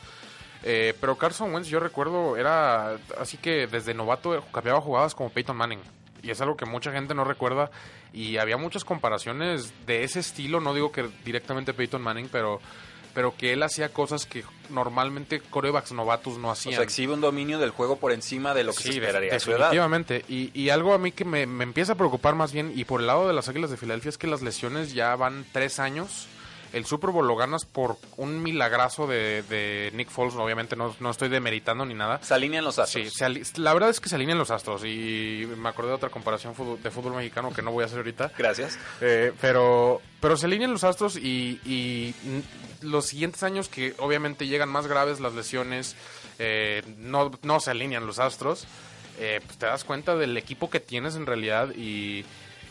Eh, 0.62 0.94
pero 0.98 1.16
Carson 1.18 1.52
Wentz, 1.52 1.68
yo 1.68 1.78
recuerdo, 1.80 2.38
era 2.38 2.96
así 3.18 3.36
que 3.36 3.66
desde 3.66 3.92
novato 3.92 4.42
cambiaba 4.52 4.80
jugadas 4.80 5.14
como 5.14 5.28
Peyton 5.28 5.56
Manning. 5.56 5.80
Y 6.22 6.30
es 6.30 6.40
algo 6.40 6.56
que 6.56 6.64
mucha 6.64 6.90
gente 6.90 7.12
no 7.14 7.24
recuerda. 7.24 7.70
Y 8.14 8.38
había 8.38 8.56
muchas 8.56 8.82
comparaciones 8.86 9.74
de 9.86 10.04
ese 10.04 10.20
estilo. 10.20 10.60
No 10.60 10.72
digo 10.72 10.90
que 10.90 11.06
directamente 11.26 11.74
Peyton 11.74 12.00
Manning, 12.00 12.30
pero, 12.32 12.62
pero 13.14 13.34
que 13.36 13.52
él 13.52 13.62
hacía 13.62 13.88
cosas 13.90 14.26
que 14.26 14.44
normalmente 14.70 15.40
corebacks 15.40 15.92
novatos 15.92 16.38
no 16.38 16.48
O 16.48 16.50
hacían. 16.50 16.74
sea, 16.74 16.82
exhibe 16.84 17.12
un 17.14 17.20
dominio 17.20 17.58
del 17.58 17.70
juego 17.70 17.96
por 17.96 18.12
encima 18.12 18.54
de 18.54 18.64
lo 18.64 18.72
que 18.72 18.82
se 18.82 18.92
Sí, 18.92 18.98
de- 19.00 19.06
esperaría 19.06 19.36
a 19.36 19.40
su 19.40 19.52
edad. 19.52 19.70
Y, 20.28 20.50
y 20.52 20.70
algo 20.70 20.94
a 20.94 20.98
mí 20.98 21.12
que 21.12 21.24
me, 21.24 21.46
me 21.46 21.64
empieza 21.64 21.92
a 21.92 21.96
preocupar 21.96 22.34
más 22.34 22.52
bien, 22.52 22.72
y 22.74 22.84
por 22.84 23.00
el 23.00 23.06
lado 23.06 23.26
de 23.28 23.34
las 23.34 23.48
Águilas 23.48 23.70
de 23.70 23.76
Filadelfia, 23.76 24.08
es 24.08 24.18
que 24.18 24.26
las 24.26 24.42
lesiones 24.42 24.92
ya 24.94 25.14
van 25.16 25.46
tres 25.52 25.78
años 25.78 26.26
el 26.74 26.84
Super 26.86 27.10
Bowl 27.10 27.26
lo 27.26 27.36
ganas 27.36 27.64
por 27.64 27.96
un 28.16 28.42
milagrazo 28.42 29.06
de, 29.06 29.42
de 29.44 29.90
Nick 29.94 30.10
Foles. 30.10 30.34
Obviamente 30.34 30.76
no, 30.76 30.94
no 31.00 31.10
estoy 31.10 31.28
demeritando 31.28 31.86
ni 31.86 31.94
nada. 31.94 32.20
Se 32.22 32.34
alinean 32.34 32.64
los 32.64 32.78
astros. 32.78 33.12
Sí, 33.12 33.24
ali- 33.24 33.42
la 33.56 33.72
verdad 33.72 33.90
es 33.90 34.00
que 34.00 34.08
se 34.08 34.16
alinean 34.16 34.38
los 34.38 34.50
astros. 34.50 34.84
Y 34.84 35.48
me 35.56 35.68
acordé 35.68 35.88
de 35.88 35.94
otra 35.94 36.10
comparación 36.10 36.54
de 36.82 36.90
fútbol 36.90 37.14
mexicano 37.14 37.52
que 37.54 37.62
no 37.62 37.72
voy 37.72 37.82
a 37.82 37.86
hacer 37.86 37.98
ahorita. 37.98 38.32
Gracias. 38.36 38.78
Eh, 39.00 39.32
pero, 39.40 40.02
pero 40.20 40.36
se 40.36 40.46
alinean 40.46 40.72
los 40.72 40.84
astros 40.84 41.16
y, 41.16 41.60
y 41.64 42.14
los 42.82 43.06
siguientes 43.06 43.42
años 43.42 43.68
que 43.68 43.94
obviamente 43.98 44.46
llegan 44.46 44.68
más 44.68 44.86
graves 44.86 45.20
las 45.20 45.32
lesiones, 45.34 45.96
eh, 46.38 46.82
no, 46.98 47.30
no 47.42 47.60
se 47.60 47.70
alinean 47.70 48.06
los 48.06 48.18
astros, 48.18 48.66
eh, 49.20 49.40
pues 49.46 49.56
te 49.58 49.66
das 49.66 49.84
cuenta 49.84 50.16
del 50.16 50.36
equipo 50.36 50.68
que 50.70 50.80
tienes 50.80 51.14
en 51.14 51.24
realidad 51.26 51.70
y, 51.76 52.24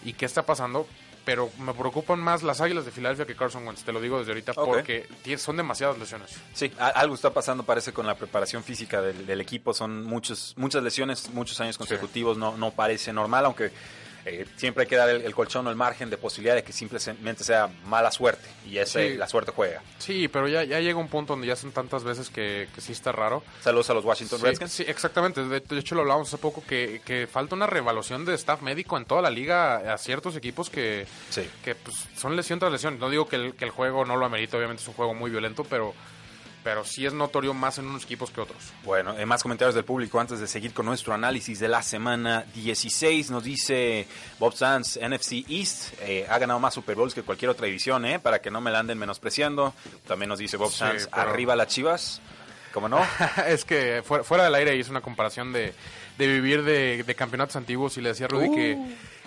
y 0.03 0.13
qué 0.13 0.25
está 0.25 0.45
pasando. 0.45 0.85
Pero 1.25 1.49
me 1.59 1.73
preocupan 1.73 2.19
más 2.19 2.43
las 2.43 2.59
Águilas 2.59 2.85
de 2.85 2.91
Filadelfia 2.91 3.25
que 3.25 3.35
Carson 3.35 3.65
Wentz, 3.65 3.83
te 3.83 3.93
lo 3.93 4.01
digo 4.01 4.19
desde 4.19 4.31
ahorita, 4.31 4.53
porque 4.53 5.07
son 5.37 5.55
demasiadas 5.57 5.97
lesiones. 5.97 6.31
Sí, 6.53 6.71
algo 6.77 7.15
está 7.15 7.33
pasando 7.33 7.63
parece 7.63 7.93
con 7.93 8.05
la 8.05 8.15
preparación 8.15 8.63
física 8.63 9.01
del, 9.01 9.25
del 9.25 9.39
equipo. 9.39 9.73
Son 9.73 10.03
muchos, 10.03 10.53
muchas 10.57 10.83
lesiones, 10.83 11.29
muchos 11.31 11.59
años 11.61 11.77
consecutivos. 11.77 12.37
No, 12.37 12.57
no 12.57 12.71
parece 12.71 13.13
normal, 13.13 13.45
aunque 13.45 13.71
eh, 14.25 14.45
siempre 14.55 14.83
hay 14.83 14.87
que 14.89 14.95
dar 14.95 15.09
el, 15.09 15.21
el 15.23 15.35
colchón 15.35 15.67
o 15.67 15.69
el 15.69 15.75
margen 15.75 16.09
de 16.09 16.17
posibilidad 16.17 16.55
de 16.55 16.63
que 16.63 16.71
simplemente 16.73 17.43
sea 17.43 17.69
mala 17.85 18.11
suerte. 18.11 18.47
Y 18.65 18.77
ese, 18.77 19.11
Sí. 19.11 19.17
la 19.17 19.27
suerte 19.27 19.51
juega. 19.51 19.81
Sí, 19.97 20.27
pero 20.27 20.47
ya, 20.47 20.63
ya 20.63 20.79
llega 20.79 20.97
un 20.99 21.07
punto 21.09 21.33
donde 21.33 21.47
ya 21.47 21.55
son 21.55 21.71
tantas 21.71 22.03
veces 22.03 22.29
que, 22.29 22.67
que 22.73 22.81
sí 22.81 22.91
está 22.91 23.11
raro. 23.11 23.43
Saludos 23.61 23.89
a 23.89 23.93
los 23.93 24.05
Washington 24.05 24.39
Sí, 24.39 24.45
Redskins. 24.45 24.71
sí, 24.71 24.85
exactamente. 24.87 25.43
De, 25.43 25.59
de 25.59 25.79
hecho, 25.79 25.95
lo 25.95 26.01
hablábamos 26.01 26.27
hace 26.29 26.37
poco 26.37 26.63
que, 26.65 27.01
que 27.05 27.27
falta 27.27 27.55
una 27.55 27.67
revaluación 27.67 28.25
de 28.25 28.33
staff 28.35 28.61
médico 28.61 28.97
en 28.97 29.05
toda 29.05 29.21
la 29.21 29.29
liga 29.29 29.93
a 29.93 29.97
ciertos 29.97 30.35
equipos 30.35 30.69
que, 30.69 31.05
Sí. 31.29 31.49
que 31.63 31.75
pues, 31.75 31.95
son 32.15 32.35
lesión 32.35 32.59
tras 32.59 32.71
lesión. 32.71 32.99
No 32.99 33.09
digo 33.09 33.27
que 33.27 33.35
el, 33.35 33.53
que 33.55 33.65
el 33.65 33.71
juego 33.71 34.05
no 34.05 34.15
lo 34.15 34.25
amerita, 34.25 34.57
obviamente 34.57 34.81
es 34.81 34.87
un 34.87 34.93
juego 34.93 35.13
muy 35.13 35.29
violento, 35.31 35.63
pero, 35.69 35.93
pero 36.63 36.85
sí 36.85 37.05
es 37.05 37.13
notorio 37.13 37.53
más 37.53 37.77
en 37.77 37.87
unos 37.87 38.03
equipos 38.05 38.31
que 38.31 38.39
otros. 38.41 38.57
Bueno, 38.83 39.17
eh, 39.17 39.25
más 39.25 39.43
comentarios 39.43 39.75
del 39.75 39.83
público 39.83 40.19
antes 40.19 40.39
de 40.39 40.47
seguir 40.47 40.73
con 40.73 40.85
nuestro 40.85 41.13
análisis 41.13 41.59
de 41.59 41.67
la 41.67 41.81
semana 41.83 42.45
16. 42.55 43.31
Nos 43.31 43.43
dice 43.43 44.07
Bob 44.39 44.53
Sands, 44.55 44.97
NFC 45.01 45.43
East 45.49 45.93
eh, 46.01 46.25
ha 46.29 46.37
ganado 46.39 46.59
más 46.59 46.73
Super 46.73 46.95
Bowls 46.95 47.13
que 47.13 47.21
cualquier 47.23 47.51
otra 47.51 47.65
división, 47.65 48.05
¿eh? 48.05 48.17
para 48.19 48.39
que 48.41 48.49
no 48.49 48.61
me 48.61 48.71
la 48.71 48.79
anden 48.79 48.97
menospreciando. 48.97 49.73
También 50.07 50.29
nos 50.29 50.39
dice 50.39 50.55
Bob 50.57 50.71
Sí, 50.71 50.83
pero- 50.85 51.07
arriba 51.11 51.55
las 51.55 51.67
chivas. 51.67 52.21
¿Cómo 52.73 52.89
no? 52.89 52.99
es 53.47 53.65
que 53.65 54.01
fuera, 54.03 54.23
fuera 54.23 54.45
del 54.45 54.55
aire 54.55 54.75
hice 54.75 54.89
una 54.89 55.01
comparación 55.01 55.53
de, 55.53 55.73
de 56.17 56.27
vivir 56.27 56.63
de, 56.63 57.03
de 57.03 57.15
campeonatos 57.15 57.55
antiguos 57.55 57.97
y 57.97 58.01
le 58.01 58.09
decía 58.09 58.25
a 58.25 58.29
Rudy 58.29 58.49
que... 58.49 58.77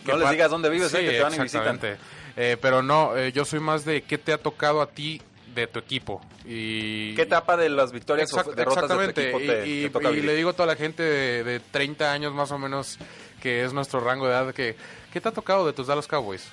que 0.05 0.13
no 0.13 0.19
les 0.19 0.31
digas 0.31 0.51
dónde 0.51 0.69
vives, 0.69 0.91
Sí, 0.91 0.97
eh, 0.97 1.01
que 1.05 1.11
te 1.13 1.23
van 1.23 1.35
y 1.35 1.39
visitan. 1.39 1.61
exactamente. 1.77 1.97
Eh, 2.37 2.57
pero 2.61 2.83
no, 2.83 3.17
yo 3.29 3.45
soy 3.45 3.61
más 3.61 3.85
de 3.85 4.03
qué 4.03 4.19
te 4.19 4.33
ha 4.33 4.39
tocado 4.39 4.83
a 4.83 4.89
ti 4.91 5.23
de 5.63 5.67
tu 5.67 5.79
equipo. 5.81 6.21
Y, 6.45 7.15
¿Qué 7.15 7.23
etapa 7.23 7.57
de 7.57 7.69
las 7.69 7.91
victorias 7.93 8.33
o 8.33 8.37
Exact- 8.37 8.55
derrotas 8.55 8.83
de 8.89 8.89
tu 8.89 8.95
exactamente. 8.95 9.23
equipo 9.25 9.39
te, 9.39 9.67
y, 9.67 9.81
te 9.83 9.87
y- 9.87 9.91
toca 9.91 10.11
y 10.13 10.21
le 10.23 10.35
digo 10.37 10.51
a 10.51 10.53
toda 10.53 10.67
la 10.67 10.77
gente 10.77 11.03
de, 11.03 11.43
de 11.45 11.61
30 11.61 12.13
años 12.13 12.33
más 12.33 12.51
o 12.53 12.59
menos, 12.59 12.99
que 13.43 13.65
es 13.65 13.73
nuestro 13.73 14.01
rango 14.01 14.27
de 14.27 14.33
edad, 14.33 14.55
que 14.55 14.77
¿qué 15.13 15.21
te 15.21 15.29
ha 15.29 15.33
tocado 15.33 15.67
de 15.67 15.73
tus 15.73 15.87
Dallas 15.89 16.07
Cowboys? 16.07 16.45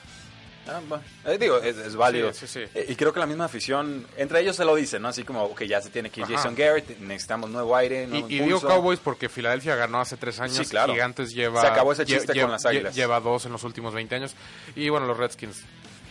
Ah. 0.66 0.80
Eh, 1.26 1.38
digo, 1.38 1.58
es, 1.58 1.76
es 1.76 1.94
válido. 1.98 2.32
Sí, 2.32 2.48
sí, 2.48 2.62
sí. 2.66 2.70
Eh, 2.74 2.86
y 2.88 2.96
creo 2.96 3.12
que 3.12 3.20
la 3.20 3.26
misma 3.26 3.44
afición, 3.44 4.08
entre 4.16 4.40
ellos 4.40 4.56
se 4.56 4.64
lo 4.64 4.74
dicen, 4.76 5.02
¿no? 5.02 5.10
Así 5.10 5.24
como, 5.24 5.44
ok, 5.44 5.64
ya 5.64 5.82
se 5.82 5.90
tiene 5.90 6.10
que 6.10 6.22
ir 6.22 6.26
Ajá. 6.26 6.36
Jason 6.38 6.56
Garrett, 6.56 7.00
necesitamos 7.00 7.50
nuevo 7.50 7.76
aire, 7.76 8.04
Y, 8.06 8.08
nuevo 8.08 8.28
y 8.28 8.34
digo 8.36 8.46
impulso. 8.46 8.68
Cowboys 8.70 9.00
porque 9.00 9.28
Filadelfia 9.28 9.76
ganó 9.76 10.00
hace 10.00 10.16
tres 10.16 10.40
años. 10.40 10.56
Sí, 10.56 10.64
claro. 10.66 10.94
Gigantes 10.94 11.34
lleva. 11.34 11.60
Se 11.60 11.68
acabó 11.68 11.92
ese 11.92 12.06
chiste 12.06 12.32
lle- 12.32 12.44
con 12.44 12.52
las 12.52 12.64
lle- 12.64 12.70
Águilas. 12.70 12.96
Lleva 12.96 13.20
dos 13.20 13.46
en 13.46 13.52
los 13.52 13.64
últimos 13.66 13.94
20 13.94 14.16
años. 14.16 14.36
Y 14.74 14.88
bueno, 14.88 15.06
los 15.06 15.18
Redskins 15.18 15.62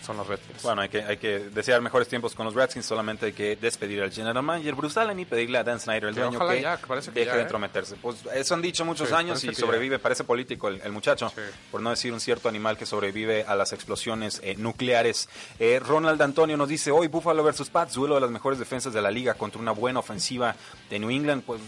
son 0.02 0.16
los 0.16 0.26
Redskins. 0.26 0.62
Bueno, 0.62 0.82
hay 0.82 0.88
que, 0.88 1.02
hay 1.02 1.16
que 1.16 1.38
desear 1.50 1.80
mejores 1.80 2.08
tiempos 2.08 2.34
con 2.34 2.44
los 2.46 2.54
Redskins, 2.54 2.84
solamente 2.84 3.26
hay 3.26 3.32
que 3.32 3.56
despedir 3.56 4.02
al 4.02 4.10
general 4.12 4.42
manager 4.42 4.74
Bruce 4.74 4.98
Allen 5.00 5.18
y 5.20 5.24
pedirle 5.24 5.58
a 5.58 5.64
Dan 5.64 5.80
Snyder, 5.80 6.04
el 6.10 6.14
dueño, 6.14 6.38
que, 6.48 6.60
ya, 6.60 6.76
que 6.76 6.94
deje 7.12 7.24
ya, 7.26 7.32
de 7.34 7.38
¿eh? 7.38 7.42
entrometerse. 7.42 7.96
Pues 8.00 8.16
eso 8.34 8.54
han 8.54 8.62
dicho 8.62 8.84
muchos 8.84 9.08
Sí, 9.08 9.14
años 9.14 9.42
y 9.44 9.54
sobrevive, 9.54 9.98
parece 9.98 10.24
político 10.24 10.68
el, 10.68 10.80
el 10.82 10.92
muchacho, 10.92 11.30
Sí. 11.30 11.40
por 11.70 11.80
no 11.80 11.90
decir 11.90 12.12
un 12.12 12.20
cierto 12.20 12.48
animal 12.48 12.76
que 12.76 12.86
sobrevive 12.86 13.44
a 13.46 13.54
las 13.56 13.72
explosiones 13.72 14.40
eh, 14.44 14.54
nucleares. 14.56 15.28
Eh, 15.58 15.80
Ronald 15.84 16.20
Antonio 16.20 16.56
nos 16.56 16.68
dice, 16.68 16.90
hoy 16.90 17.08
Buffalo 17.08 17.42
versus 17.44 17.70
Pats, 17.70 17.94
duelo 17.94 18.16
de 18.16 18.20
las 18.22 18.30
mejores 18.30 18.58
defensas 18.58 18.92
de 18.92 19.02
la 19.02 19.10
liga 19.10 19.34
contra 19.34 19.60
una 19.60 19.72
buena 19.72 20.00
ofensiva 20.00 20.54
de 20.90 20.98
New 20.98 21.10
England, 21.10 21.42
pues 21.44 21.60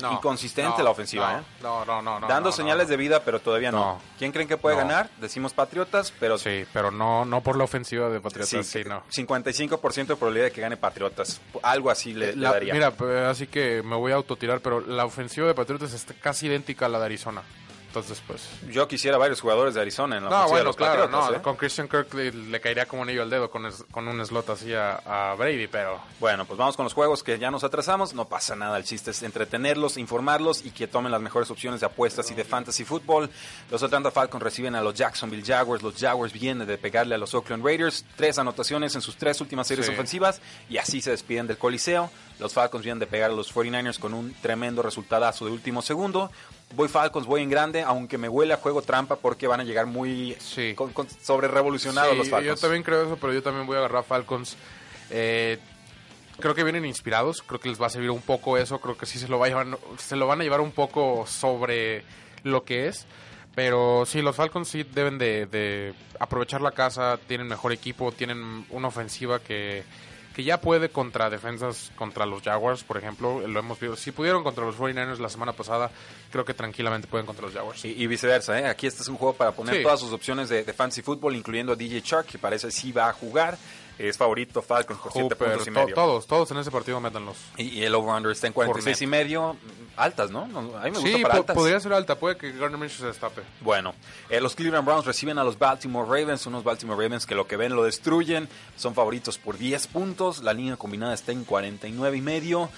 No, 0.00 0.12
inconsistente 0.12 0.78
no, 0.78 0.84
la 0.84 0.90
ofensiva, 0.90 1.32
no, 1.32 1.38
¿eh? 1.38 1.42
No, 1.62 1.84
no, 1.84 2.02
no. 2.02 2.20
no, 2.20 2.26
Dando 2.28 2.52
señales 2.52 2.88
de 2.88 2.96
vida, 2.96 3.22
pero 3.24 3.40
todavía 3.40 3.70
no. 3.72 4.00
¿Quién 4.18 4.32
creen 4.32 4.48
que 4.48 4.56
puede 4.56 4.76
ganar? 4.76 5.10
Decimos 5.20 5.52
Patriotas, 5.54 6.12
pero 6.18 6.38
Sí, 6.38 6.64
pero 6.72 6.90
no, 6.90 7.24
no 7.24 7.42
por 7.42 7.56
la 7.56 7.64
ofensiva 7.64 8.08
de 8.08 8.20
Patriotas, 8.20 8.66
sí, 8.66 8.82
no. 8.84 9.02
55% 9.10 10.06
de 10.06 10.16
probabilidad 10.16 10.46
de 10.46 10.52
que 10.52 10.60
gane 10.60 10.76
Patriotas. 10.76 11.40
Algo 11.62 11.90
así 11.90 12.12
le, 12.14 12.28
le 12.34 12.36
La- 12.36 12.52
daría. 12.52 12.72
mira, 12.74 12.90
pues, 12.92 13.24
así 13.24 13.46
que 13.46 13.82
me 13.82 13.96
voy 13.96 14.12
a 14.12 14.16
autotirar, 14.16 14.60
pero 14.60 14.80
la 14.80 15.04
ofensiva 15.04 15.46
de 15.46 15.54
Patriotas 15.54 15.92
está 15.92 16.14
casi 16.14 16.46
idéntica 16.46 16.86
a 16.86 16.88
la 16.88 16.98
de 16.98 17.04
Arizona. 17.06 17.42
Pues... 18.26 18.48
Yo 18.70 18.86
quisiera 18.88 19.18
varios 19.18 19.40
jugadores 19.40 19.74
de 19.74 19.80
Arizona 19.80 20.16
en 20.16 20.24
la 20.24 20.30
No, 20.30 20.36
ofensiva 20.36 20.46
de 20.46 20.50
bueno, 20.52 20.64
los 20.68 20.76
claro, 20.76 21.02
Patriotas, 21.02 21.30
no, 21.30 21.36
¿eh? 21.36 21.42
con 21.42 21.56
Christian 21.56 21.88
Kirk 21.88 22.14
le, 22.14 22.32
le 22.32 22.60
caería 22.60 22.86
como 22.86 23.02
anillo 23.02 23.22
al 23.22 23.30
dedo 23.30 23.50
con, 23.50 23.66
es- 23.66 23.84
con 23.90 24.06
un 24.08 24.24
slot 24.24 24.50
así 24.50 24.72
a, 24.74 24.96
a 25.30 25.34
Brady, 25.34 25.66
pero... 25.66 26.00
Bueno, 26.20 26.44
pues 26.46 26.58
vamos 26.58 26.76
con 26.76 26.84
los 26.84 26.94
juegos 26.94 27.22
que 27.22 27.38
ya 27.38 27.50
nos 27.50 27.64
atrasamos. 27.64 28.14
No 28.14 28.26
pasa 28.28 28.56
nada, 28.56 28.76
el 28.78 28.84
chiste 28.84 29.10
es 29.10 29.22
entretenerlos, 29.22 29.96
informarlos 29.96 30.64
y 30.64 30.70
que 30.70 30.86
tomen 30.86 31.12
las 31.12 31.20
mejores 31.20 31.50
opciones 31.50 31.80
de 31.80 31.86
apuestas 31.86 32.30
y 32.30 32.34
de 32.34 32.44
fantasy 32.44 32.84
fútbol. 32.84 33.30
Los 33.70 33.82
Atlanta 33.82 34.10
Falcons 34.10 34.42
reciben 34.42 34.74
a 34.74 34.80
los 34.82 34.94
Jacksonville 34.94 35.44
Jaguars. 35.44 35.82
Los 35.82 35.94
Jaguars 35.96 36.32
vienen 36.32 36.66
de 36.66 36.78
pegarle 36.78 37.14
a 37.14 37.18
los 37.18 37.34
Oakland 37.34 37.64
Raiders. 37.64 38.04
Tres 38.16 38.38
anotaciones 38.38 38.94
en 38.94 39.00
sus 39.00 39.16
tres 39.16 39.40
últimas 39.40 39.66
series 39.66 39.86
Sí. 39.86 39.92
ofensivas 39.92 40.40
y 40.68 40.78
así 40.78 41.00
se 41.00 41.10
despiden 41.10 41.46
del 41.46 41.58
Coliseo. 41.58 42.10
Los 42.38 42.52
Falcons 42.54 42.84
vienen 42.84 42.98
de 43.00 43.06
pegar 43.06 43.30
a 43.30 43.34
los 43.34 43.52
49ers 43.54 43.98
con 43.98 44.14
un 44.14 44.32
tremendo 44.42 44.82
resultadazo 44.82 45.44
de 45.46 45.50
último 45.52 45.82
segundo. 45.82 46.30
Voy 46.74 46.88
Falcons, 46.88 47.26
voy 47.26 47.42
en 47.42 47.48
grande, 47.50 47.82
aunque 47.82 48.18
me 48.18 48.28
huele 48.28 48.52
a 48.54 48.58
juego 48.58 48.82
trampa 48.82 49.16
porque 49.16 49.46
van 49.46 49.60
a 49.60 49.64
llegar 49.64 49.86
muy 49.86 50.36
Sí. 50.38 50.74
con, 50.74 50.92
con- 50.92 51.08
sobre 51.08 51.48
revolucionados 51.48 52.12
Sí, 52.12 52.18
los 52.18 52.26
yo 52.28 52.30
Falcons. 52.36 52.60
también 52.60 52.82
creo 52.82 53.04
eso, 53.04 53.16
pero 53.20 53.32
yo 53.32 53.42
también 53.42 53.66
voy 53.66 53.76
a 53.76 53.78
agarrar 53.80 54.00
a 54.00 54.02
Falcons. 54.04 54.56
Eh, 55.10 55.58
creo 56.38 56.54
que 56.54 56.64
vienen 56.64 56.84
inspirados, 56.84 57.42
creo 57.42 57.58
que 57.58 57.68
les 57.70 57.80
va 57.80 57.86
a 57.86 57.90
servir 57.90 58.10
un 58.10 58.20
poco 58.20 58.58
eso, 58.58 58.80
creo 58.80 58.96
que 58.98 59.06
sí 59.06 59.18
se 59.18 59.28
lo, 59.28 59.38
va 59.38 59.46
a 59.46 59.48
llevar, 59.48 59.66
se 59.96 60.14
lo 60.16 60.26
van 60.26 60.40
a 60.40 60.44
llevar 60.44 60.60
un 60.60 60.72
poco 60.72 61.26
sobre 61.26 62.04
lo 62.44 62.64
que 62.64 62.86
es. 62.88 63.06
Pero 63.54 64.04
sí, 64.06 64.22
los 64.22 64.36
Falcons 64.36 64.68
sí 64.68 64.84
deben 64.84 65.18
de, 65.18 65.46
de 65.46 65.92
aprovechar 66.20 66.60
la 66.60 66.70
casa, 66.72 67.18
tienen 67.26 67.48
mejor 67.48 67.72
equipo, 67.72 68.12
tienen 68.12 68.66
una 68.70 68.86
ofensiva 68.88 69.40
que, 69.40 69.82
que 70.38 70.44
ya 70.44 70.60
puede 70.60 70.88
contra 70.88 71.28
defensas, 71.30 71.90
contra 71.96 72.24
los 72.24 72.44
Jaguars, 72.44 72.84
por 72.84 72.96
ejemplo, 72.96 73.44
lo 73.44 73.58
hemos 73.58 73.80
visto. 73.80 73.96
Si 73.96 74.12
pudieron 74.12 74.44
contra 74.44 74.64
los 74.64 74.76
49ers 74.76 75.18
la 75.18 75.28
semana 75.28 75.52
pasada, 75.52 75.90
creo 76.30 76.44
que 76.44 76.54
tranquilamente 76.54 77.08
pueden 77.08 77.26
contra 77.26 77.44
los 77.44 77.52
Jaguars. 77.52 77.84
Y, 77.84 78.00
y 78.00 78.06
viceversa, 78.06 78.56
¿eh? 78.56 78.66
aquí 78.68 78.86
este 78.86 79.02
es 79.02 79.08
un 79.08 79.16
juego 79.16 79.34
para 79.34 79.50
poner 79.50 79.74
Sí. 79.74 79.82
todas 79.82 79.98
sus 79.98 80.12
opciones 80.12 80.48
de, 80.48 80.62
de 80.62 80.72
fantasy 80.72 81.02
fútbol, 81.02 81.34
incluyendo 81.34 81.72
a 81.72 81.74
DJ 81.74 82.02
Shark, 82.04 82.26
que 82.28 82.38
parece 82.38 82.70
sí 82.70 82.92
va 82.92 83.08
a 83.08 83.12
jugar. 83.14 83.58
Es 83.98 84.16
favorito 84.16 84.62
Falcons 84.62 85.00
por 85.00 85.12
7 85.12 85.22
Hooper, 85.34 85.38
puntos 85.48 85.62
y 85.66 85.70
to- 85.72 85.80
medio. 85.80 85.94
todos, 85.94 86.26
todos 86.26 86.50
en 86.52 86.58
ese 86.58 86.70
partido 86.70 87.00
métanlos. 87.00 87.36
Y, 87.56 87.64
y 87.80 87.84
el 87.84 87.94
over-under 87.94 88.30
está 88.30 88.46
en 88.46 88.52
46 88.52 89.02
y 89.02 89.06
medio. 89.08 89.56
Altas, 89.96 90.30
¿no? 90.30 90.46
No, 90.46 90.60
A 90.76 90.84
mí 90.84 90.90
me 90.92 90.98
gusta 91.00 91.16
Sí, 91.16 91.22
para 91.22 91.34
po- 91.34 91.40
altas. 91.40 91.56
podría 91.56 91.80
ser 91.80 91.92
alta, 91.92 92.14
puede 92.16 92.36
que 92.36 92.52
Gardner 92.52 92.78
Minshew 92.78 93.00
se 93.00 93.06
destape. 93.06 93.42
Bueno, 93.60 93.94
eh, 94.30 94.40
los 94.40 94.54
Cleveland 94.54 94.86
Browns 94.86 95.04
reciben 95.04 95.38
a 95.38 95.44
los 95.44 95.58
Baltimore 95.58 96.06
Ravens, 96.08 96.46
unos 96.46 96.62
Baltimore 96.62 97.02
Ravens 97.02 97.26
que 97.26 97.34
lo 97.34 97.48
que 97.48 97.56
ven 97.56 97.74
lo 97.74 97.82
destruyen, 97.82 98.48
son 98.76 98.94
favoritos 98.94 99.36
por 99.38 99.58
10 99.58 99.88
puntos, 99.88 100.42
la 100.44 100.52
línea 100.52 100.76
combinada 100.76 101.14
está 101.14 101.32
en 101.32 101.44
49 101.44 102.16
y 102.16 102.20
medio. 102.20 102.70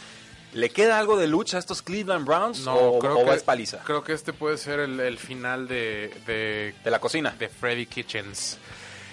¿Le 0.55 0.71
queda 0.71 0.99
algo 0.99 1.17
de 1.17 1.29
lucha 1.29 1.59
a 1.59 1.61
estos 1.61 1.81
Cleveland 1.83 2.27
Browns 2.27 2.67
o, 2.67 2.73
o 2.75 2.99
que, 2.99 3.35
es 3.35 3.43
paliza? 3.45 3.79
creo 3.85 4.03
que 4.03 4.15
este 4.15 4.33
puede 4.33 4.57
ser 4.59 4.81
el, 4.81 4.99
el 4.99 5.17
final 5.19 5.69
de, 5.69 6.13
de, 6.27 6.75
De 6.83 6.91
la 6.91 6.99
cocina. 6.99 7.37
de 7.39 7.49
Freddy 7.49 7.87
Kitchens. 7.87 8.59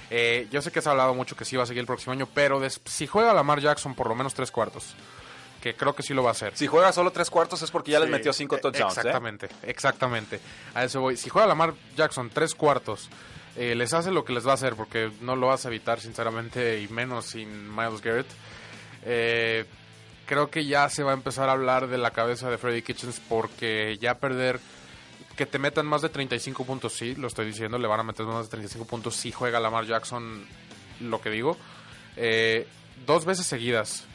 Eh, 0.09 0.47
yo 0.51 0.61
sé 0.61 0.71
que 0.71 0.81
se 0.81 0.89
ha 0.89 0.91
hablado 0.91 1.13
mucho 1.13 1.35
que 1.35 1.45
sí 1.45 1.55
va 1.57 1.63
a 1.63 1.65
seguir 1.65 1.81
el 1.81 1.87
próximo 1.87 2.13
año, 2.13 2.27
pero 2.33 2.61
si 2.85 3.07
juega 3.07 3.33
Lamar 3.33 3.59
Jackson 3.59 3.93
por 3.93 4.07
lo 4.07 4.15
menos 4.15 4.33
tres 4.33 4.51
cuartos, 4.51 4.95
que 5.61 5.75
creo 5.75 5.93
que 5.95 6.03
sí 6.03 6.13
lo 6.13 6.23
va 6.23 6.29
a 6.29 6.31
hacer. 6.31 6.55
Si 6.55 6.67
juega 6.67 6.91
solo 6.91 7.11
tres 7.11 7.29
cuartos 7.29 7.61
es 7.61 7.71
porque 7.71 7.91
ya 7.91 7.99
les 7.99 8.09
metió 8.09 8.31
cinco 8.31 8.55
eh, 8.55 8.59
touchdowns, 8.59 8.97
¿eh? 8.97 9.01
Exactamente, 9.01 9.49
exactamente. 9.63 10.39
A 10.73 10.83
eso 10.83 11.01
voy. 11.01 11.17
Si 11.17 11.29
juega 11.29 11.47
Lamar 11.47 11.73
Jackson 11.95 12.29
tres 12.33 12.55
cuartos, 12.55 13.09
eh, 13.57 13.73
les 13.73 13.91
hace 13.93 14.11
lo 14.11 14.23
que 14.23 14.33
les 14.33 14.45
va 14.45 14.51
a 14.51 14.53
hacer, 14.53 14.75
porque 14.75 15.11
no 15.21 15.35
lo 15.35 15.47
vas 15.47 15.65
a 15.65 15.69
evitar, 15.69 15.99
sinceramente, 15.99 16.79
y 16.79 16.87
menos 16.89 17.25
sin 17.25 17.75
Miles 17.75 18.01
Garrett. 18.01 18.27
Eh, 19.03 19.65
creo 20.27 20.49
que 20.51 20.65
ya 20.65 20.87
se 20.89 21.01
va 21.01 21.11
a 21.11 21.15
empezar 21.15 21.49
a 21.49 21.53
hablar 21.53 21.87
de 21.87 21.97
la 21.97 22.11
cabeza 22.11 22.51
de 22.51 22.59
Freddy 22.59 22.83
Kitchens, 22.83 23.19
porque 23.27 23.97
ya 23.99 24.15
perder. 24.19 24.59
Que 25.37 25.45
te 25.45 25.59
metan 25.59 25.85
más 25.85 26.01
de 26.01 26.09
35 26.09 26.65
puntos, 26.65 26.93
sí, 26.93 27.15
lo 27.15 27.27
estoy 27.27 27.45
diciendo, 27.45 27.77
le 27.77 27.87
van 27.87 27.99
a 27.99 28.03
meter 28.03 28.25
más 28.25 28.45
de 28.45 28.49
35 28.49 28.85
puntos 28.85 29.15
si 29.15 29.31
juega 29.31 29.59
Lamar 29.59 29.85
Jackson, 29.85 30.45
lo 30.99 31.21
que 31.21 31.29
digo. 31.29 31.57
Eh, 32.15 32.67
dos 33.05 33.23
veces 33.25 33.45
seguidas 33.45 34.05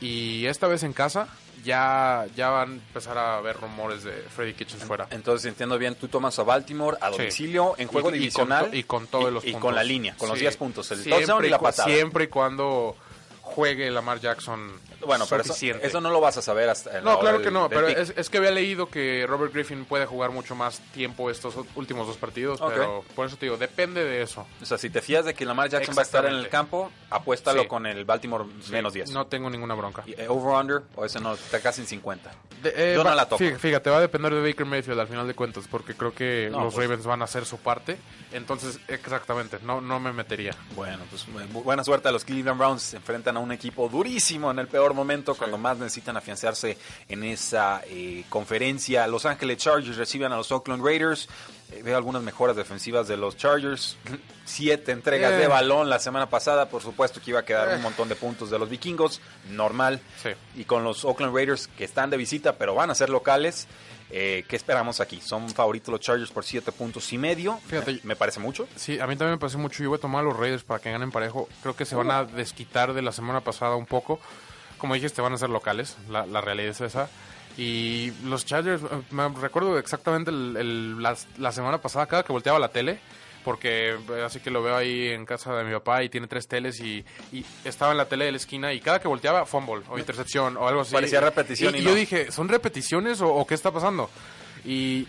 y 0.00 0.46
esta 0.46 0.66
vez 0.66 0.82
en 0.82 0.94
casa 0.94 1.28
ya, 1.62 2.24
ya 2.34 2.48
van 2.48 2.70
a 2.70 2.72
empezar 2.74 3.18
a 3.18 3.36
haber 3.36 3.56
rumores 3.58 4.02
de 4.04 4.12
Freddy 4.12 4.54
Kitchens 4.54 4.84
fuera. 4.84 5.06
Entonces, 5.10 5.46
entiendo 5.46 5.76
bien, 5.78 5.94
tú 5.94 6.08
tomas 6.08 6.38
a 6.38 6.42
Baltimore 6.42 6.96
a 7.02 7.10
Sí. 7.10 7.18
domicilio 7.18 7.74
en 7.76 7.88
juego 7.88 8.10
Y- 8.10 8.14
y 8.16 8.18
divisional 8.20 8.74
y 8.74 8.84
con 8.84 9.06
todos 9.08 9.30
los 9.32 9.44
y 9.44 9.48
puntos. 9.52 9.60
con 9.62 9.74
la 9.74 9.84
línea, 9.84 10.16
con 10.16 10.28
los 10.30 10.38
Sí. 10.38 10.44
10 10.44 10.56
puntos, 10.56 10.90
el 10.92 10.98
Siempre 11.02 11.26
touchdown 11.26 11.44
y 11.44 11.48
la 11.50 11.58
patada. 11.58 11.88
Siempre 11.88 12.24
y 12.24 12.28
cuando 12.28 12.96
juegue 13.42 13.90
Lamar 13.90 14.20
Jackson 14.20 14.72
Bueno, 15.06 15.24
pero 15.28 15.42
eso, 15.42 16.00
no 16.00 16.10
lo 16.10 16.20
vas 16.20 16.36
a 16.36 16.42
saber 16.42 16.68
hasta 16.68 16.90
en 16.90 16.96
la 16.96 17.00
No, 17.02 17.10
hora 17.12 17.20
claro 17.20 17.38
del- 17.38 17.46
que 17.46 17.50
no, 17.52 17.68
del 17.68 17.78
pero 17.78 17.88
es, 17.88 18.12
es 18.16 18.28
que 18.30 18.38
había 18.38 18.50
leído 18.50 18.88
que 18.88 19.24
Robert 19.28 19.52
Griffin 19.54 19.84
puede 19.84 20.06
jugar 20.06 20.30
mucho 20.30 20.54
más 20.54 20.80
tiempo 20.92 21.30
estos 21.30 21.54
últimos 21.74 22.06
dos 22.06 22.16
partidos, 22.16 22.60
pero 22.60 23.04
por 23.14 23.26
eso 23.26 23.36
te 23.36 23.46
digo, 23.46 23.56
depende 23.56 24.04
de 24.04 24.22
eso. 24.22 24.46
O 24.60 24.66
sea, 24.66 24.76
si 24.78 24.90
te 24.90 25.00
fías 25.00 25.24
de 25.24 25.34
que 25.34 25.44
Lamar 25.46 25.70
Jackson 25.70 25.94
va 25.96 26.00
a 26.02 26.04
estar 26.04 26.26
en 26.26 26.34
el 26.34 26.48
campo, 26.48 26.90
apuéstalo 27.10 27.62
Sí. 27.62 27.68
con 27.68 27.86
el 27.86 28.04
Baltimore 28.04 28.44
menos 28.70 28.92
10. 28.92 29.10
No 29.10 29.26
tengo 29.26 29.48
ninguna 29.50 29.74
bronca. 29.74 30.02
Y, 30.06 30.12
eh, 30.20 30.26
Over-under, 30.28 30.82
o 30.96 31.04
ese 31.04 31.20
no, 31.20 31.34
está 31.34 31.60
casi 31.60 31.80
en 31.82 31.86
50. 31.86 32.32
De- 32.62 32.72
eh, 32.76 32.94
Yo 32.94 33.04
no 33.04 33.10
va- 33.10 33.16
la 33.16 33.28
toco. 33.28 33.42
fí- 33.42 33.56
Fíjate, 33.56 33.90
va 33.90 33.98
a 33.98 34.00
depender 34.00 34.34
de 34.34 34.40
Baker 34.42 34.66
Mayfield 34.66 34.98
al 35.00 35.06
final 35.08 35.26
de 35.26 35.34
cuentas, 35.34 35.66
porque 35.70 35.94
creo 35.94 36.12
que 36.14 36.48
No, 36.50 36.64
los 36.64 36.74
pues- 36.74 36.86
Ravens 36.86 37.06
van 37.06 37.22
a 37.22 37.24
hacer 37.26 37.44
su 37.46 37.58
parte. 37.58 37.96
Entonces, 38.32 38.78
exactamente, 38.88 39.58
no, 39.62 39.80
no 39.80 40.00
me 40.00 40.12
metería. 40.12 40.54
Bueno, 40.74 41.04
pues 41.10 41.26
bu- 41.28 41.62
buena 41.62 41.84
suerte 41.84 42.08
a 42.08 42.12
los 42.12 42.24
Cleveland 42.24 42.58
Browns. 42.58 42.82
Se 42.82 42.96
enfrentan 42.96 43.36
a 43.36 43.40
un 43.40 43.52
equipo 43.52 43.88
durísimo 43.88 44.50
en 44.50 44.58
el 44.58 44.68
peor 44.68 44.94
momento, 44.96 45.34
cuando 45.36 45.58
más 45.58 45.78
necesitan 45.78 46.16
afianzarse 46.16 46.76
en 47.08 47.22
esa 47.24 47.82
eh, 47.86 48.24
conferencia. 48.28 49.06
Los 49.06 49.26
Ángeles 49.26 49.58
Chargers 49.58 49.96
reciben 49.96 50.32
a 50.32 50.36
los 50.36 50.50
Oakland 50.50 50.84
Raiders. 50.84 51.28
Eh, 51.72 51.82
veo 51.82 51.96
algunas 51.96 52.22
mejoras 52.22 52.56
defensivas 52.56 53.06
de 53.08 53.16
los 53.16 53.36
Chargers. 53.36 53.96
Siete 54.44 54.92
entregas 54.92 55.32
Eh. 55.32 55.36
de 55.36 55.46
balón 55.48 55.88
la 55.90 55.98
semana 55.98 56.28
pasada. 56.30 56.68
Por 56.68 56.82
supuesto 56.82 57.20
que 57.20 57.30
iba 57.30 57.40
a 57.40 57.44
quedar 57.44 57.68
Eh. 57.70 57.76
un 57.76 57.82
montón 57.82 58.08
de 58.08 58.16
puntos 58.16 58.50
de 58.50 58.58
los 58.58 58.68
vikingos. 58.68 59.20
Normal. 59.50 60.00
Sí. 60.22 60.30
Y 60.56 60.64
con 60.64 60.84
los 60.84 61.04
Oakland 61.04 61.34
Raiders 61.34 61.66
que 61.68 61.84
están 61.84 62.10
de 62.10 62.16
visita, 62.16 62.54
pero 62.56 62.74
van 62.74 62.90
a 62.90 62.94
ser 62.94 63.10
locales. 63.10 63.66
Eh, 64.08 64.44
¿Qué 64.48 64.54
esperamos 64.54 65.00
aquí? 65.00 65.20
Son 65.20 65.48
favoritos 65.50 65.90
los 65.90 66.00
Chargers 66.00 66.30
por 66.30 66.44
siete 66.44 66.70
puntos 66.70 67.12
y 67.12 67.18
medio. 67.18 67.58
Fíjate. 67.66 67.94
Me- 67.94 68.00
me 68.04 68.16
parece 68.16 68.38
mucho. 68.38 68.68
Sí, 68.76 69.00
a 69.00 69.06
mí 69.08 69.16
también 69.16 69.32
me 69.32 69.38
parece 69.38 69.58
mucho. 69.58 69.82
Yo 69.82 69.88
voy 69.88 69.98
a 69.98 70.00
tomar 70.00 70.20
a 70.20 70.28
los 70.28 70.36
Raiders 70.36 70.62
para 70.62 70.78
que 70.80 70.92
ganen 70.92 71.10
parejo. 71.10 71.48
Creo 71.60 71.74
que 71.74 71.84
se 71.84 71.96
van 71.96 72.12
a 72.12 72.24
desquitar 72.24 72.92
de 72.94 73.02
la 73.02 73.10
semana 73.10 73.40
pasada 73.40 73.74
un 73.74 73.86
poco. 73.86 74.20
Como 74.78 74.94
dijiste, 74.94 75.22
van 75.22 75.32
a 75.32 75.38
ser 75.38 75.50
locales. 75.50 75.96
La, 76.08 76.26
la 76.26 76.40
realidad 76.40 76.70
es 76.70 76.80
esa. 76.80 77.08
Y 77.56 78.12
los 78.24 78.44
Chargers, 78.44 78.82
eh, 78.82 78.86
me 79.10 79.28
recuerdo 79.28 79.78
exactamente 79.78 80.30
el- 80.30 80.56
el- 80.58 81.02
la, 81.02 81.16
la 81.38 81.52
semana 81.52 81.78
pasada, 81.80 82.06
cada 82.06 82.22
que 82.22 82.32
volteaba 82.32 82.58
la 82.58 82.68
tele, 82.68 82.98
porque 83.44 83.90
eh, 83.94 84.22
así 84.26 84.40
que 84.40 84.50
lo 84.50 84.62
veo 84.62 84.76
ahí 84.76 85.08
en 85.08 85.24
casa 85.24 85.54
de 85.54 85.64
mi 85.64 85.72
papá 85.72 86.02
y 86.02 86.08
tiene 86.10 86.26
tres 86.26 86.46
teles 86.48 86.80
y, 86.80 87.02
y 87.32 87.44
estaba 87.64 87.92
en 87.92 87.98
la 87.98 88.04
tele 88.06 88.26
de 88.26 88.32
la 88.32 88.36
esquina 88.36 88.72
y 88.74 88.80
cada 88.80 89.00
que 89.00 89.08
volteaba, 89.08 89.46
fumble 89.46 89.84
o 89.88 89.98
intercepción 89.98 90.56
o 90.58 90.68
algo 90.68 90.82
así. 90.82 90.92
Parecía 90.92 91.20
repetición 91.20 91.74
y 91.74 91.78
y 91.78 91.82
no. 91.82 91.90
yo 91.90 91.94
dije, 91.94 92.30
¿son 92.30 92.48
repeticiones 92.48 93.20
o, 93.22 93.32
o 93.32 93.46
qué 93.46 93.54
está 93.54 93.70
pasando? 93.70 94.10
Y 94.64 95.06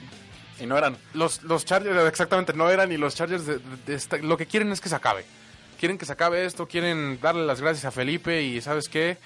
Y 0.59 0.65
no 0.65 0.77
eran. 0.77 0.97
los, 1.13 1.43
los 1.43 1.65
Chargers, 1.65 2.07
exactamente, 2.07 2.53
no 2.53 2.69
eran 2.69 2.91
y 2.91 2.97
los 2.97 3.13
Chargers 3.15 3.45
de- 3.45 3.59
de- 3.85 4.21
lo 4.23 4.37
que 4.37 4.45
quieren 4.45 4.71
es 4.71 4.79
que 4.79 4.87
se 4.89 4.95
acabe. 4.95 5.25
Quieren 5.79 5.97
que 5.97 6.05
se 6.05 6.13
acabe 6.13 6.45
esto, 6.45 6.65
quieren 6.67 7.19
darle 7.21 7.45
las 7.45 7.59
gracias 7.59 7.85
a 7.85 7.91
Felipe 7.91 8.41
y 8.41 8.61
¿sabes 8.61 8.87
qué? 8.87 9.17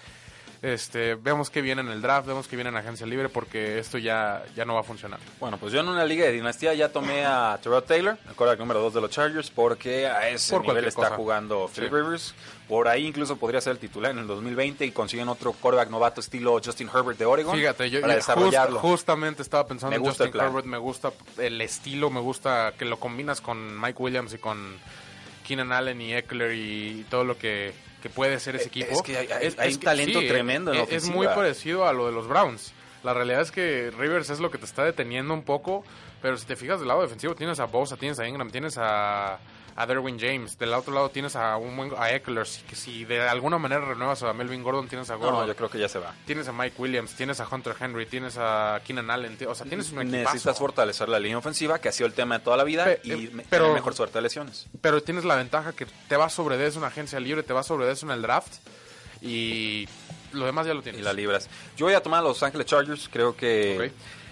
Este, 0.61 1.15
vemos 1.15 1.49
que 1.49 1.59
viene 1.63 1.81
en 1.81 1.87
el 1.87 2.03
draft, 2.03 2.27
vemos 2.27 2.47
que 2.47 2.55
viene 2.55 2.69
en 2.69 2.77
agencia 2.77 3.07
libre 3.07 3.29
porque 3.29 3.79
esto 3.79 3.97
ya, 3.97 4.43
ya 4.55 4.63
no 4.63 4.75
va 4.75 4.81
a 4.81 4.83
funcionar. 4.83 5.19
Bueno, 5.39 5.57
pues 5.57 5.73
yo 5.73 5.79
en 5.79 5.87
una 5.89 6.05
liga 6.05 6.23
de 6.25 6.31
dinastía 6.31 6.75
ya 6.75 6.89
tomé 6.89 7.25
a 7.25 7.57
Terrell 7.63 7.81
Taylor, 7.81 8.15
el 8.29 8.35
quarterback 8.35 8.59
número 8.59 8.79
2 8.81 8.93
de 8.93 9.01
los 9.01 9.09
Chargers, 9.09 9.49
porque 9.49 10.05
a 10.05 10.29
ese 10.29 10.53
Por 10.53 10.67
nivel 10.67 10.85
está 10.85 11.05
cosa. 11.05 11.15
jugando 11.15 11.67
Philip 11.67 11.89
Sí. 11.89 11.95
Rivers. 11.95 12.35
Por 12.67 12.87
ahí 12.87 13.07
incluso 13.07 13.37
podría 13.37 13.59
ser 13.59 13.71
el 13.73 13.79
titular 13.79 14.11
en 14.11 14.19
el 14.19 14.27
2020 14.27 14.85
y 14.85 14.91
consiguen 14.91 15.29
otro 15.29 15.51
quarterback 15.53 15.89
novato 15.89 16.21
estilo 16.21 16.61
Justin 16.63 16.89
Herbert 16.93 17.17
de 17.17 17.25
Oregon 17.25 17.57
Fíjate, 17.57 17.89
yo, 17.89 17.99
para 18.01 18.13
desarrollarlo. 18.15 18.79
just- 18.79 18.87
justamente 18.91 19.41
estaba 19.41 19.65
pensando 19.65 19.95
en 19.95 20.05
Justin. 20.05 20.27
Herbert, 20.27 20.65
me 20.67 20.77
gusta 20.77 21.11
el 21.39 21.59
estilo, 21.61 22.11
me 22.11 22.19
gusta 22.21 22.73
que 22.77 22.85
lo 22.85 22.99
combinas 22.99 23.41
con 23.41 23.81
Mike 23.81 24.01
Williams 24.01 24.33
y 24.35 24.37
con 24.37 24.77
Keenan 25.45 25.71
Allen 25.71 25.99
y 26.01 26.13
Eckler 26.13 26.53
y 26.53 27.03
todo 27.09 27.23
lo 27.23 27.35
que, 27.37 27.73
que 28.01 28.09
puede 28.09 28.39
ser 28.39 28.55
ese 28.55 28.65
Eh, 28.65 28.67
equipo. 28.67 28.91
es 28.91 29.01
que 29.01 29.17
hay- 29.17 29.27
hay- 29.31 29.53
hay 29.57 29.73
un 29.73 29.79
talento 29.79 30.19
tremendo 30.19 30.71
en 30.73 30.77
es, 30.77 30.83
es 30.83 30.87
ofensiva. 30.89 31.15
muy 31.15 31.27
parecido 31.27 31.87
a 31.87 31.93
lo 31.93 32.05
de 32.07 32.11
los 32.11 32.27
Browns. 32.27 32.73
La 33.03 33.13
realidad 33.13 33.41
es 33.41 33.51
que 33.51 33.91
Rivers 33.97 34.29
es 34.29 34.39
lo 34.39 34.51
que 34.51 34.57
te 34.57 34.65
está 34.65 34.83
deteniendo 34.83 35.33
un 35.33 35.43
poco, 35.43 35.83
pero 36.21 36.37
si 36.37 36.45
te 36.45 36.55
fijas 36.55 36.79
del 36.79 36.87
lado 36.87 37.01
defensivo 37.01 37.33
tienes 37.35 37.59
a 37.59 37.65
Bosa, 37.65 37.97
tienes 37.97 38.19
a 38.19 38.27
Ingram, 38.27 38.49
tienes 38.51 38.77
a, 38.77 39.39
a 39.81 39.85
Derwin 39.87 40.19
James, 40.19 40.57
del 40.57 40.73
otro 40.73 40.93
lado 40.93 41.09
tienes 41.09 41.35
a 41.35 41.57
un 41.57 41.75
buen, 41.75 41.91
a 41.97 42.11
Eckler, 42.11 42.45
si, 42.47 42.61
que 42.63 42.75
si 42.75 43.05
de 43.05 43.21
alguna 43.27 43.57
manera 43.57 43.83
renuevas 43.85 44.21
a 44.23 44.33
Melvin 44.33 44.63
Gordon, 44.63 44.87
tienes 44.87 45.09
a 45.09 45.15
Gordon. 45.15 45.41
no, 45.41 45.47
yo 45.47 45.55
creo 45.55 45.69
que 45.69 45.79
ya 45.79 45.89
se 45.89 45.99
va. 45.99 46.13
Tienes 46.25 46.47
a 46.47 46.51
Mike 46.53 46.75
Williams, 46.77 47.13
tienes 47.15 47.39
a 47.39 47.47
Hunter 47.49 47.75
Henry, 47.79 48.05
tienes 48.05 48.35
a 48.37 48.81
Keenan 48.85 49.09
Allen, 49.09 49.37
o 49.47 49.55
sea, 49.55 49.65
tienes 49.65 49.91
un 49.91 50.01
equipazo. 50.01 50.23
Necesitas 50.23 50.57
fortalecer 50.59 51.09
la 51.09 51.19
línea 51.19 51.37
ofensiva, 51.37 51.79
que 51.79 51.89
ha 51.89 51.91
sido 51.91 52.07
el 52.07 52.13
tema 52.13 52.37
de 52.37 52.43
toda 52.43 52.57
la 52.57 52.63
vida, 52.63 52.85
Pe- 52.85 53.01
y 53.03 53.11
eh, 53.25 53.31
pero- 53.49 53.63
tener 53.65 53.75
mejor 53.75 53.93
suerte 53.95 54.17
de 54.17 54.21
lesiones. 54.21 54.67
Pero 54.81 55.01
tienes 55.03 55.25
la 55.25 55.35
ventaja 55.35 55.73
que 55.73 55.85
te 56.07 56.15
vas 56.15 56.33
sobre 56.33 56.57
de 56.57 56.67
eso 56.67 56.79
en 56.79 56.85
agencia 56.85 57.19
libre, 57.19 57.43
te 57.43 57.53
vas 57.53 57.65
sobre 57.67 57.85
de 57.85 57.93
eso 57.93 58.05
en 58.05 58.11
el 58.11 58.21
draft 58.21 58.53
y 59.21 59.87
lo 60.33 60.45
demás 60.45 60.65
ya 60.65 60.73
lo 60.73 60.81
tienes. 60.81 61.01
Y 61.01 61.03
la 61.03 61.13
libras. 61.13 61.49
Yo 61.77 61.85
voy 61.85 61.95
a 61.95 62.01
tomar 62.01 62.19
a 62.19 62.23
los 62.23 62.41
Ángeles 62.43 62.65
Chargers. 62.67 63.09
Creo 63.11 63.35
que. 63.35 63.91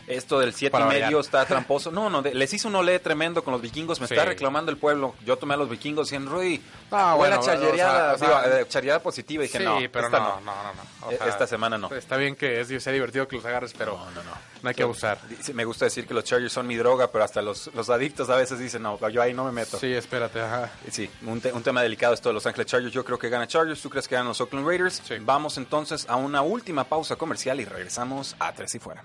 Esto 0.09 0.39
del 0.39 0.53
7 0.53 0.71
Para 0.71 0.85
y 0.85 0.89
medio 0.89 1.01
variar. 1.05 1.21
está 1.21 1.45
tramposo. 1.45 1.91
No, 1.91 2.09
no, 2.09 2.21
de- 2.21 2.33
les 2.33 2.53
hizo 2.53 2.67
un 2.67 2.75
olé 2.75 2.99
tremendo 2.99 3.43
con 3.43 3.53
los 3.53 3.61
vikingos. 3.61 4.01
Me 4.01 4.07
Sí. 4.07 4.13
está 4.15 4.25
reclamando 4.25 4.71
el 4.71 4.77
pueblo. 4.77 5.15
Yo 5.25 5.37
tomé 5.37 5.53
a 5.53 5.57
los 5.57 5.69
vikingos 5.69 6.07
diciendo, 6.07 6.31
Rudy, 6.31 6.61
Ah, 6.91 7.13
buena 7.15 7.37
bueno, 7.37 7.51
charrereada, 7.51 8.13
o 8.13 8.17
sea, 8.17 8.27
o 8.27 8.71
sea, 8.71 8.81
digo, 8.81 8.95
eh, 8.95 8.99
positiva. 8.99 9.43
Y 9.43 9.47
dije, 9.47 9.59
sí, 9.59 9.63
no, 9.63 9.77
pero 9.91 10.07
esta 10.07 10.19
no, 10.19 10.25
no. 10.39 10.41
no, 10.41 10.63
no, 10.63 10.73
no. 10.73 11.07
O 11.07 11.11
sea, 11.11 11.27
esta 11.27 11.45
semana 11.47 11.77
no. 11.77 11.89
Está 11.93 12.17
bien 12.17 12.35
que 12.35 12.59
es, 12.61 12.83
sea 12.83 12.91
divertido 12.91 13.27
que 13.27 13.35
los 13.35 13.45
agarres, 13.45 13.73
pero 13.77 13.97
No, 13.97 14.05
no, 14.11 14.23
no. 14.23 14.31
no 14.63 14.69
hay 14.69 14.73
que 14.75 14.83
abusar. 14.83 15.19
Me 15.53 15.63
gusta 15.65 15.85
decir 15.85 16.07
que 16.07 16.13
los 16.15 16.23
Chargers 16.23 16.51
son 16.51 16.65
mi 16.67 16.75
droga, 16.75 17.11
pero 17.11 17.23
hasta 17.23 17.41
los, 17.43 17.69
los 17.75 17.89
adictos 17.91 18.29
a 18.29 18.35
veces 18.35 18.57
dicen, 18.59 18.81
no, 18.81 18.97
yo 19.09 19.21
ahí 19.21 19.33
no 19.33 19.45
me 19.45 19.51
meto. 19.51 19.77
Sí, 19.77 19.93
espérate, 19.93 20.41
ajá. 20.41 20.71
Sí, 20.91 21.09
un, 21.27 21.39
te- 21.39 21.53
un 21.53 21.61
tema 21.63 21.83
delicado 21.83 22.13
esto 22.15 22.29
de 22.29 22.33
Los 22.33 22.45
Ángeles 22.47 22.65
Chargers. 22.67 22.91
Yo 22.93 23.05
creo 23.05 23.19
que 23.19 23.29
gana 23.29 23.47
Chargers, 23.47 23.79
tú 23.81 23.89
crees 23.89 24.07
que 24.07 24.15
ganan 24.15 24.29
los 24.29 24.41
Oakland 24.41 24.67
Raiders. 24.67 25.01
Sí. 25.07 25.15
Vamos 25.21 25.57
entonces 25.57 26.05
a 26.09 26.15
una 26.15 26.41
última 26.41 26.83
pausa 26.85 27.15
comercial 27.15 27.59
y 27.61 27.65
regresamos 27.65 28.35
a 28.39 28.51
Tres 28.53 28.73
y 28.75 28.79
Fuera. 28.79 29.03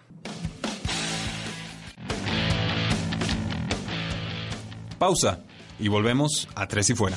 Pausa 4.95 5.40
y 5.78 5.88
volvemos 5.88 6.49
a 6.55 6.66
Tres 6.66 6.90
y 6.90 6.95
Fuera. 6.95 7.16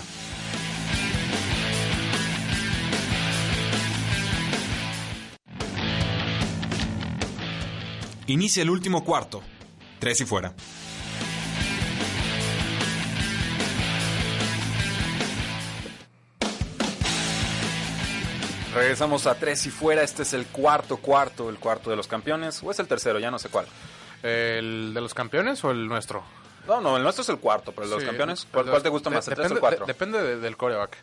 Inicia 8.27 8.61
el 8.61 8.69
último 8.69 9.05
cuarto. 9.05 9.41
Tres 9.99 10.19
y 10.19 10.25
Fuera. 10.25 10.53
Regresamos 18.75 19.25
a 19.27 19.35
Tres 19.35 19.65
y 19.65 19.69
Fuera. 19.69 20.03
Este 20.03 20.23
es 20.23 20.33
el 20.33 20.45
cuarto 20.45 20.97
cuarto, 20.97 21.49
el 21.49 21.57
cuarto 21.57 21.89
de 21.89 21.95
los 21.95 22.07
campeones. 22.07 22.61
¿O 22.63 22.69
es 22.69 22.79
el 22.79 22.87
tercero? 22.87 23.17
Ya 23.17 23.31
no 23.31 23.39
sé 23.39 23.49
cuál. 23.49 23.65
¿El 24.21 24.93
de 24.93 25.01
los 25.01 25.13
campeones 25.13 25.63
o 25.63 25.71
el 25.71 25.87
nuestro? 25.87 26.23
No, 26.67 26.81
no, 26.81 26.97
el 26.97 27.03
nuestro 27.03 27.21
es 27.23 27.29
el 27.29 27.37
cuarto, 27.39 27.71
pero 27.71 27.83
el 27.85 27.89
de 27.89 27.95
los 27.95 28.03
Sí, 28.03 28.07
campeones, 28.07 28.47
¿cuál, 28.51 28.65
cuál 28.69 28.83
te 28.83 28.89
gusta 28.89 29.09
de- 29.09 29.15
más, 29.15 29.27
el 29.27 29.35
tres 29.35 29.39
o 29.39 29.47
el 29.47 29.49
depende, 29.55 29.59
cuatro? 29.61 29.85
de- 29.85 29.93
depende 29.93 30.21
de- 30.21 30.39
del 30.39 30.57
coreback. 30.57 30.97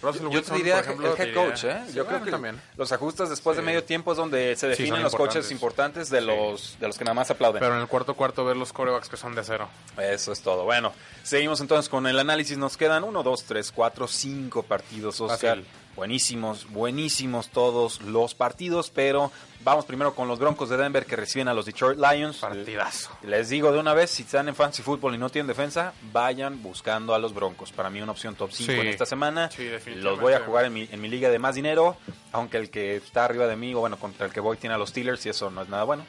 Russell 0.00 0.28
Yo 0.30 0.42
te 0.44 0.54
diría 0.54 0.74
por 0.76 0.84
ejemplo, 0.84 1.16
el 1.16 1.20
head 1.20 1.34
coach, 1.34 1.64
¿eh? 1.64 1.82
Sí, 1.88 1.94
Yo 1.94 2.04
creo 2.06 2.18
bueno, 2.20 2.24
que 2.24 2.30
también. 2.30 2.62
los 2.76 2.92
ajustes 2.92 3.30
después 3.30 3.56
de 3.56 3.64
medio 3.64 3.82
tiempo 3.82 4.12
es 4.12 4.16
donde 4.16 4.54
se 4.54 4.68
definen 4.68 5.02
los 5.02 5.12
coaches 5.16 5.50
importantes. 5.50 6.08
de 6.08 6.20
los, 6.20 6.76
de 6.78 6.86
los 6.86 6.96
que 6.96 7.02
nada 7.04 7.14
más 7.14 7.32
aplauden. 7.32 7.58
Pero 7.58 7.74
en 7.74 7.80
el 7.80 7.88
cuarto 7.88 8.14
cuarto 8.14 8.44
ver 8.44 8.56
los 8.56 8.72
corebacks 8.72 9.08
que 9.08 9.16
son 9.16 9.34
de 9.34 9.40
acero. 9.40 9.68
Eso 10.00 10.30
es 10.30 10.40
todo. 10.40 10.62
Bueno, 10.62 10.92
seguimos 11.24 11.60
entonces 11.60 11.88
con 11.88 12.06
el 12.06 12.16
análisis. 12.20 12.56
Nos 12.58 12.76
quedan 12.76 13.02
uno, 13.02 13.24
dos, 13.24 13.42
tres, 13.42 13.72
cuatro, 13.72 14.06
cinco 14.06 14.62
partidos, 14.62 15.20
Oscar. 15.20 15.56
Fácil. 15.58 15.66
Buenísimos, 16.02 16.70
buenísimos 16.70 17.48
todos 17.48 18.00
los 18.02 18.32
partidos, 18.36 18.88
pero 18.88 19.32
vamos 19.64 19.84
primero 19.84 20.14
con 20.14 20.28
los 20.28 20.38
Broncos 20.38 20.68
de 20.68 20.76
Denver 20.76 21.04
que 21.04 21.16
reciben 21.16 21.48
a 21.48 21.54
los 21.54 21.66
Detroit 21.66 21.98
Lions. 21.98 22.36
Partidazo. 22.36 23.10
Les 23.24 23.48
digo 23.48 23.72
de 23.72 23.80
una 23.80 23.94
vez, 23.94 24.08
si 24.12 24.22
están 24.22 24.46
en 24.48 24.54
fantasy 24.54 24.84
fútbol 24.84 25.16
y 25.16 25.18
no 25.18 25.28
tienen 25.28 25.48
defensa, 25.48 25.92
vayan 26.12 26.62
buscando 26.62 27.16
a 27.16 27.18
los 27.18 27.34
Broncos. 27.34 27.72
Para 27.72 27.90
mí 27.90 28.00
una 28.00 28.12
opción 28.12 28.36
top 28.36 28.52
5 28.52 28.72
Sí. 28.74 28.78
en 28.78 28.86
esta 28.86 29.06
semana. 29.06 29.50
Sí, 29.50 29.64
definitivamente. 29.64 30.04
los 30.08 30.20
voy 30.20 30.34
a 30.34 30.40
jugar 30.46 30.66
en 30.66 30.72
mi, 30.74 30.88
en 30.88 31.00
mi 31.00 31.08
liga 31.08 31.30
de 31.30 31.40
más 31.40 31.56
dinero, 31.56 31.96
aunque 32.30 32.58
el 32.58 32.70
que 32.70 32.94
está 32.94 33.24
arriba 33.24 33.48
de 33.48 33.56
mí, 33.56 33.74
o 33.74 33.80
bueno, 33.80 33.96
contra 33.98 34.24
el 34.26 34.32
que 34.32 34.38
voy 34.38 34.56
tiene 34.56 34.76
a 34.76 34.78
los 34.78 34.90
Steelers 34.90 35.26
y 35.26 35.30
eso 35.30 35.50
no 35.50 35.62
es 35.62 35.68
nada 35.68 35.82
bueno. 35.82 36.04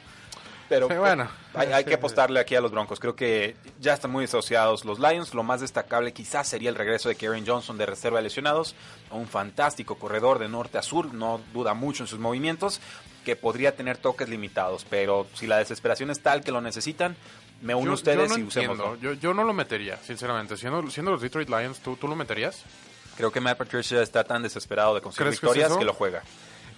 Pero 0.70 0.88
Sí, 0.88 0.94
bueno. 0.94 1.28
hay, 1.54 1.84
que 1.84 1.94
apostarle 1.94 2.38
aquí 2.40 2.54
a 2.54 2.60
los 2.62 2.70
Broncos. 2.70 2.98
Creo 3.00 3.14
que 3.16 3.56
ya 3.80 3.92
están 3.92 4.12
muy 4.12 4.24
asociados 4.24 4.84
los 4.86 4.98
Lions. 5.00 5.34
Lo 5.34 5.42
más 5.42 5.60
destacable 5.60 6.12
quizás 6.12 6.48
sería 6.48 6.70
el 6.70 6.76
regreso 6.76 7.08
de 7.10 7.16
Karen 7.16 7.44
Johnson 7.46 7.76
de 7.76 7.84
reserva 7.86 8.18
de 8.18 8.22
lesionados. 8.22 8.74
Un 9.10 9.26
fantástico 9.26 9.96
corredor 9.96 10.38
de 10.38 10.48
norte 10.48 10.78
a 10.78 10.82
sur. 10.82 11.12
No 11.12 11.40
duda 11.52 11.74
mucho 11.74 12.04
en 12.04 12.06
sus 12.06 12.20
movimientos. 12.20 12.80
Que 13.24 13.34
podría 13.36 13.74
tener 13.76 13.98
toques 13.98 14.28
limitados. 14.28 14.86
Pero 14.88 15.26
si 15.34 15.46
la 15.48 15.58
desesperación 15.58 16.08
es 16.10 16.22
tal 16.22 16.42
que 16.42 16.52
lo 16.52 16.60
necesitan, 16.60 17.16
me 17.62 17.74
uno 17.74 17.90
a 17.90 17.94
Yo- 17.94 17.94
ustedes 17.94 18.28
yo 18.30 18.34
no 18.36 18.38
y 18.38 18.42
entiendo. 18.42 18.96
Yo, 19.02 19.12
yo 19.14 19.34
no 19.34 19.42
lo 19.44 19.52
metería, 19.52 19.98
sinceramente. 19.98 20.56
Siendo, 20.56 20.88
siendo 20.88 21.10
los 21.10 21.20
Detroit 21.20 21.48
Lions, 21.50 21.80
¿tú, 21.80 21.96
¿tú 21.96 22.06
lo 22.06 22.14
meterías? 22.14 22.62
Creo 23.16 23.32
que 23.32 23.40
Matt 23.40 23.58
Patricia 23.58 24.00
está 24.00 24.22
tan 24.24 24.42
desesperado 24.44 24.94
de 24.94 25.00
conseguir 25.02 25.26
¿Crees 25.26 25.40
que 25.40 25.46
es 25.46 25.52
victorias 25.52 25.76
que 25.78 25.84
lo 25.84 25.92
juega. 25.94 26.22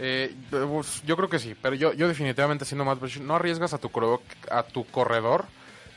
Eh, 0.05 0.34
pues, 0.50 1.00
yo 1.07 1.16
creo 1.16 1.28
que 1.28 1.38
sí, 1.38 1.55
pero 1.62 1.76
yo, 1.76 1.92
yo 1.92 2.09
definitivamente 2.09 2.64
siendo 2.64 2.84
más 2.84 2.98
no 3.20 3.36
arriesgas 3.36 3.72
a 3.72 3.78
tu, 3.78 3.88
a 4.50 4.62
tu 4.64 4.84
corredor 4.86 5.44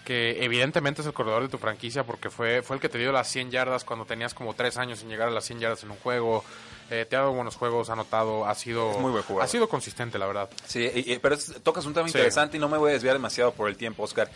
que 0.03 0.43
evidentemente 0.45 1.01
es 1.01 1.07
el 1.07 1.13
corredor 1.13 1.41
de 1.41 1.49
tu 1.49 1.57
franquicia 1.57 2.03
porque 2.03 2.29
fue, 2.29 2.61
fue 2.61 2.75
el 2.75 2.81
que 2.81 2.89
te 2.89 2.99
dio 2.99 3.11
las 3.11 3.27
100 3.27 3.49
yardas 3.49 3.83
cuando 3.83 4.05
tenías 4.05 4.35
como 4.35 4.53
3 4.53 4.77
años 4.77 4.99
sin 4.99 5.09
llegar 5.09 5.29
a 5.29 5.31
las 5.31 5.45
100 5.45 5.59
yardas 5.61 5.81
en 5.83 5.89
un 5.89 5.97
juego. 5.97 6.43
Eh, 6.91 7.07
te 7.09 7.15
ha 7.15 7.21
dado 7.21 7.33
buenos 7.33 7.55
juegos, 7.55 7.89
ha 7.89 7.93
anotado, 7.93 8.45
ha 8.45 8.53
sido, 8.53 8.99
muy 8.99 9.09
buen 9.11 9.41
ha 9.41 9.47
sido 9.47 9.67
consistente, 9.67 10.19
la 10.19 10.27
verdad. 10.27 10.47
Sí, 10.67 10.87
y- 10.93 11.13
y- 11.13 11.17
pero 11.17 11.33
es- 11.33 11.55
tocas 11.63 11.85
un 11.87 11.95
tema 11.95 12.07
Sí. 12.07 12.15
interesante 12.15 12.57
y 12.57 12.59
no 12.59 12.69
me 12.69 12.77
voy 12.77 12.91
a 12.91 12.93
desviar 12.93 13.15
demasiado 13.15 13.51
por 13.55 13.67
el 13.67 13.77
tiempo, 13.77 14.03
Oscar. 14.03 14.29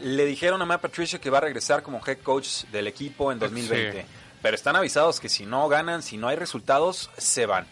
Le 0.00 0.26
dijeron 0.26 0.60
a 0.60 0.66
Matt 0.66 0.82
Patricia 0.82 1.18
que 1.18 1.30
va 1.30 1.38
a 1.38 1.40
regresar 1.40 1.82
como 1.82 2.02
head 2.06 2.18
coach 2.18 2.64
del 2.70 2.86
equipo 2.86 3.32
en 3.32 3.38
2020. 3.38 4.02
Sí. 4.02 4.08
Pero 4.42 4.54
están 4.54 4.76
avisados 4.76 5.18
que 5.18 5.30
si 5.30 5.46
no 5.46 5.66
ganan, 5.70 6.02
si 6.02 6.18
no 6.18 6.28
hay 6.28 6.36
resultados, 6.36 7.08
se 7.16 7.46
van. 7.46 7.66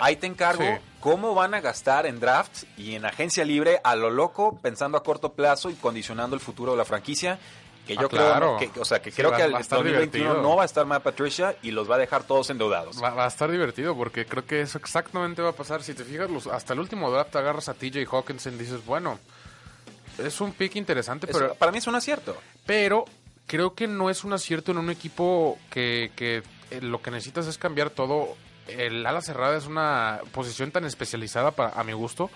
Ahí 0.00 0.16
te 0.16 0.26
encargo 0.26 0.62
sí. 0.62 0.70
cómo 1.00 1.34
van 1.34 1.54
a 1.54 1.60
gastar 1.60 2.06
en 2.06 2.20
draft 2.20 2.64
y 2.76 2.94
en 2.94 3.04
agencia 3.06 3.44
libre 3.44 3.80
a 3.84 3.96
lo 3.96 4.10
loco, 4.10 4.58
pensando 4.62 4.96
a 4.98 5.02
corto 5.02 5.32
plazo 5.32 5.70
y 5.70 5.74
condicionando 5.74 6.34
el 6.36 6.40
futuro 6.40 6.72
de 6.72 6.78
la 6.78 6.84
franquicia. 6.84 7.38
Que 7.86 7.94
yo 7.96 8.06
Ah, 8.06 8.08
claro. 8.08 8.56
creo 8.58 8.72
que, 8.72 8.80
o 8.80 8.84
sea, 8.84 9.00
que 9.02 9.10
Sí, 9.10 9.16
creo 9.16 9.30
va- 9.32 9.36
que 9.38 9.42
el 9.44 9.54
va 9.54 9.58
a 9.58 9.60
estar 9.62 9.78
2021 9.78 10.24
divertido. 10.30 10.48
no 10.48 10.54
va 10.56 10.62
a 10.62 10.66
estar 10.66 10.86
Matt 10.86 11.02
Patricia 11.02 11.56
y 11.62 11.72
los 11.72 11.90
va 11.90 11.96
a 11.96 11.98
dejar 11.98 12.22
todos 12.22 12.48
endeudados. 12.50 13.02
Va, 13.02 13.10
va 13.10 13.24
a 13.24 13.28
estar 13.28 13.50
divertido 13.50 13.96
porque 13.96 14.26
creo 14.26 14.46
que 14.46 14.60
eso 14.60 14.78
exactamente 14.78 15.42
va 15.42 15.48
a 15.48 15.52
pasar. 15.54 15.82
Si 15.82 15.94
te 15.94 16.04
fijas, 16.04 16.30
los- 16.30 16.46
hasta 16.46 16.74
el 16.74 16.78
último 16.80 17.10
draft 17.10 17.34
agarras 17.34 17.68
a 17.68 17.74
TJ 17.74 18.06
Hawkinson 18.06 18.54
y 18.54 18.58
dices, 18.58 18.84
bueno, 18.86 19.18
es 20.18 20.40
un 20.40 20.52
pick 20.52 20.76
interesante, 20.76 21.26
pero, 21.26 21.54
para 21.54 21.72
mí 21.72 21.78
es 21.78 21.86
un 21.86 21.94
acierto. 21.94 22.36
pero 22.66 23.06
creo 23.46 23.74
que 23.74 23.88
no 23.88 24.10
es 24.10 24.22
un 24.22 24.34
acierto 24.34 24.70
en 24.70 24.78
un 24.78 24.90
equipo 24.90 25.58
que, 25.70 26.12
que, 26.14 26.42
eh, 26.70 26.80
lo 26.82 27.00
que 27.02 27.10
necesitas 27.10 27.46
es 27.48 27.58
cambiar 27.58 27.90
todo. 27.90 28.36
El 28.68 29.04
ala 29.06 29.20
cerrada 29.20 29.56
es 29.56 29.66
una 29.66 30.20
posición 30.32 30.70
tan 30.70 30.84
especializada 30.84 31.50
para, 31.50 31.70
a 31.70 31.82
mi 31.84 31.92
gusto 31.92 32.30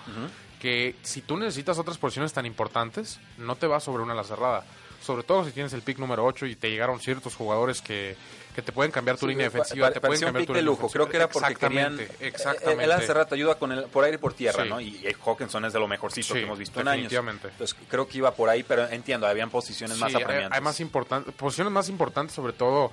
que 0.60 0.94
si 1.02 1.20
tú 1.20 1.36
necesitas 1.36 1.78
otras 1.78 1.98
posiciones 1.98 2.32
tan 2.32 2.46
importantes, 2.46 3.20
no 3.38 3.54
te 3.56 3.66
vas 3.66 3.84
sobre 3.84 4.02
una 4.02 4.12
ala 4.14 4.24
cerrada. 4.24 4.64
Sobre 5.02 5.22
todo 5.22 5.44
si 5.44 5.50
tienes 5.52 5.74
el 5.74 5.82
pick 5.82 5.98
número 5.98 6.24
8 6.24 6.46
y 6.46 6.56
te 6.56 6.70
llegaron 6.70 6.98
ciertos 6.98 7.34
jugadores 7.36 7.82
que, 7.82 8.16
que 8.54 8.62
te 8.62 8.72
pueden 8.72 8.90
cambiar 8.90 9.18
tu 9.18 9.26
Sí, 9.26 9.32
línea 9.32 9.44
defensiva, 9.50 9.90
te 9.90 10.00
pueden 10.00 10.16
un 10.16 10.24
cambiar 10.28 10.40
pick 10.40 10.46
tu 10.46 10.52
de 10.54 10.62
lujo. 10.62 10.88
Creo 10.88 11.06
que 11.10 11.18
era 11.18 11.28
porque. 11.28 11.52
Exactamente, 11.52 12.04
eh, 12.04 12.28
exactamente. 12.28 12.84
El 12.84 12.90
ala 12.90 13.02
cerrada 13.02 13.26
te 13.26 13.34
ayuda 13.34 13.56
con 13.56 13.70
el, 13.72 13.84
por 13.84 14.02
aire 14.04 14.14
y 14.16 14.18
por 14.18 14.32
tierra, 14.32 14.62
Sí. 14.64 14.70
¿no? 14.70 14.80
Y, 14.80 15.06
y 15.06 15.14
Hawkinson 15.22 15.66
es 15.66 15.74
de 15.74 15.78
lo 15.78 15.86
mejorcito 15.86 16.28
Sí, 16.28 16.32
que 16.40 16.42
hemos 16.44 16.58
visto 16.58 16.80
en 16.80 16.88
años. 16.88 17.02
definitivamente. 17.10 17.48
Entonces 17.48 17.76
creo 17.90 18.08
que 18.08 18.16
iba 18.16 18.30
por 18.34 18.48
ahí, 18.48 18.62
pero 18.62 18.88
entiendo, 18.88 19.26
habían 19.26 19.50
posiciones 19.50 19.98
más 19.98 20.10
Sí, 20.10 20.16
hay, 20.16 20.22
apremiantes. 20.22 20.56
hay 20.56 20.64
más 20.64 20.80
importantes, 20.80 21.34
posiciones 21.34 21.70
más 21.74 21.90
importantes, 21.90 22.34
sobre 22.34 22.54
todo, 22.54 22.90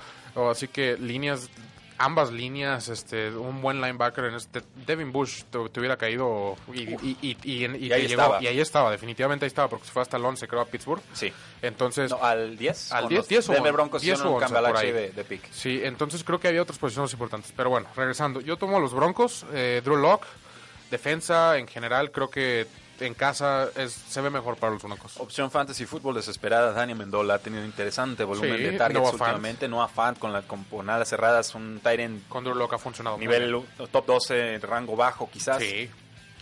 así 0.52 0.68
que 0.68 0.98
líneas, 0.98 1.50
ambas 2.04 2.32
líneas, 2.32 2.90
este, 2.90 3.30
un 3.30 3.62
buen 3.62 3.80
linebacker 3.82 4.26
en 4.26 4.36
este, 4.36 4.62
Devin 4.86 5.12
Bush 5.12 5.44
te, 5.50 5.58
te 5.70 5.80
hubiera 5.80 5.98
caído 5.98 6.56
y, 6.74 6.82
y, 6.82 7.18
y, 7.22 7.38
y, 7.44 7.66
ahí 7.92 8.08
llegó- 8.08 8.22
estaba. 8.22 8.44
y 8.44 8.48
ahí 8.48 8.60
estaba, 8.60 8.92
definitivamente 8.92 9.46
ahí 9.46 9.48
estaba, 9.48 9.68
porque 9.70 9.86
se 9.86 9.92
fue 9.92 10.02
hasta 10.02 10.18
el 10.18 10.26
11, 10.26 10.48
creo, 10.48 10.62
a 10.62 10.66
Pittsburgh. 10.66 11.02
Sí. 11.14 11.32
Entonces, 11.62 12.12
No, 12.12 12.24
al 12.24 12.58
10. 12.58 12.92
Al 12.92 13.02
con 13.04 13.10
10, 13.10 13.20
los 13.20 13.28
10 13.28 13.50
o 13.50 13.54
Denver 13.54 13.72
on- 13.72 13.76
Broncos 13.78 14.02
10 14.02 14.14
hicieron 14.14 14.34
o 14.34 14.38
un 14.38 14.44
11 14.44 14.56
por 14.56 14.78
ahí. 14.78 14.92
de, 14.92 15.10
de 15.12 15.24
pick. 15.24 15.52
Sí, 15.52 15.82
entonces 15.84 16.24
creo 16.24 16.40
que 16.40 16.48
había 16.48 16.62
otras 16.62 16.78
posiciones 16.80 17.14
importantes. 17.14 17.54
Pero 17.56 17.70
bueno, 17.70 17.88
regresando. 17.96 18.42
Yo 18.42 18.58
tomo 18.58 18.78
a 18.78 18.80
los 18.80 18.94
Broncos, 18.94 19.46
eh, 19.54 19.82
Drew 19.84 19.98
Lock, 19.98 20.26
defensa 20.90 21.58
en 21.58 21.68
general, 21.68 22.12
creo 22.12 22.30
que 22.30 22.68
en 23.02 23.14
casa 23.14 23.70
es, 23.76 23.92
se 23.92 24.22
ve 24.22 24.30
mejor 24.30 24.58
para 24.58 24.74
los 24.74 24.84
Broncos. 24.84 25.18
Opción 25.20 25.52
Fantasy 25.52 25.86
Fútbol 25.86 26.16
desesperada, 26.16 26.72
Dani 26.72 26.94
Mendola 26.94 27.36
ha 27.36 27.40
tenido 27.40 27.64
interesante 27.66 28.24
volumen 28.24 28.58
Sí, 28.58 28.64
de 28.64 28.72
targets 28.78 29.02
Noah 29.02 29.12
últimamente. 29.12 29.68
Noah 29.68 29.88
Fant 29.88 30.20
con, 30.20 30.32
la, 30.34 30.42
con, 30.44 30.64
con 30.66 30.90
alas 30.90 31.10
cerradas, 31.10 31.54
un 31.56 31.80
Tyrant 31.84 32.28
Con 32.28 32.44
Drew 32.44 32.56
Lock 32.56 32.74
ha 32.74 32.78
funcionado 32.78 33.18
nivel 33.18 33.64
top 33.92 34.06
12, 34.06 34.60
rango 34.60 34.96
bajo 34.96 35.30
quizás. 35.30 35.62
Sí. 35.62 35.90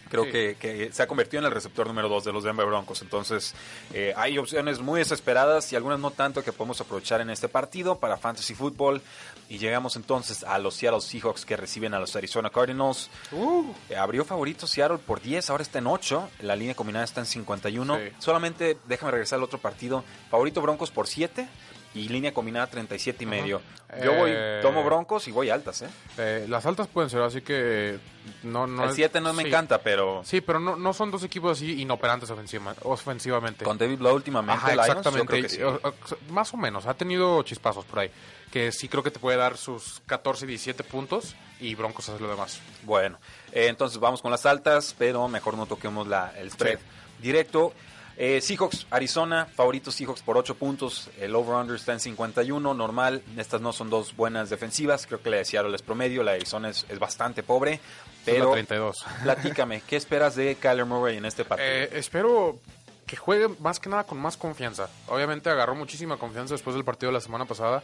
Creo 0.09 0.25
Sí. 0.25 0.31
que, 0.31 0.57
que 0.59 0.91
se 0.91 1.03
ha 1.03 1.07
convertido 1.07 1.39
en 1.41 1.45
el 1.47 1.51
receptor 1.51 1.87
número 1.87 2.09
2 2.09 2.23
de 2.25 2.33
los 2.33 2.43
Denver 2.43 2.65
Broncos. 2.65 3.01
Entonces, 3.01 3.53
eh, 3.93 4.13
hay 4.17 4.37
opciones 4.37 4.79
muy 4.79 4.99
desesperadas 4.99 5.71
y 5.71 5.75
algunas 5.75 5.99
no 5.99 6.11
tanto 6.11 6.43
que 6.43 6.51
podemos 6.51 6.81
aprovechar 6.81 7.21
en 7.21 7.29
este 7.29 7.47
partido 7.47 7.99
para 7.99 8.17
Fantasy 8.17 8.55
Football. 8.55 9.01
Y 9.49 9.57
llegamos 9.57 9.95
entonces 9.95 10.43
a 10.43 10.57
los 10.59 10.75
Seattle 10.75 11.01
Seahawks 11.01 11.45
que 11.45 11.55
reciben 11.57 11.93
a 11.93 11.99
los 11.99 12.15
Arizona 12.15 12.49
Cardinals. 12.49 13.09
Uh, 13.31 13.71
Eh, 13.89 13.95
abrió 13.95 14.25
favorito 14.25 14.67
Seattle 14.67 14.97
por 14.97 15.21
10, 15.21 15.49
ahora 15.49 15.63
está 15.63 15.79
en 15.79 15.87
8. 15.87 16.29
La 16.41 16.55
línea 16.55 16.75
combinada 16.75 17.05
está 17.05 17.21
en 17.21 17.25
51. 17.25 17.95
Sí. 17.97 18.01
Solamente 18.19 18.77
déjame 18.87 19.11
regresar 19.11 19.37
al 19.37 19.43
otro 19.43 19.59
partido. 19.59 20.03
Favorito 20.29 20.61
Broncos 20.61 20.91
por 20.91 21.07
7 21.07 21.47
y 21.95 22.07
línea 22.09 22.33
combinada 22.33 22.67
37 22.67 23.23
y 23.23 23.27
medio. 23.27 23.61
Yo 24.03 24.13
voy, 24.13 24.29
Eh, 24.31 24.59
tomo 24.61 24.83
Broncos 24.83 25.27
y 25.27 25.31
voy 25.31 25.49
altas, 25.49 25.81
¿eh? 25.81 25.87
eh, 26.19 26.45
las 26.47 26.63
altas 26.67 26.87
pueden 26.87 27.09
ser, 27.09 27.21
así 27.23 27.41
que 27.41 27.97
no, 28.43 28.67
no 28.67 28.83
el 28.83 28.89
es- 28.91 28.95
7 28.95 29.19
no 29.19 29.33
me 29.33 29.41
encanta, 29.41 29.81
pero 29.81 30.21
Sí, 30.23 30.41
pero 30.41 30.59
no, 30.59 30.75
no 30.75 30.93
son 30.93 31.09
dos 31.09 31.23
equipos 31.23 31.57
así 31.57 31.81
inoperantes 31.81 32.29
ofensiva- 32.29 32.75
ofensivamente. 32.83 33.65
con 33.65 33.79
David 33.79 33.97
Blau 33.97 34.13
últimamente, 34.15 34.59
Ajá, 34.63 34.73
Lions, 34.73 34.85
yo 34.87 34.91
exactamente. 34.93 35.27
creo 35.31 35.43
que 35.43 35.49
sí. 35.49 35.61
O- 35.63 35.79
o- 35.83 36.31
Más 36.31 36.53
o 36.53 36.57
menos. 36.57 36.85
Ha 36.85 36.93
tenido 36.93 37.41
chispazos 37.41 37.85
por 37.85 37.99
ahí. 37.99 38.11
Que 38.51 38.71
sí 38.71 38.87
creo 38.87 39.01
que 39.01 39.09
te 39.11 39.19
puede 39.19 39.37
dar 39.37 39.57
sus 39.57 40.01
14, 40.05 40.45
17 40.45 40.83
puntos 40.83 41.35
y 41.59 41.73
Broncos 41.73 42.09
hace 42.09 42.19
lo 42.21 42.29
demás. 42.29 42.59
Bueno, 42.83 43.17
eh, 43.51 43.65
entonces 43.67 43.99
vamos 43.99 44.21
con 44.21 44.29
las 44.29 44.45
altas, 44.45 44.95
pero 44.99 45.27
mejor 45.27 45.55
no 45.57 45.65
toquemos 45.65 46.07
la, 46.07 46.31
el 46.37 46.51
spread 46.51 46.77
Sí. 46.77 46.83
directo. 47.23 47.73
Eh, 48.21 48.41
Seahawks, 48.41 48.85
Arizona, 48.91 49.45
favorito 49.45 49.91
Seahawks 49.91 50.21
por 50.21 50.37
8 50.37 50.55
puntos. 50.55 51.09
El 51.21 51.33
over-under 51.33 51.77
está 51.77 51.93
en 51.93 52.01
51, 52.01 52.73
normal. 52.73 53.23
Estas 53.37 53.61
no 53.61 53.71
son 53.71 53.89
dos 53.89 54.13
buenas 54.13 54.49
defensivas. 54.49 55.07
Creo 55.07 55.21
que 55.21 55.29
la 55.29 55.37
de 55.37 55.45
Seattle 55.45 55.73
es 55.73 55.81
promedio, 55.81 56.21
la 56.21 56.31
de 56.31 56.37
Arizona 56.39 56.67
es, 56.67 56.85
es 56.89 56.99
bastante 56.99 57.43
pobre. 57.43 57.79
Pero 58.25 58.51
32. 58.51 59.05
platícame, 59.23 59.81
¿qué 59.87 59.95
esperas 59.95 60.35
de 60.35 60.55
Kyler 60.55 60.83
Murray 60.83 61.15
en 61.15 61.23
este 61.23 61.45
partido? 61.45 61.69
Eh, 61.69 61.91
espero 61.93 62.59
que 63.07 63.15
juegue 63.15 63.47
más 63.59 63.79
que 63.79 63.87
nada 63.87 64.03
con 64.03 64.19
más 64.19 64.35
confianza. 64.35 64.89
Obviamente 65.07 65.49
agarró 65.49 65.73
muchísima 65.73 66.17
confianza 66.17 66.55
después 66.55 66.75
del 66.75 66.83
partido 66.83 67.11
de 67.11 67.13
la 67.13 67.21
semana 67.21 67.45
pasada 67.45 67.83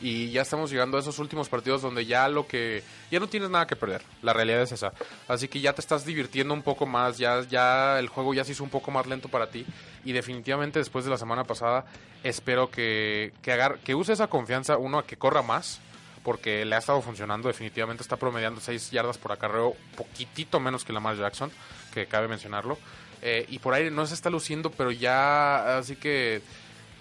y 0.00 0.30
ya 0.30 0.42
estamos 0.42 0.70
llegando 0.70 0.96
a 0.96 1.00
esos 1.00 1.18
últimos 1.18 1.48
partidos 1.48 1.82
donde 1.82 2.06
ya 2.06 2.28
lo 2.28 2.46
que 2.46 2.82
ya 3.10 3.20
no 3.20 3.26
tienes 3.28 3.50
nada 3.50 3.66
que 3.66 3.76
perder. 3.76 4.02
La 4.22 4.32
realidad 4.32 4.62
es 4.62 4.72
esa. 4.72 4.92
Así 5.28 5.48
que 5.48 5.60
ya 5.60 5.72
te 5.72 5.80
estás 5.80 6.04
divirtiendo 6.04 6.52
un 6.54 6.62
poco 6.62 6.86
más, 6.86 7.18
ya 7.18 7.42
ya 7.42 7.98
el 7.98 8.08
juego 8.08 8.34
ya 8.34 8.44
se 8.44 8.52
hizo 8.52 8.64
un 8.64 8.70
poco 8.70 8.90
más 8.90 9.06
lento 9.06 9.28
para 9.28 9.48
ti 9.50 9.64
y 10.04 10.12
definitivamente 10.12 10.78
después 10.78 11.04
de 11.04 11.10
la 11.10 11.18
semana 11.18 11.44
pasada 11.44 11.84
espero 12.22 12.70
que 12.70 13.32
que, 13.42 13.52
agar- 13.52 13.78
que 13.80 13.94
use 13.94 14.12
esa 14.12 14.26
confianza 14.28 14.76
uno 14.76 14.98
a 14.98 15.06
que 15.06 15.16
corra 15.16 15.42
más 15.42 15.80
porque 16.22 16.64
le 16.64 16.74
ha 16.74 16.78
estado 16.78 17.02
funcionando, 17.02 17.48
definitivamente 17.48 18.02
está 18.02 18.16
promediando 18.16 18.58
6 18.60 18.90
yardas 18.90 19.18
por 19.18 19.32
acarreo, 19.32 19.74
poquitito 19.94 20.58
menos 20.58 20.82
que 20.82 20.94
Lamar 20.94 21.16
Jackson, 21.18 21.50
que 21.92 22.06
cabe 22.06 22.28
mencionarlo. 22.28 22.78
Eh, 23.20 23.44
y 23.50 23.58
por 23.58 23.74
ahí 23.74 23.90
no 23.90 24.06
se 24.06 24.14
está 24.14 24.30
luciendo, 24.30 24.70
pero 24.70 24.90
ya 24.90 25.76
así 25.78 25.96
que 25.96 26.40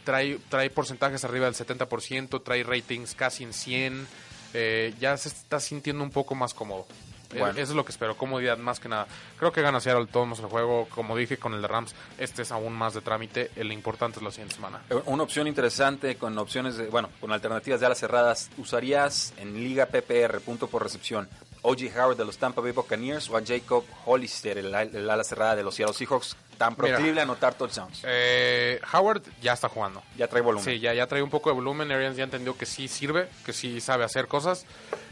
trae, 0.04 0.40
trae 0.50 0.70
porcentajes 0.70 1.24
arriba 1.24 1.46
del 1.46 1.56
70%, 1.56 2.44
trae 2.44 2.64
ratings 2.64 3.16
casi 3.16 3.44
en 3.44 3.54
100, 3.54 4.08
eh, 4.54 4.94
ya 5.00 5.18
se 5.18 5.30
está 5.30 5.60
sintiendo 5.60 6.04
un 6.04 6.12
poco 6.12 6.36
más 6.36 6.54
cómodo. 6.54 6.86
Eh, 7.34 7.40
Bueno. 7.40 7.54
Eso 7.60 7.72
es 7.72 7.76
lo 7.76 7.84
que 7.84 7.92
espero, 7.92 8.16
comodidad 8.16 8.60
más 8.60 8.80
que 8.80 8.88
nada. 8.88 9.08
Creo 9.40 9.52
que 9.52 9.64
gana 9.64 9.80
Seattle 9.80 10.06
todos 10.06 10.38
el 10.40 10.46
juego, 10.46 10.88
como 10.90 11.18
dije 11.18 11.38
con 11.38 11.56
el 11.56 11.64
de 11.64 11.68
Rams, 11.68 11.96
este 12.20 12.44
es 12.44 12.52
aún 12.52 12.74
más 12.74 12.94
de 12.94 13.02
trámite, 13.02 13.50
el 13.56 13.72
importante 13.72 14.20
es 14.20 14.24
la 14.24 14.30
siguiente 14.30 14.54
semana. 14.54 14.84
Eh, 14.92 15.02
Una 15.06 15.24
opción 15.24 15.48
interesante 15.48 16.16
con 16.16 16.38
opciones 16.38 16.78
de, 16.78 16.88
bueno, 16.90 17.10
con 17.20 17.32
alternativas 17.32 17.80
de 17.80 17.88
alas 17.88 17.98
cerradas, 18.00 18.52
¿usarías 18.58 19.34
en 19.38 19.56
Liga 19.56 19.88
PPR, 19.88 20.42
punto 20.42 20.68
por 20.68 20.84
recepción, 20.84 21.28
O.J. 21.64 21.86
Howard 21.96 22.18
de 22.18 22.26
los 22.26 22.38
Tampa 22.38 22.62
Bay 22.62 22.72
Buccaneers 22.72 23.30
o 23.32 23.38
a 23.38 23.42
Jacob 23.44 23.84
Hollister, 24.06 24.60
el, 24.60 24.76
el 24.76 25.10
ala 25.10 25.24
cerrada 25.24 25.56
de 25.56 25.64
los 25.64 25.74
Seattle 25.74 25.96
Seahawks, 25.96 26.36
tan 26.58 26.76
proclive 26.76 27.20
a 27.20 27.24
anotar 27.24 27.54
touchdowns? 27.56 28.02
Eh, 28.04 28.80
Howard 28.94 29.24
ya 29.42 29.54
está 29.54 29.70
jugando. 29.70 30.02
Ya 30.18 30.28
trae 30.28 30.42
volumen. 30.42 30.64
Sí, 30.66 30.80
ya, 30.80 30.94
ya 30.94 31.08
trae 31.08 31.22
un 31.22 31.30
poco 31.30 31.50
de 31.50 31.56
volumen. 31.56 31.92
Arians 31.92 32.16
ya 32.18 32.24
entendió 32.24 32.58
que 32.58 32.66
sí 32.66 32.88
sirve, 32.88 33.30
que 33.46 33.54
sí 33.54 33.82
sabe 33.82 34.04
hacer 34.04 34.28
cosas 34.28 34.66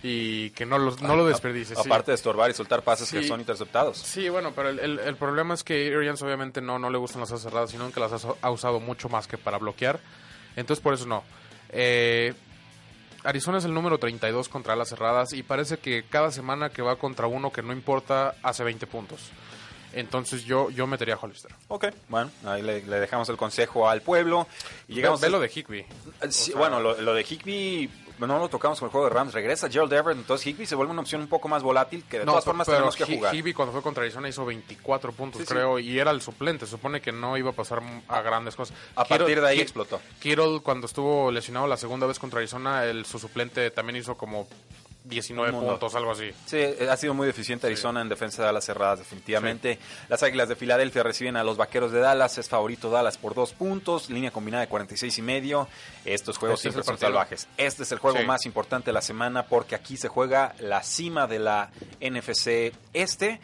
y 0.04 0.50
que 0.52 0.66
no 0.66 0.78
lo, 0.78 0.96
no 0.98 1.16
lo 1.16 1.26
desperdicie. 1.26 1.76
sí. 1.76 1.82
Aparte 1.86 2.12
de 2.12 2.16
estorbar 2.16 2.50
y 2.50 2.54
soltar 2.54 2.82
pases 2.84 3.12
que 3.12 3.24
son 3.28 3.40
interceptados. 3.40 3.98
Sí, 3.98 4.30
bueno, 4.30 4.52
pero 4.56 4.70
el, 4.70 4.80
el- 4.80 5.00
el 5.00 5.16
problema 5.16 5.54
es 5.54 5.64
que 5.64 5.94
Arians 5.96 6.22
obviamente 6.22 6.62
no, 6.62 6.80
no 6.80 6.90
le 6.90 6.98
gustan 6.98 7.22
las 7.22 7.32
alas 7.32 7.42
cerradas, 7.44 7.72
sino 7.72 7.92
que 7.92 8.00
las 8.00 8.26
ha, 8.26 8.30
ha 8.42 8.50
usado 8.52 8.80
mucho 8.80 9.10
más 9.10 9.28
que 9.28 9.38
para 9.38 9.58
bloquear. 9.58 10.00
Entonces 10.56 10.82
por 10.84 10.94
eso 10.94 11.06
no. 11.06 11.24
Eh, 11.70 12.34
Arizona 13.24 13.60
es 13.60 13.66
el 13.66 13.74
número 13.74 14.00
32 14.00 14.50
contra 14.50 14.74
alas 14.74 14.90
cerradas 14.90 15.34
y 15.34 15.44
parece 15.44 15.78
que 15.78 16.04
cada 16.10 16.32
semana 16.32 16.70
que 16.72 16.82
va 16.82 16.96
contra 16.96 17.28
uno 17.28 17.52
que 17.52 17.62
no 17.62 17.72
importa 17.72 18.34
hace 18.42 18.64
20 18.64 18.88
puntos. 18.88 19.30
Entonces 19.94 20.44
yo, 20.46 20.70
yo 20.70 20.88
metería 20.88 21.16
a 21.16 21.20
Hollister. 21.22 21.54
Ok, 21.68 21.88
bueno, 22.10 22.32
ahí 22.46 22.62
le, 22.62 22.82
le 22.84 23.00
dejamos 23.00 23.28
el 23.30 23.38
consejo 23.38 23.90
al 23.90 24.02
pueblo. 24.02 24.48
Y 24.88 24.96
llegamos 24.96 25.20
Ve, 25.22 25.30
lo 25.30 25.40
de 25.40 25.50
Higby. 25.54 25.86
O 26.26 26.32
sea- 26.32 26.56
bueno, 26.58 26.80
lo, 26.80 27.00
lo 27.02 27.14
de 27.14 27.24
Higby 27.24 27.90
no 28.20 28.38
lo 28.38 28.50
tocamos 28.50 28.78
con 28.80 28.86
el 28.88 28.92
juego 28.92 29.08
de 29.10 29.14
Rams. 29.16 29.34
Regresa 29.34 29.68
Gerald 29.68 29.92
Everett, 29.92 30.20
entonces 30.20 30.46
Higby 30.46 30.66
se 30.68 30.76
vuelve 30.76 30.92
una 30.92 31.02
opción 31.02 31.22
un 31.22 31.28
poco 31.28 31.48
más 31.48 31.64
volátil 31.64 32.04
que 32.04 32.20
de 32.20 32.26
todas 32.26 32.46
formas 32.46 32.66
pero 32.68 32.78
tenemos 32.78 32.96
que 32.96 33.06
jugar. 33.06 33.34
Higby 33.34 33.52
cuando 33.54 33.72
fue 33.74 33.82
contra 33.82 34.04
Arizona 34.04 34.30
hizo 34.30 34.46
24 34.46 35.12
puntos, 35.12 35.40
Sí, 35.42 35.48
sí. 35.48 35.54
creo, 35.54 35.80
y 35.80 35.98
era 35.98 36.12
el 36.12 36.22
suplente. 36.22 36.66
Se 36.66 36.72
supone 36.72 37.02
que 37.02 37.12
no 37.12 37.36
iba 37.38 37.50
a 37.50 37.54
pasar 37.54 37.82
a 38.08 38.22
grandes 38.22 38.56
cosas. 38.56 38.78
A 38.96 39.06
partir 39.06 39.42
de 39.42 39.48
ahí 39.48 39.60
explotó. 39.60 40.00
Kittle, 40.20 40.60
cuando 40.62 40.86
estuvo 40.86 41.32
lesionado 41.32 41.66
la 41.68 41.78
segunda 41.78 42.06
vez 42.06 42.20
contra 42.20 42.38
Arizona, 42.40 42.86
el, 42.86 43.06
su 43.06 43.18
suplente 43.18 43.72
también 43.72 43.96
hizo 43.98 44.16
como 44.16 44.48
19 45.04 45.52
mundo. 45.52 45.70
puntos, 45.72 45.96
algo 45.96 46.12
así. 46.12 46.32
Sí, 46.46 46.58
eh, 46.58 46.88
ha 46.90 46.96
sido 46.98 47.14
muy 47.14 47.26
deficiente 47.28 47.68
Arizona 47.68 48.02
en 48.02 48.10
defensa 48.10 48.44
de 48.44 48.50
alas 48.50 48.66
cerradas, 48.66 49.00
definitivamente. 49.00 49.80
Las 50.10 50.22
Águilas 50.24 50.48
de 50.50 50.56
Filadelfia 50.56 51.04
reciben 51.04 51.36
a 51.38 51.44
los 51.44 51.58
Vaqueros 51.58 51.92
de 51.92 52.00
Dallas. 52.00 52.38
Es 52.38 52.48
favorito 52.50 52.90
Dallas 52.90 53.18
por 53.18 53.34
dos 53.34 53.54
puntos. 53.54 54.10
Línea 54.10 54.32
combinada 54.32 54.62
de 54.62 54.68
46 54.70 55.18
y 55.18 55.22
medio. 55.22 55.68
Estos 56.06 56.38
juegos 56.38 56.60
Este 56.60 56.70
es 56.70 56.74
siempre 56.74 56.86
son 56.86 56.98
salvajes. 57.00 57.48
Este 57.58 57.84
es 57.84 57.92
el 57.92 58.00
juego 58.00 58.20
Sí. 58.20 58.26
más 58.26 58.46
importante 58.46 58.88
de 58.88 58.94
la 58.94 59.02
semana 59.02 59.48
porque 59.48 59.76
aquí 59.76 59.98
se 59.98 60.08
juega 60.08 60.54
la 60.60 60.84
cima 60.84 61.28
de 61.28 61.40
la 61.40 61.72
NFC 62.00 62.72
Este. 62.94 63.40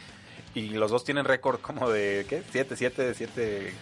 Y 0.53 0.69
los 0.69 0.89
dos 0.91 1.03
tienen 1.03 1.25
récord 1.25 1.59
como 1.59 1.89
de, 1.89 2.25
¿qué? 2.29 2.41
7, 2.51 2.75
7, 2.75 3.13
7... 3.15 3.73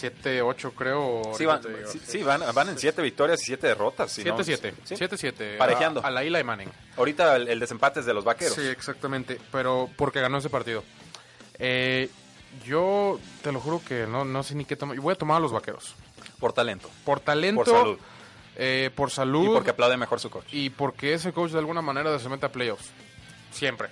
7, 0.00 0.42
8 0.42 0.72
creo. 0.72 1.22
Sí, 1.36 1.44
van, 1.44 1.60
digo. 1.62 1.76
sí, 1.90 2.00
sí, 2.04 2.22
van, 2.22 2.42
van 2.54 2.68
en 2.70 2.78
7 2.78 3.00
victorias 3.02 3.40
y 3.42 3.46
7 3.46 3.66
derrotas. 3.68 4.10
si 4.12 4.24
no- 4.24 4.36
7-7. 4.38 4.74
Sí. 4.84 4.94
7-7. 4.96 5.56
Parejeando. 5.58 6.00
A, 6.02 6.08
a 6.08 6.10
la 6.10 6.22
Eli 6.22 6.42
Manning. 6.42 6.70
Ahorita 6.96 7.36
el, 7.36 7.48
el 7.48 7.60
desempate 7.60 8.00
es 8.00 8.06
de 8.06 8.14
los 8.14 8.24
Vaqueros. 8.24 8.54
Sí, 8.54 8.62
exactamente. 8.66 9.38
Pero 9.52 9.88
porque 9.96 10.20
ganó 10.20 10.38
ese 10.38 10.50
partido. 10.50 10.82
Eh, 11.58 12.10
yo 12.64 13.20
te 13.42 13.52
lo 13.52 13.60
juro 13.60 13.80
que 13.86 14.06
no, 14.06 14.24
no 14.24 14.42
sé 14.42 14.54
ni 14.54 14.64
qué 14.64 14.76
tomar. 14.76 14.96
Voy 14.98 15.12
a 15.12 15.16
tomar 15.16 15.36
a 15.36 15.40
los 15.40 15.52
vaqueros. 15.52 15.94
Por 16.38 16.52
talento. 16.52 16.90
Por 17.04 17.20
talento. 17.20 17.62
Por 17.64 17.72
salud. 17.72 17.98
eh, 18.56 18.90
por 18.94 19.10
salud. 19.10 19.44
Y 19.44 19.48
porque 19.54 19.70
aplaude 19.70 19.96
mejor 19.96 20.18
su 20.20 20.30
coach. 20.30 20.46
y 20.52 20.70
porque 20.70 21.14
ese 21.14 21.32
coach 21.32 21.52
de 21.52 21.58
alguna 21.58 21.82
manera 21.82 22.18
se 22.18 22.28
mete 22.28 22.46
a 22.46 22.52
playoffs. 22.52 22.90
Siempre. 23.52 23.88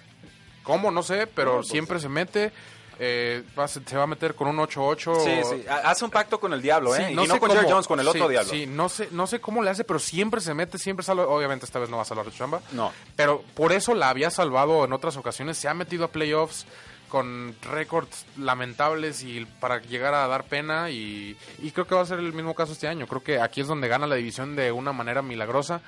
¿Cómo? 0.63 0.91
No 0.91 1.03
sé, 1.03 1.27
pero 1.27 1.51
No, 1.53 1.57
pues, 1.59 1.69
siempre 1.69 2.01
se 2.01 2.09
mete. 2.09 2.53
Eh, 2.99 3.43
va 3.59 3.69
se 3.69 3.81
va 3.97 4.03
a 4.03 4.07
meter 4.07 4.35
con 4.35 4.49
un 4.49 4.57
8-8. 4.59 5.25
Sí, 5.25 5.41
sí. 5.49 5.65
Ha- 5.69 5.91
Hace 5.91 6.05
un 6.05 6.11
pacto 6.11 6.41
con 6.41 6.53
el 6.53 6.61
diablo, 6.63 6.95
¿eh? 6.97 7.05
Sí, 7.07 7.13
y 7.13 7.15
no 7.15 7.27
sé 7.27 7.39
con 7.39 7.51
Jerry 7.51 7.63
cómo. 7.63 7.75
Jones, 7.75 7.87
con 7.87 8.01
el 8.01 8.09
otro 8.09 8.29
diablo. 8.29 8.51
Sí, 8.51 8.67
no 8.67 8.89
sé, 8.89 9.09
no 9.13 9.27
sé 9.27 9.41
cómo 9.41 9.63
le 9.63 9.71
hace, 9.71 9.85
pero 9.85 9.99
siempre 9.99 10.41
se 10.41 10.55
mete, 10.55 10.79
siempre 10.79 11.05
sale. 11.05 11.23
Obviamente 11.23 11.65
esta 11.65 11.79
vez 11.79 11.89
no 11.91 11.97
va 11.97 12.03
a 12.03 12.07
salvar 12.07 12.27
de 12.27 12.33
chamba. 12.33 12.61
No. 12.73 12.93
Pero 13.17 13.43
por 13.55 13.73
eso 13.73 13.95
la 13.95 14.09
había 14.11 14.31
salvado 14.31 14.85
en 14.85 14.93
otras 14.93 15.17
ocasiones. 15.17 15.57
Se 15.59 15.69
ha 15.69 15.75
metido 15.75 16.05
a 16.05 16.09
playoffs 16.09 16.67
con 17.09 17.55
récords 17.63 18.27
lamentables 18.37 19.23
y 19.23 19.47
para 19.61 19.81
llegar 19.81 20.13
a 20.15 20.27
dar 20.27 20.45
pena 20.45 20.91
y, 20.91 21.37
y 21.59 21.71
creo 21.71 21.87
que 21.87 21.95
va 21.95 22.03
a 22.03 22.07
ser 22.07 22.19
el 22.19 22.33
mismo 22.35 22.55
caso 22.55 22.73
este 22.73 22.87
año. 22.89 23.07
Creo 23.07 23.23
que 23.23 23.41
aquí 23.41 23.61
es 23.63 23.67
donde 23.67 23.89
gana 23.89 24.07
la 24.07 24.17
división 24.17 24.57
de 24.57 24.73
una 24.73 24.93
manera 24.93 25.23
milagrosa. 25.23 25.81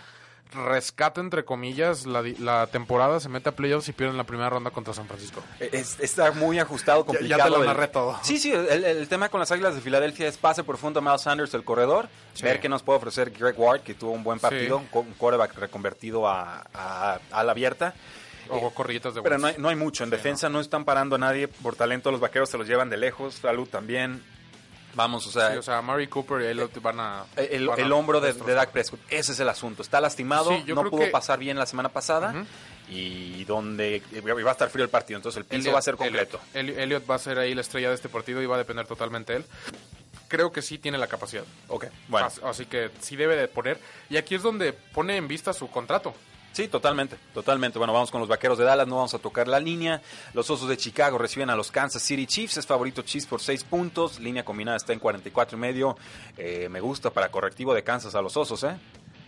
Rescata, 0.53 1.21
entre 1.21 1.45
comillas, 1.45 2.07
la, 2.07 2.23
di- 2.23 2.35
la 2.37 2.67
temporada, 2.67 3.21
se 3.21 3.29
mete 3.29 3.49
a 3.49 3.53
playoffs 3.53 3.89
y 3.89 3.93
pierde 3.93 4.11
en 4.13 4.17
la 4.17 4.25
primera 4.25 4.51
ronda 4.51 4.71
contra 4.71 4.93
San 4.93 5.07
Francisco. 5.07 5.43
Es- 5.61 6.01
está 6.01 6.33
muy 6.33 6.59
ajustado, 6.59 7.03
ya 7.03 7.07
complicado. 7.07 7.45
te 7.45 7.51
lo 7.51 7.61
el- 7.61 7.67
narré 7.67 7.89
todo. 7.89 8.19
Sí, 8.23 8.39
sí, 8.39 8.53
el, 8.53 8.85
el 8.85 9.09
tema 9.09 9.29
con 9.29 9.39
las 9.41 9.53
Águilas 9.53 9.75
de 9.75 9.81
Filadelfia 9.81 10.27
es 10.29 10.37
pase 10.37 10.65
profundo 10.65 10.99
a 10.99 11.03
Miles 11.03 11.21
Sanders, 11.23 11.55
el 11.55 11.63
corredor, 11.65 12.09
Sí. 12.35 12.43
ver 12.45 12.61
qué 12.61 12.69
nos 12.69 12.83
puede 12.83 12.99
ofrecer 12.99 13.31
Greg 13.31 13.55
Ward, 13.59 13.83
que 13.83 13.95
tuvo 13.95 14.11
un 14.13 14.25
buen 14.25 14.39
partido, 14.41 14.81
Sí. 14.81 14.99
un 14.99 15.15
quarterback 15.15 15.55
reconvertido 15.57 16.27
a, 16.29 16.65
a, 16.75 17.19
a 17.31 17.45
la 17.45 17.53
abierta. 17.53 17.95
O 18.53 18.71
corrillitas 18.71 19.15
de 19.15 19.23
Pero 19.23 19.39
no 19.39 19.47
hay, 19.47 19.55
no 19.59 19.69
hay 19.69 19.77
mucho. 19.77 20.03
En 20.03 20.11
Sí, 20.11 20.17
defensa 20.17 20.49
no. 20.49 20.59
están 20.61 20.85
parando 20.85 21.15
a 21.15 21.19
nadie. 21.19 21.47
Por 21.47 21.77
talento, 21.77 22.11
los 22.11 22.19
vaqueros 22.19 22.51
se 22.51 22.59
los 22.59 22.67
llevan 22.67 22.91
de 22.91 22.97
lejos. 22.97 23.35
Salud 23.37 23.69
también. 23.69 24.25
Vamos, 24.95 25.27
o 25.27 25.31
sea, 25.31 25.53
Sí, 25.53 25.57
o 25.59 25.63
sea, 25.63 25.81
Murray 25.83 26.09
Cooper 26.09 26.43
y 26.43 26.47
Elliott 26.47 26.81
van 26.83 26.99
a... 27.01 27.25
el, 27.37 27.69
van 27.69 27.79
a 27.79 27.83
el 27.83 27.93
hombro 27.93 28.21
de, 28.21 28.33
de. 28.33 28.55
Dak 28.55 28.71
Prescott. 28.71 29.01
Ese 29.09 29.33
es 29.33 29.41
el 29.41 29.49
asunto. 29.49 29.83
Está 29.83 30.01
lastimado. 30.01 30.51
Sí, 30.51 30.65
no 30.75 30.83
pudo 30.91 31.03
que- 31.05 31.11
pasar 31.11 31.39
bien 31.39 31.59
la 31.59 31.67
semana 31.67 31.89
pasada. 31.91 32.45
Y 32.89 33.45
donde 33.45 34.03
va 34.25 34.51
a 34.51 34.53
estar 34.53 34.69
frío 34.69 34.85
el 34.85 34.91
partido. 34.91 35.17
Entonces 35.19 35.39
el 35.39 35.45
piso 35.45 35.71
va 35.73 35.79
a 35.79 35.83
ser 35.83 35.97
completo. 35.97 36.41
Elliott, 36.55 36.77
Eli- 36.77 36.83
Elliott 36.83 37.09
va 37.11 37.15
a 37.15 37.19
ser 37.19 37.39
ahí 37.39 37.55
la 37.55 37.61
estrella 37.61 37.89
de 37.89 37.95
este 37.95 38.09
partido 38.09 38.43
y 38.43 38.47
va 38.47 38.57
a 38.57 38.59
depender 38.59 38.87
totalmente 38.87 39.33
de 39.33 39.39
él. 39.41 39.45
Creo 40.27 40.51
que 40.53 40.61
sí 40.63 40.79
tiene 40.79 40.99
la 40.99 41.07
capacidad. 41.07 41.45
Ok, 41.69 41.87
bueno. 42.09 42.27
As- 42.27 42.41
Así 42.45 42.67
que 42.67 42.91
sí 43.01 43.15
debe 43.17 43.37
de 43.37 43.47
poner. 43.49 43.79
Y 44.09 44.17
aquí 44.17 44.35
es 44.35 44.43
donde 44.43 44.73
pone 44.73 45.17
en 45.17 45.29
vista 45.29 45.53
su 45.53 45.69
contrato. 45.71 46.15
Sí, 46.53 46.67
totalmente, 46.69 47.17
totalmente. 47.33 47.79
Bueno, 47.79 47.93
vamos 47.93 48.11
con 48.11 48.21
los 48.21 48.29
vaqueros 48.29 48.59
de 48.59 48.65
Dallas, 48.65 48.87
no 48.89 48.97
vamos 48.97 49.15
a 49.15 49.19
tocar 49.21 49.47
la 49.47 49.61
línea. 49.61 50.03
Los 50.35 50.51
osos 50.51 50.69
de 50.69 50.77
Chicago 50.77 51.17
reciben 51.17 51.49
a 51.49 51.55
los 51.57 51.71
Kansas 51.71 52.03
City 52.03 52.27
Chiefs, 52.27 52.57
es 52.57 52.67
favorito 52.67 53.03
Chiefs 53.03 53.27
por 53.27 53.41
6 53.41 53.63
puntos. 53.65 54.19
Línea 54.19 54.45
combinada 54.45 54.77
está 54.77 54.93
en 54.93 54.99
44 54.99 55.57
y 55.57 55.61
medio. 55.61 55.97
Eh, 56.37 56.69
me 56.69 56.81
gusta 56.81 57.11
para 57.11 57.31
correctivo 57.31 57.73
de 57.73 57.85
Kansas 57.85 58.15
a 58.17 58.21
los 58.21 58.37
osos, 58.37 58.65
¿eh? 58.65 58.77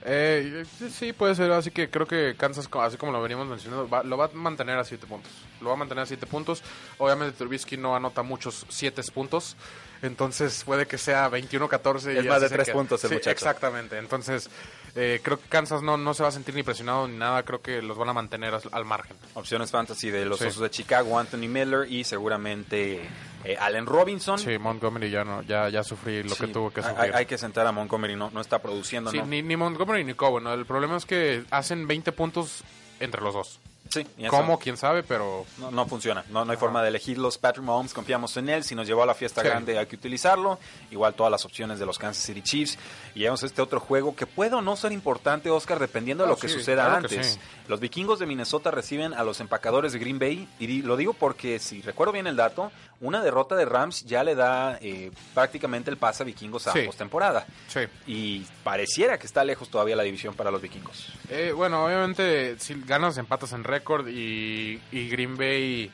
Eh, 0.05 0.65
sí, 0.93 1.13
puede 1.13 1.37
ser. 1.37 1.53
Así 1.53 1.71
que 1.71 1.89
creo 1.89 2.07
que 2.09 2.35
Kansas, 2.37 2.69
así 2.81 2.97
como 2.97 3.13
lo 3.13 3.23
veníamos 3.23 3.47
mencionando, 3.47 3.89
va- 3.89 4.03
lo 4.03 4.17
va 4.17 4.25
a 4.25 4.31
mantener 4.35 4.77
a 4.77 4.83
7 4.85 5.07
puntos. 5.07 5.31
Lo 5.61 5.69
va 5.69 5.75
a 5.75 5.77
mantener 5.79 6.03
a 6.03 6.07
7 6.07 6.27
puntos. 6.27 6.61
Obviamente 6.99 7.37
Trubisky 7.39 7.77
no 7.77 7.95
anota 7.95 8.23
muchos 8.25 8.67
7 8.69 9.01
puntos. 9.15 9.57
Entonces 10.03 10.65
puede 10.65 10.87
que 10.89 10.99
sea 10.99 11.29
21-14. 11.31 12.19
Es 12.19 12.25
y 12.25 12.29
más 12.29 12.41
de 12.41 12.49
se 12.49 12.55
tres 12.57 12.67
queda. 12.67 12.75
puntos 12.75 13.05
el 13.05 13.11
Sí, 13.11 13.15
muchacho. 13.15 13.31
Exactamente. 13.31 13.97
Entonces 13.99 14.51
eh, 14.95 15.21
creo 15.23 15.41
que 15.41 15.49
Kansas 15.49 15.83
no, 15.83 15.97
no 15.97 16.13
se 16.15 16.23
va 16.23 16.29
a 16.29 16.33
sentir 16.33 16.55
ni 16.55 16.63
presionado 16.63 17.09
ni 17.09 17.17
nada. 17.17 17.43
Creo 17.45 17.63
que 17.63 17.81
los 17.83 17.97
van 17.97 18.09
a 18.11 18.13
mantener 18.13 18.53
al 18.73 18.85
margen. 18.85 19.17
Opciones 19.35 19.71
fantasy 19.71 20.11
de 20.11 20.25
los 20.27 20.39
Sí. 20.39 20.47
osos 20.47 20.61
de 20.63 20.71
Chicago, 20.71 21.19
Anthony 21.19 21.49
Miller 21.49 21.91
y 21.91 22.05
seguramente 22.05 23.09
eh, 23.45 23.57
Allen 23.59 23.87
Robinson. 23.87 24.39
Sí, 24.39 24.59
Montgomery 24.59 25.11
ya 25.11 25.25
no, 25.25 25.43
ya, 25.43 25.69
ya 25.69 25.83
sufrí 25.83 26.23
lo 26.23 26.35
Sí, 26.35 26.47
que 26.47 26.53
tuvo 26.53 26.71
que 26.71 26.83
sufrir. 26.83 27.15
Hay, 27.15 27.27
que 27.27 27.39
sentar 27.39 27.67
a 27.67 27.73
Montgomery, 27.73 28.17
no, 28.17 28.31
no 28.31 28.41
está 28.41 28.61
produciendo, 28.61 29.11
Sí, 29.11 29.19
¿no? 29.19 29.27
ni, 29.27 29.43
ni 29.43 29.57
Montgomery 29.57 30.05
ni 30.05 30.15
Cowen. 30.15 30.45
¿no? 30.45 30.53
El 30.53 30.67
problema 30.67 30.97
es 30.97 31.07
que 31.07 31.45
hacen 31.51 31.87
20 31.87 32.13
puntos 32.13 32.63
entre 33.01 33.21
los 33.23 33.35
dos. 33.35 33.61
Sí, 33.93 34.07
¿Cómo? 34.31 34.59
¿Quién 34.59 34.77
sabe? 34.79 35.03
Pero 35.03 35.45
No, 35.59 35.71
no 35.71 35.87
funciona, 35.87 36.25
no, 36.31 36.45
no 36.45 36.53
hay 36.53 36.57
forma 36.57 36.81
de 36.83 36.89
elegirlos. 36.89 37.37
Patrick 37.37 37.65
Mahomes, 37.65 37.93
confiamos 37.93 38.35
en 38.39 38.49
él. 38.49 38.65
Si 38.65 38.75
nos 38.75 38.87
llevó 38.87 39.03
a 39.03 39.07
la 39.07 39.15
fiesta 39.15 39.43
Sí. 39.43 39.49
grande, 39.49 39.79
hay 39.79 39.87
que 39.87 39.97
utilizarlo. 39.97 40.59
Igual 40.91 41.13
todas 41.15 41.31
las 41.31 41.45
opciones 41.45 41.79
de 41.79 41.85
los 41.85 41.99
Kansas 41.99 42.25
City 42.25 42.41
Chiefs. 42.43 42.79
Y 43.15 43.19
llegamos 43.21 43.43
a 43.43 43.47
este 43.47 43.61
otro 43.61 43.81
juego 43.81 44.17
que 44.17 44.27
puede 44.27 44.55
o 44.55 44.63
no 44.63 44.77
ser 44.77 44.93
importante, 44.93 45.51
Oscar, 45.51 45.79
dependiendo 45.79 46.25
de 46.25 46.29
Ah, 46.29 46.33
lo 46.33 46.39
que 46.39 46.49
suceda 46.49 46.85
claro 46.87 46.97
antes. 46.97 47.39
Los 47.69 47.81
vikingos 47.81 48.19
de 48.19 48.27
Minnesota 48.27 48.71
reciben 48.71 49.13
a 49.13 49.25
los 49.25 49.41
empacadores 49.41 49.93
de 49.93 49.99
Green 49.99 50.19
Bay. 50.19 50.49
Y 50.59 50.81
lo 50.83 50.97
digo 50.97 51.13
porque, 51.13 51.59
si 51.59 51.83
recuerdo 51.83 52.13
bien 52.13 52.27
el 52.27 52.37
dato, 52.37 52.73
una 53.03 53.23
derrota 53.23 53.55
de 53.55 53.65
Rams 53.67 54.05
ya 54.05 54.25
le 54.25 54.35
da 54.35 54.79
eh, 54.81 55.11
prácticamente 55.35 55.91
el 55.91 55.99
pase 55.99 56.23
a 56.23 56.27
vikingos 56.27 56.67
a 56.69 56.73
Sí. 56.73 56.83
postemporada. 56.87 57.45
sí. 57.69 57.81
Y 58.07 58.47
pareciera 58.65 59.19
que 59.19 59.27
está 59.27 59.45
lejos 59.45 59.69
todavía 59.69 59.95
la 59.97 60.03
división 60.05 60.35
para 60.35 60.51
los 60.51 60.63
vikingos. 60.63 61.13
Eh, 61.29 61.53
bueno, 61.55 61.85
obviamente, 61.85 62.59
si 62.59 62.75
ganas, 62.87 63.19
empatas 63.19 63.53
en 63.53 63.65
récord 63.65 64.09
y, 64.09 64.81
y 64.91 65.09
Green 65.11 65.37
Bay 65.37 65.91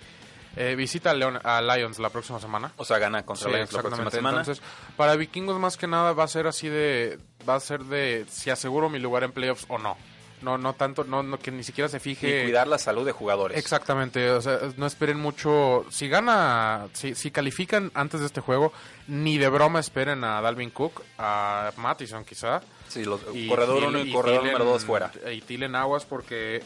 eh, 0.56 0.74
visita 0.74 1.10
a, 1.10 1.14
Leon- 1.14 1.40
a 1.44 1.60
Lions 1.62 1.98
la 1.98 2.10
próxima 2.10 2.40
semana. 2.40 2.72
O 2.76 2.84
sea, 2.84 2.98
gana 2.98 3.24
contra 3.24 3.48
Sí, 3.48 3.54
Lions 3.54 3.72
la 3.72 3.80
próxima 3.82 4.10
semana. 4.10 4.38
Entonces, 4.40 4.62
para 4.96 5.14
vikingos 5.16 5.58
más 5.58 5.76
que 5.76 5.86
nada 5.86 6.12
va 6.12 6.24
a 6.24 6.28
ser 6.28 6.46
así 6.46 6.68
de, 6.68 7.18
va 7.48 7.54
a 7.54 7.60
ser 7.60 7.84
de 7.84 8.26
si 8.28 8.50
aseguro 8.50 8.88
mi 8.90 8.98
lugar 8.98 9.22
en 9.24 9.32
playoffs 9.32 9.64
o 9.68 9.78
no. 9.78 9.96
No, 10.42 10.56
no 10.58 10.74
tanto, 10.74 11.04
no, 11.04 11.22
no 11.22 11.38
que 11.38 11.50
ni 11.50 11.62
siquiera 11.64 11.88
se 11.88 11.96
y 11.96 12.00
fije. 12.00 12.42
cuidar 12.44 12.66
la 12.68 12.78
salud 12.78 13.04
de 13.04 13.12
jugadores. 13.12 13.56
Exactamente, 13.58 14.30
o 14.30 14.40
sea, 14.40 14.58
no 14.76 14.86
esperen 14.86 15.18
mucho. 15.18 15.84
Si 15.90 16.08
gana, 16.08 16.86
si, 16.92 17.14
si 17.14 17.30
califican 17.30 17.90
antes 17.94 18.20
de 18.20 18.26
este 18.26 18.40
juego, 18.40 18.72
ni 19.08 19.38
de 19.38 19.48
broma 19.48 19.80
esperen 19.80 20.22
a 20.24 20.40
Dalvin 20.40 20.70
Cook, 20.70 21.02
a 21.18 21.72
Mattison 21.76 22.24
quizá. 22.24 22.60
Sí, 22.88 23.04
los, 23.04 23.20
Y 23.34 23.48
corredor 23.48 23.84
1 23.84 23.98
y, 23.98 24.10
y 24.10 24.12
corredor 24.12 24.44
número 24.44 24.64
2 24.64 24.84
fuera. 24.84 25.10
Y 25.32 25.40
Tilen 25.42 25.74
aguas 25.74 26.04
porque 26.06 26.56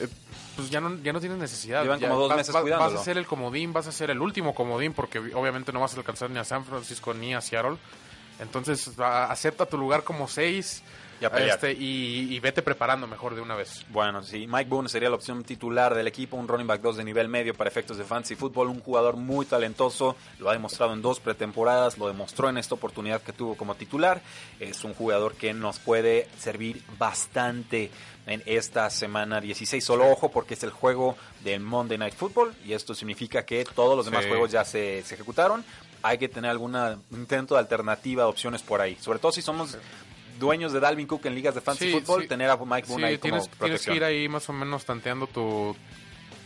eh, 0.00 0.08
pues 0.56 0.68
ya 0.68 0.80
no, 0.80 0.98
ya 1.02 1.12
no 1.12 1.20
tienes 1.20 1.38
necesidad. 1.38 1.82
Llevan 1.82 2.00
Ya 2.00 2.08
como 2.08 2.20
dos 2.20 2.28
vas- 2.28 2.36
meses 2.38 2.52
vas. 2.54 2.64
Vas 2.64 2.94
a 2.94 3.04
ser 3.04 3.16
el 3.18 3.26
comodín, 3.26 3.72
vas 3.72 3.86
a 3.86 3.92
ser 3.92 4.10
el 4.10 4.20
último 4.20 4.54
comodín 4.54 4.92
porque 4.92 5.18
obviamente 5.18 5.72
no 5.72 5.80
vas 5.80 5.94
a 5.94 5.96
alcanzar 5.96 6.28
ni 6.30 6.38
a 6.38 6.44
San 6.44 6.64
Francisco 6.64 7.14
ni 7.14 7.34
a 7.34 7.40
Seattle. 7.40 7.76
Entonces 8.40 8.98
a- 8.98 9.30
acepta 9.30 9.66
tu 9.66 9.78
lugar 9.78 10.02
como 10.04 10.28
6 10.28 10.82
Y 11.20 11.24
a 11.24 11.30
pelear. 11.30 11.50
este, 11.56 11.72
y, 11.72 12.34
y 12.34 12.40
vete 12.40 12.62
preparando 12.62 13.06
mejor 13.06 13.34
de 13.34 13.40
una 13.42 13.54
vez. 13.54 13.84
Bueno, 13.90 14.22
sí, 14.22 14.46
Mike 14.46 14.70
Boone 14.70 14.88
sería 14.88 15.10
la 15.10 15.16
opción 15.16 15.44
titular 15.44 15.94
del 15.94 16.06
equipo, 16.06 16.36
un 16.36 16.48
running 16.48 16.66
back 16.66 16.80
2 16.80 16.96
de 16.96 17.04
nivel 17.04 17.28
medio 17.28 17.54
para 17.54 17.68
efectos 17.68 17.98
de 17.98 18.04
fantasy 18.04 18.36
fútbol, 18.36 18.68
un 18.68 18.80
jugador 18.80 19.16
muy 19.16 19.44
talentoso, 19.46 20.16
lo 20.38 20.48
ha 20.48 20.52
demostrado 20.54 20.92
en 20.94 21.02
dos 21.02 21.20
pretemporadas, 21.20 21.98
lo 21.98 22.06
demostró 22.08 22.48
en 22.48 22.56
esta 22.58 22.74
oportunidad 22.74 23.20
que 23.22 23.32
tuvo 23.32 23.54
como 23.56 23.74
titular, 23.74 24.22
es 24.58 24.82
un 24.84 24.94
jugador 24.94 25.34
que 25.34 25.52
nos 25.52 25.78
puede 25.78 26.28
servir 26.38 26.82
bastante 26.98 27.90
en 28.26 28.42
esta 28.46 28.88
semana 28.90 29.40
16, 29.40 29.82
solo 29.84 30.08
ojo 30.10 30.30
porque 30.30 30.54
es 30.54 30.62
el 30.62 30.70
juego 30.70 31.16
del 31.42 31.60
Monday 31.60 31.98
Night 31.98 32.14
Football 32.14 32.54
y 32.64 32.72
esto 32.74 32.94
significa 32.94 33.44
que 33.44 33.64
todos 33.74 33.96
los 33.96 34.06
demás 34.06 34.22
Sí. 34.24 34.28
juegos 34.28 34.50
ya 34.52 34.64
se, 34.64 35.02
se 35.04 35.14
ejecutaron, 35.14 35.64
hay 36.02 36.16
que 36.18 36.28
tener 36.28 36.50
algún 36.50 36.74
intento 37.10 37.54
de 37.54 37.60
alternativa, 37.60 38.22
de 38.24 38.28
opciones 38.28 38.62
por 38.62 38.80
ahí, 38.80 38.96
sobre 39.00 39.18
todo 39.18 39.32
si 39.32 39.42
somos... 39.42 39.76
Dueños 40.40 40.72
de 40.72 40.80
Dalvin 40.80 41.06
Cook 41.06 41.26
en 41.26 41.34
ligas 41.36 41.54
de 41.54 41.60
fantasy 41.60 41.92
Sí, 41.92 42.00
fútbol, 42.00 42.22
sí. 42.22 42.28
tener 42.28 42.50
a 42.50 42.56
Mike 42.56 42.88
Boone 42.88 43.06
ahí 43.06 43.18
como 43.18 43.22
tienes, 43.30 43.42
tienes 43.44 43.48
que 43.50 43.56
protección. 43.58 43.96
ir 43.96 44.04
ahí 44.04 44.28
más 44.28 44.48
o 44.48 44.52
menos 44.52 44.84
tanteando 44.84 45.26
tu, 45.28 45.76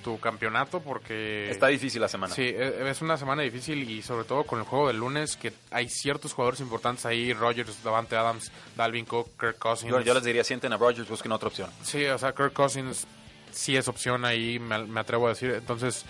tu 0.03 0.18
campeonato 0.20 0.80
porque... 0.80 1.49
Está 1.51 1.68
difícil 1.68 2.01
la 2.03 2.09
semana. 2.09 2.34
Sí, 2.34 2.42
e- 2.42 2.90
es 2.90 3.01
una 3.01 3.16
semana 3.16 3.40
difícil 3.42 3.88
y 3.88 4.03
sobre 4.03 4.24
todo 4.24 4.45
con 4.45 4.59
el 4.59 4.66
juego 4.66 4.88
del 4.88 4.99
lunes 4.99 5.36
que 5.38 5.53
hay 5.70 5.88
ciertos 5.88 6.34
jugadores 6.34 6.61
importantes 6.61 7.07
ahí, 7.07 7.32
Rogers, 7.32 7.82
Davante 7.82 8.16
Adams, 8.16 8.53
Dalvin 8.76 9.07
Cook, 9.07 9.30
Kirk 9.40 9.59
Cousins. 9.59 9.90
Yo, 9.90 10.01
yo 10.03 10.12
les 10.12 10.24
diría, 10.24 10.45
sienten 10.45 10.72
a 10.74 10.76
Rodgers, 10.76 11.09
busquen 11.09 11.32
otra 11.32 11.49
opción. 11.49 11.70
Sí, 11.82 12.05
o 12.05 12.18
sea, 12.18 12.34
Kirk 12.34 12.53
Cousins 12.53 13.07
sí 13.53 13.76
es 13.76 13.88
opción 13.88 14.24
ahí, 14.24 14.59
me, 14.59 14.84
me 14.84 15.01
atrevo 15.01 15.26
a 15.26 15.30
decir. 15.30 15.51
Entonces, 15.53 16.05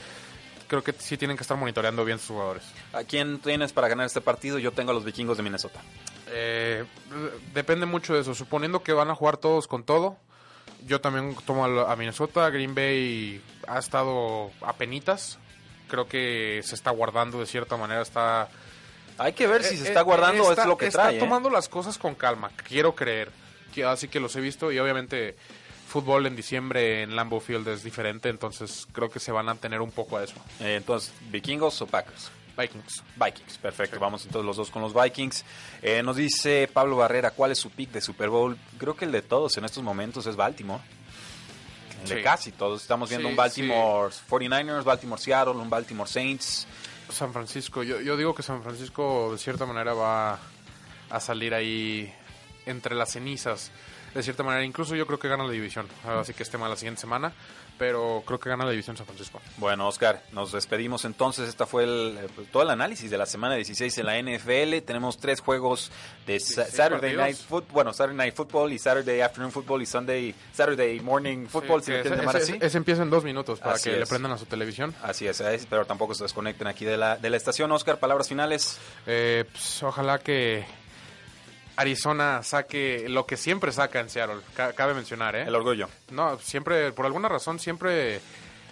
creo 0.66 0.82
que 0.82 0.93
sí 0.99 1.16
tienen 1.18 1.37
que 1.37 1.43
estar 1.43 1.57
monitoreando 1.59 2.05
bien 2.05 2.18
sus 2.18 2.28
jugadores. 2.28 2.64
¿A 2.95 3.05
quién 3.05 3.39
tienes 3.39 3.72
para 3.72 3.87
ganar 3.89 4.07
este 4.07 4.20
partido? 4.22 4.59
Yo 4.59 4.72
tengo 4.72 4.91
a 4.91 4.95
los 4.95 5.05
vikingos 5.05 5.37
de 5.37 5.43
Minnesota. 5.43 5.80
Eh, 6.37 6.85
depende 7.55 7.87
mucho 7.87 8.14
de 8.14 8.20
eso. 8.20 8.35
Suponiendo 8.35 8.82
que 8.82 8.93
van 8.93 9.09
a 9.11 9.14
jugar 9.14 9.37
todos 9.37 9.68
con 9.68 9.85
todo, 9.85 10.16
Yo 10.87 11.01
también 11.01 11.35
tomo 11.47 11.64
a 11.64 11.97
Minnesota. 11.97 12.51
Green 12.51 12.74
Bay 12.74 13.41
ha 13.66 13.78
estado 13.78 14.51
a 14.61 14.74
penitas. 14.74 15.39
Creo 15.89 16.09
que 16.09 16.61
se 16.62 16.74
está 16.74 16.91
guardando 16.91 17.41
de 17.41 17.47
cierta 17.47 17.76
manera. 17.76 18.03
Está. 18.03 18.49
Hay 19.16 19.32
que 19.32 19.47
ver 19.47 19.62
si 19.62 19.76
se 19.76 19.89
está 19.89 20.03
guardando 20.03 20.45
o 20.45 20.53
es 20.53 20.66
lo 20.66 20.76
que 20.76 20.89
está 20.89 21.03
trae. 21.03 21.14
Está 21.14 21.24
tomando 21.24 21.49
las 21.49 21.68
cosas 21.68 21.97
con 21.97 22.14
calma. 22.14 22.51
Quiero 22.68 22.95
creer. 22.95 23.30
Así 23.87 24.09
que 24.09 24.20
los 24.20 24.35
he 24.37 24.41
visto 24.41 24.70
y 24.72 24.78
obviamente 24.78 25.37
fútbol 25.89 26.26
en 26.26 26.35
diciembre 26.35 27.03
en 27.03 27.14
Lambeau 27.14 27.41
Field 27.41 27.68
es 27.68 27.85
diferente, 27.85 28.28
entonces 28.28 28.87
creo 28.93 29.11
que 29.11 29.20
se 29.20 29.30
van 29.30 29.49
a 29.49 29.55
tener 29.55 29.80
un 29.80 29.93
poco 29.93 30.16
a 30.16 30.24
eso. 30.24 30.35
Eh, 30.61 30.76
entonces, 30.76 31.12
¿vikingos 31.30 31.80
o 31.82 31.87
Packers? 31.87 32.30
Vikings. 32.57 33.03
Vikings, 33.17 33.59
perfecto. 33.59 33.99
Vamos 33.99 34.25
entonces 34.25 34.47
los 34.47 34.57
dos 34.57 34.71
con 34.71 34.83
los 34.83 34.95
Vikings. 34.95 35.45
Eh, 35.83 36.03
nos 36.03 36.17
dice 36.17 36.69
Pablo 36.73 36.97
Barrera, 36.97 37.33
¿cuál 37.33 37.53
es 37.53 37.59
su 37.59 37.71
pick 37.71 37.91
de 37.91 38.01
Super 38.01 38.29
Bowl? 38.29 38.57
Creo 38.79 38.97
que 38.97 39.05
el 39.05 39.13
de 39.13 39.23
todos 39.23 39.57
en 39.59 39.65
estos 39.65 39.83
momentos 39.83 40.27
es 40.27 40.37
Baltimore. 40.37 40.83
El 42.03 42.09
de 42.09 42.23
casi 42.23 42.53
todos. 42.53 42.83
Estamos 42.83 43.09
viendo 43.09 43.29
un 43.29 43.37
Baltimore 43.37 44.13
49ers, 44.29 44.85
Baltimore 44.85 45.21
Seattle, 45.21 45.55
un 45.55 45.71
Baltimore 45.71 46.09
Saints. 46.09 46.67
San 47.09 47.33
Francisco. 47.33 47.83
Yo, 47.83 48.01
yo 48.01 48.17
digo 48.17 48.35
que 48.35 48.43
San 48.43 48.63
Francisco 48.63 49.33
de 49.33 49.39
cierta 49.39 49.67
manera 49.67 49.95
va 49.95 50.39
a 51.11 51.21
salir 51.21 51.55
ahí 51.55 52.13
entre 52.67 52.95
las 52.95 53.13
cenizas 53.13 53.71
de 54.15 54.23
cierta 54.23 54.43
manera. 54.43 54.65
Incluso 54.65 54.95
yo 54.95 55.07
creo 55.07 55.19
que 55.19 55.29
gana 55.29 55.45
la 55.45 55.51
división. 55.51 55.87
Así 56.07 56.35
que 56.35 56.43
esté 56.43 56.59
mal 56.59 56.71
la 56.71 56.77
siguiente 56.77 57.01
semana. 57.01 57.33
Pero 57.77 58.23
creo 58.25 58.39
que 58.39 58.49
gana 58.49 58.65
la 58.65 58.71
división 58.71 58.97
San 58.97 59.05
Francisco. 59.05 59.41
Bueno, 59.57 59.89
Oscar, 59.89 60.23
nos 60.31 60.53
despedimos 60.53 61.05
entonces. 61.05 61.49
Esta 61.49 61.67
fue 61.67 61.83
el, 61.83 62.19
eh, 62.23 62.45
todo 62.53 62.62
el 62.62 62.71
análisis 62.71 63.11
de 63.11 63.19
la 63.19 63.27
semana 63.27 63.57
16 63.57 63.99
en 63.99 64.07
la 64.07 64.17
NFL. 64.17 64.81
Tenemos 64.87 65.19
tres 65.19 65.41
juegos 65.41 65.91
de 66.25 66.39
Saturday 66.39 67.17
Night 67.17 67.37
Football, 67.37 67.73
bueno, 67.73 67.93
Saturday 67.93 68.17
Night 68.17 68.35
Football 68.37 68.73
y 68.73 68.79
Saturday 68.79 69.21
Afternoon 69.21 69.51
Football 69.51 69.83
y 69.83 69.87
Sunday, 69.87 70.35
Saturday 70.53 71.01
Morning 71.01 71.47
Football, 71.47 71.83
si 71.83 71.93
ese, 71.93 72.11
llamar 72.11 72.37
así. 72.37 72.57
Ese 72.61 72.79
empieza 72.79 73.03
en 73.03 73.11
dos 73.11 73.25
minutos 73.25 73.59
para 73.59 73.77
que 73.81 73.97
le 73.97 74.07
prendan 74.07 74.31
a 74.31 74.39
su 74.39 74.47
televisión. 74.47 74.95
Así 75.03 75.27
es, 75.27 75.43
pero 75.69 75.85
tampoco 75.85 76.15
se 76.15 76.23
desconecten 76.23 76.69
aquí 76.69 76.85
de 76.85 76.97
la, 76.97 77.17
de 77.17 77.29
la 77.29 77.37
estación. 77.37 77.73
Oscar, 77.73 77.99
palabras 77.99 78.29
finales. 78.29 78.79
Eh, 79.07 79.47
pues, 79.51 79.83
ojalá 79.83 80.21
que 80.21 80.65
Arizona 81.77 82.43
saque 82.43 83.09
lo 83.09 83.27
que 83.27 83.37
siempre 83.37 83.72
saca 83.72 84.01
en 84.01 84.09
Seattle, 84.09 84.41
cabe 84.55 84.95
mencionar, 84.95 85.35
¿eh? 85.37 85.45
El 85.47 85.55
orgullo. 85.55 85.89
No, 86.11 86.39
siempre, 86.39 86.93
por 86.93 87.07
alguna 87.07 87.29
razón, 87.29 87.59
siempre 87.59 88.20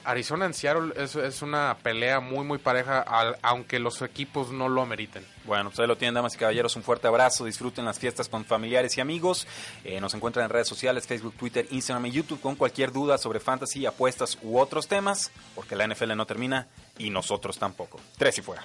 Arizona 0.05 0.47
en 0.47 0.55
Seattle 0.55 0.93
es, 0.97 1.43
una 1.43 1.77
pelea 1.83 2.21
muy, 2.21 2.45
muy 2.45 2.59
pareja, 2.59 3.05
aunque 3.43 3.79
los 3.79 4.03
equipos 4.03 4.51
no 4.51 4.69
lo 4.69 4.83
ameriten. 4.83 5.25
Bueno, 5.45 5.69
ustedes 5.69 5.89
lo 5.89 5.97
tienen, 5.97 6.15
damas 6.15 6.35
y 6.35 6.39
caballeros, 6.39 6.75
un 6.77 6.83
fuerte 6.83 7.07
abrazo, 7.07 7.45
disfruten 7.45 7.85
las 7.85 7.99
fiestas 7.99 8.29
con 8.29 8.45
familiares 8.45 8.97
y 8.99 9.01
amigos. 9.01 9.47
Eh, 9.85 10.01
nos 10.01 10.15
encuentran 10.15 10.45
en 10.45 10.51
redes 10.51 10.69
sociales, 10.69 11.07
Facebook, 11.07 11.35
Twitter, 11.37 11.67
Instagram 11.71 12.07
y 12.07 12.11
YouTube 12.11 12.41
con 12.41 12.57
cualquier 12.57 12.93
duda 12.93 13.19
sobre 13.19 13.41
fantasy, 13.41 13.87
apuestas 13.87 14.39
u 14.43 14.59
otros 14.59 14.89
temas, 14.89 15.31
porque 15.55 15.77
la 15.77 15.87
NFL 15.87 16.17
no 16.17 16.27
termina 16.27 16.69
y 16.99 17.11
nosotros 17.11 17.59
tampoco. 17.59 18.01
Tres 18.19 18.39
y 18.39 18.43
fuera. 18.43 18.65